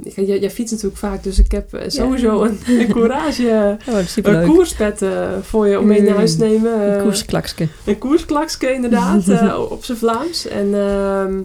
ik, 0.03 0.15
jij, 0.15 0.39
jij 0.39 0.51
fietst 0.51 0.71
natuurlijk 0.73 0.99
vaak, 0.99 1.23
dus 1.23 1.39
ik 1.39 1.51
heb 1.51 1.73
eh, 1.73 1.89
sowieso 1.89 2.43
een, 2.43 2.59
een 2.79 2.87
courage, 2.91 3.77
Oh, 3.89 3.99
is 3.99 4.17
een 4.21 4.45
koerspet 4.47 5.01
voor 5.41 5.67
je 5.67 5.79
om 5.79 5.85
mee 5.87 6.01
naar 6.01 6.15
huis 6.15 6.35
te 6.37 6.43
nemen. 6.45 6.81
Een 6.81 6.95
Eh, 6.95 7.01
koersklakske. 7.01 7.67
een 7.85 7.97
koersklakske 7.97 8.73
inderdaad, 8.73 9.29
op 9.69 9.83
zijn 9.85 9.97
Vlaams. 9.97 10.47
En 10.47 10.73
ehm, 10.75 11.39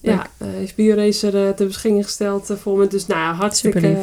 ja, 0.00 0.26
heeft 0.44 0.74
BioRacer 0.74 1.54
ter 1.54 1.66
beschikking 1.66 2.04
gesteld 2.04 2.50
voor 2.62 2.78
me. 2.78 2.86
Dus 2.86 3.06
nou, 3.06 3.20
ja, 3.20 3.32
hartstikke. 3.32 3.96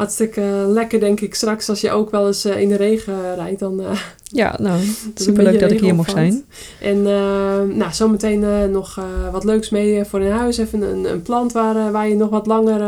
Hartstikke 0.00 0.40
lekker 0.68 1.00
denk 1.00 1.20
ik 1.20 1.34
straks 1.34 1.68
als 1.68 1.80
je 1.80 1.90
ook 1.90 2.10
wel 2.10 2.26
eens 2.26 2.44
eh, 2.44 2.60
in 2.60 2.68
de 2.68 2.76
regen 2.76 3.34
rijdt. 3.34 3.60
Dan, 3.60 3.80
eh, 3.80 4.00
Ja, 4.22 4.56
nou, 4.60 4.80
superleuk 5.14 5.60
dat 5.60 5.70
ik 5.70 5.80
hier 5.80 5.94
mocht 5.94 6.10
zijn. 6.10 6.44
En 6.80 6.96
eh, 7.06 7.62
nou, 7.76 7.92
zometeen 7.92 8.70
nog 8.70 9.00
wat 9.32 9.44
leuks 9.44 9.70
mee 9.70 10.04
voor 10.04 10.20
in 10.20 10.30
huis. 10.30 10.58
Even 10.58 10.82
een, 10.82 11.04
een 11.04 11.22
plant 11.22 11.52
waar, 11.52 11.92
waar 11.92 12.08
je 12.08 12.16
nog 12.16 12.30
wat 12.30 12.46
langer 12.46 12.80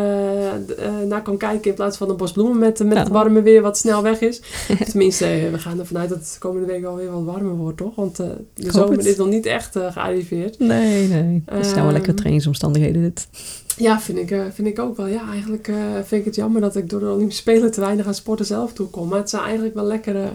naar 1.08 1.22
kan 1.22 1.36
kijken. 1.36 1.70
In 1.70 1.76
plaats 1.76 1.96
van 1.96 2.10
een 2.10 2.16
bos 2.16 2.32
bloemen 2.32 2.58
met, 2.58 2.78
met 2.78 2.92
Ja. 2.92 2.98
het 2.98 3.08
warme 3.08 3.42
weer 3.42 3.62
wat 3.62 3.78
snel 3.78 4.02
weg 4.02 4.20
is. 4.20 4.40
Tenminste, 4.90 5.48
we 5.52 5.58
gaan 5.58 5.78
ervan 5.78 5.98
uit 5.98 6.08
dat 6.08 6.18
het 6.18 6.36
komende 6.38 6.66
week 6.66 6.84
alweer 6.84 7.10
wat 7.10 7.24
warmer 7.24 7.54
wordt, 7.56 7.76
toch? 7.76 7.94
Want 7.94 8.16
de 8.16 8.34
zomer 8.54 8.96
het. 8.96 9.06
is 9.06 9.16
nog 9.16 9.28
niet 9.28 9.46
echt 9.46 9.76
gearriveerd. 9.90 10.58
Nee, 10.58 11.08
nee. 11.08 11.42
Het 11.46 11.64
zijn 11.64 11.74
wel 11.74 11.84
Ehm, 11.84 11.92
lekkere 11.92 12.14
trainingsomstandigheden 12.14 13.02
dit. 13.02 13.28
Ja, 13.76 14.00
vind 14.00 14.18
ik, 14.18 14.30
eh, 14.30 14.40
vind 14.52 14.68
ik 14.68 14.78
ook 14.78 14.96
wel. 14.96 15.06
Ja, 15.06 15.28
eigenlijk 15.30 15.68
eh, 15.68 15.76
vind 15.94 16.10
ik 16.20 16.24
het 16.24 16.34
jammer 16.34 16.60
dat 16.60 16.76
ik 16.76 16.90
door 16.90 17.00
de 17.00 17.06
Olympische 17.10 17.40
Spelen 17.42 17.70
te 17.72 17.80
weinig 17.80 18.06
aan 18.06 18.14
sporten 18.14 18.46
zelf 18.46 18.72
toe 18.72 18.86
kom. 18.86 19.08
Maar 19.08 19.18
het 19.18 19.30
zijn 19.30 19.42
eigenlijk 19.42 19.74
wel 19.74 19.84
lekkere, 19.84 20.28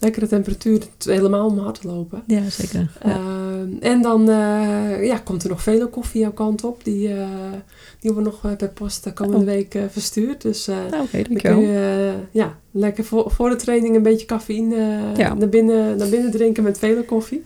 lekkere 0.00 0.26
temperaturen, 0.26 0.86
helemaal 1.04 1.46
om 1.48 1.58
hard 1.58 1.80
te 1.80 1.86
lopen. 1.86 2.22
Ja, 2.26 2.50
zeker. 2.50 2.90
Ja. 3.04 3.10
Ehm, 3.10 3.68
en 3.80 4.02
dan 4.02 4.28
eh, 4.28 5.04
ja, 5.04 5.18
komt 5.18 5.42
er 5.42 5.48
nog 5.48 5.62
vele 5.62 5.86
koffie 5.86 6.20
jouw 6.20 6.32
kant 6.32 6.64
op. 6.64 6.84
Die, 6.84 7.10
die 8.00 8.12
wordt 8.12 8.28
nog 8.28 8.56
per 8.56 8.68
post 8.68 9.04
de 9.04 9.12
komende 9.12 9.38
Oh. 9.38 9.44
week 9.44 9.76
verstuurd. 9.90 10.42
Dus 10.42 10.66
nou, 10.66 11.02
oké, 11.02 11.22
kun 11.22 11.60
je 11.60 12.12
eh, 12.14 12.20
ja, 12.30 12.58
lekker 12.70 13.04
voor, 13.04 13.30
voor 13.30 13.50
de 13.50 13.56
training 13.56 13.96
een 13.96 14.02
beetje 14.02 14.26
cafeïne 14.26 15.00
Ja. 15.16 15.34
naar, 15.34 15.48
binnen, 15.48 15.96
naar 15.96 16.08
binnen 16.08 16.30
drinken 16.30 16.62
met 16.62 16.78
vele 16.78 17.04
koffie. 17.04 17.42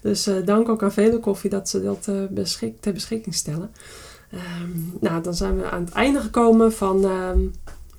Dus 0.00 0.28
dank 0.44 0.68
ook 0.68 0.82
aan 0.82 0.92
vele 0.92 1.18
koffie 1.18 1.50
dat 1.50 1.68
ze 1.68 1.82
dat 1.82 2.02
ter 2.80 2.92
beschikking 2.92 3.34
stellen. 3.34 3.70
Ehm, 4.30 4.70
nou, 5.00 5.22
dan 5.22 5.34
zijn 5.34 5.56
we 5.56 5.70
aan 5.70 5.84
het 5.84 5.92
einde 5.92 6.20
gekomen 6.20 6.72
van, 6.72 7.04
ehm, 7.04 7.38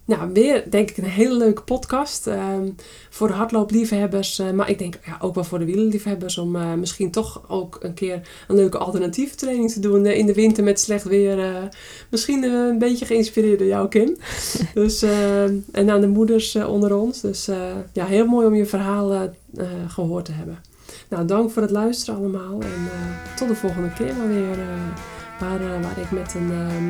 nou, 0.05 0.33
weer 0.33 0.63
denk 0.69 0.89
ik 0.89 0.97
een 0.97 1.03
hele 1.03 1.37
leuke 1.37 1.61
podcast 1.61 2.27
ehm, 2.27 2.69
voor 3.09 3.27
de 3.27 3.33
hardloopliefhebbers. 3.33 4.39
eh, 4.39 4.51
maar 4.51 4.69
ik 4.69 4.77
denk 4.77 4.99
ja, 5.05 5.17
ook 5.21 5.35
wel 5.35 5.43
voor 5.43 5.59
de 5.59 5.65
wielerliefhebbers 5.65 6.37
om 6.37 6.55
eh, 6.55 6.73
misschien 6.73 7.11
toch 7.11 7.41
ook 7.47 7.77
een 7.81 7.93
keer 7.93 8.21
een 8.47 8.55
leuke 8.55 8.77
alternatieve 8.77 9.35
training 9.35 9.71
te 9.71 9.79
doen 9.79 10.05
eh, 10.05 10.17
in 10.17 10.25
de 10.25 10.33
winter 10.33 10.63
met 10.63 10.79
slecht 10.79 11.03
weer. 11.03 11.69
misschien 12.09 12.43
een 12.43 12.77
beetje 12.77 13.05
geïnspireerd 13.05 13.59
door 13.59 13.67
jou, 13.67 13.87
Kim. 13.87 14.17
dus, 14.73 15.01
en 15.71 15.89
aan 15.89 16.01
de 16.01 16.07
moeders 16.07 16.55
onder 16.55 16.95
ons. 16.95 17.21
Dus 17.21 17.49
ja, 17.93 18.05
heel 18.05 18.25
mooi 18.25 18.47
om 18.47 18.55
je 18.55 18.65
verhalen 18.65 19.35
eh, 19.55 19.67
gehoord 19.87 20.25
te 20.25 20.31
hebben. 20.31 20.57
Nou, 21.09 21.25
dank 21.25 21.51
voor 21.51 21.61
het 21.61 21.71
luisteren 21.71 22.19
allemaal. 22.19 22.61
En 22.61 22.89
tot 23.35 23.47
de 23.47 23.55
volgende 23.55 23.93
keer 23.93 24.15
maar 24.15 24.27
weer. 24.27 24.57
Eh, 25.41 25.49
waar, 25.81 25.97
eh, 25.97 26.03
ik 26.03 26.11
met 26.11 26.33
een, 26.33 26.51
ehm, 26.51 26.89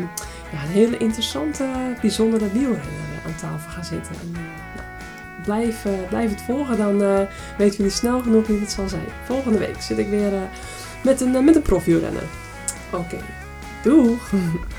ja, 0.52 0.64
een 0.64 0.72
hele 0.72 0.98
interessante, 0.98 1.66
bijzondere 2.02 2.52
wielrenner 2.52 3.20
aan 3.26 3.36
tafel 3.36 3.72
ga 3.72 3.84
zitten. 3.84 4.16
En, 4.22 4.32
eh, 4.36 4.42
nou, 4.76 4.88
blijf, 5.44 5.86
eh, 5.86 5.92
het 6.30 6.42
volgen, 6.42 6.78
dan 6.78 7.04
eh, 7.04 7.20
weten 7.58 7.78
jullie 7.78 7.92
snel 7.92 8.20
genoeg 8.22 8.48
wie 8.48 8.60
het 8.60 8.72
zal 8.72 8.90
zijn. 8.90 9.08
Volgende 9.26 9.58
week 9.58 9.82
zit 9.82 9.98
ik 9.98 10.10
weer 10.10 10.34
eh, 10.34 10.42
met 11.04 11.22
een, 11.22 11.36
eh, 11.36 11.42
met 11.44 11.56
profielrenner. 11.64 12.24
Oké, 12.90 13.18
doeg! 13.84 14.30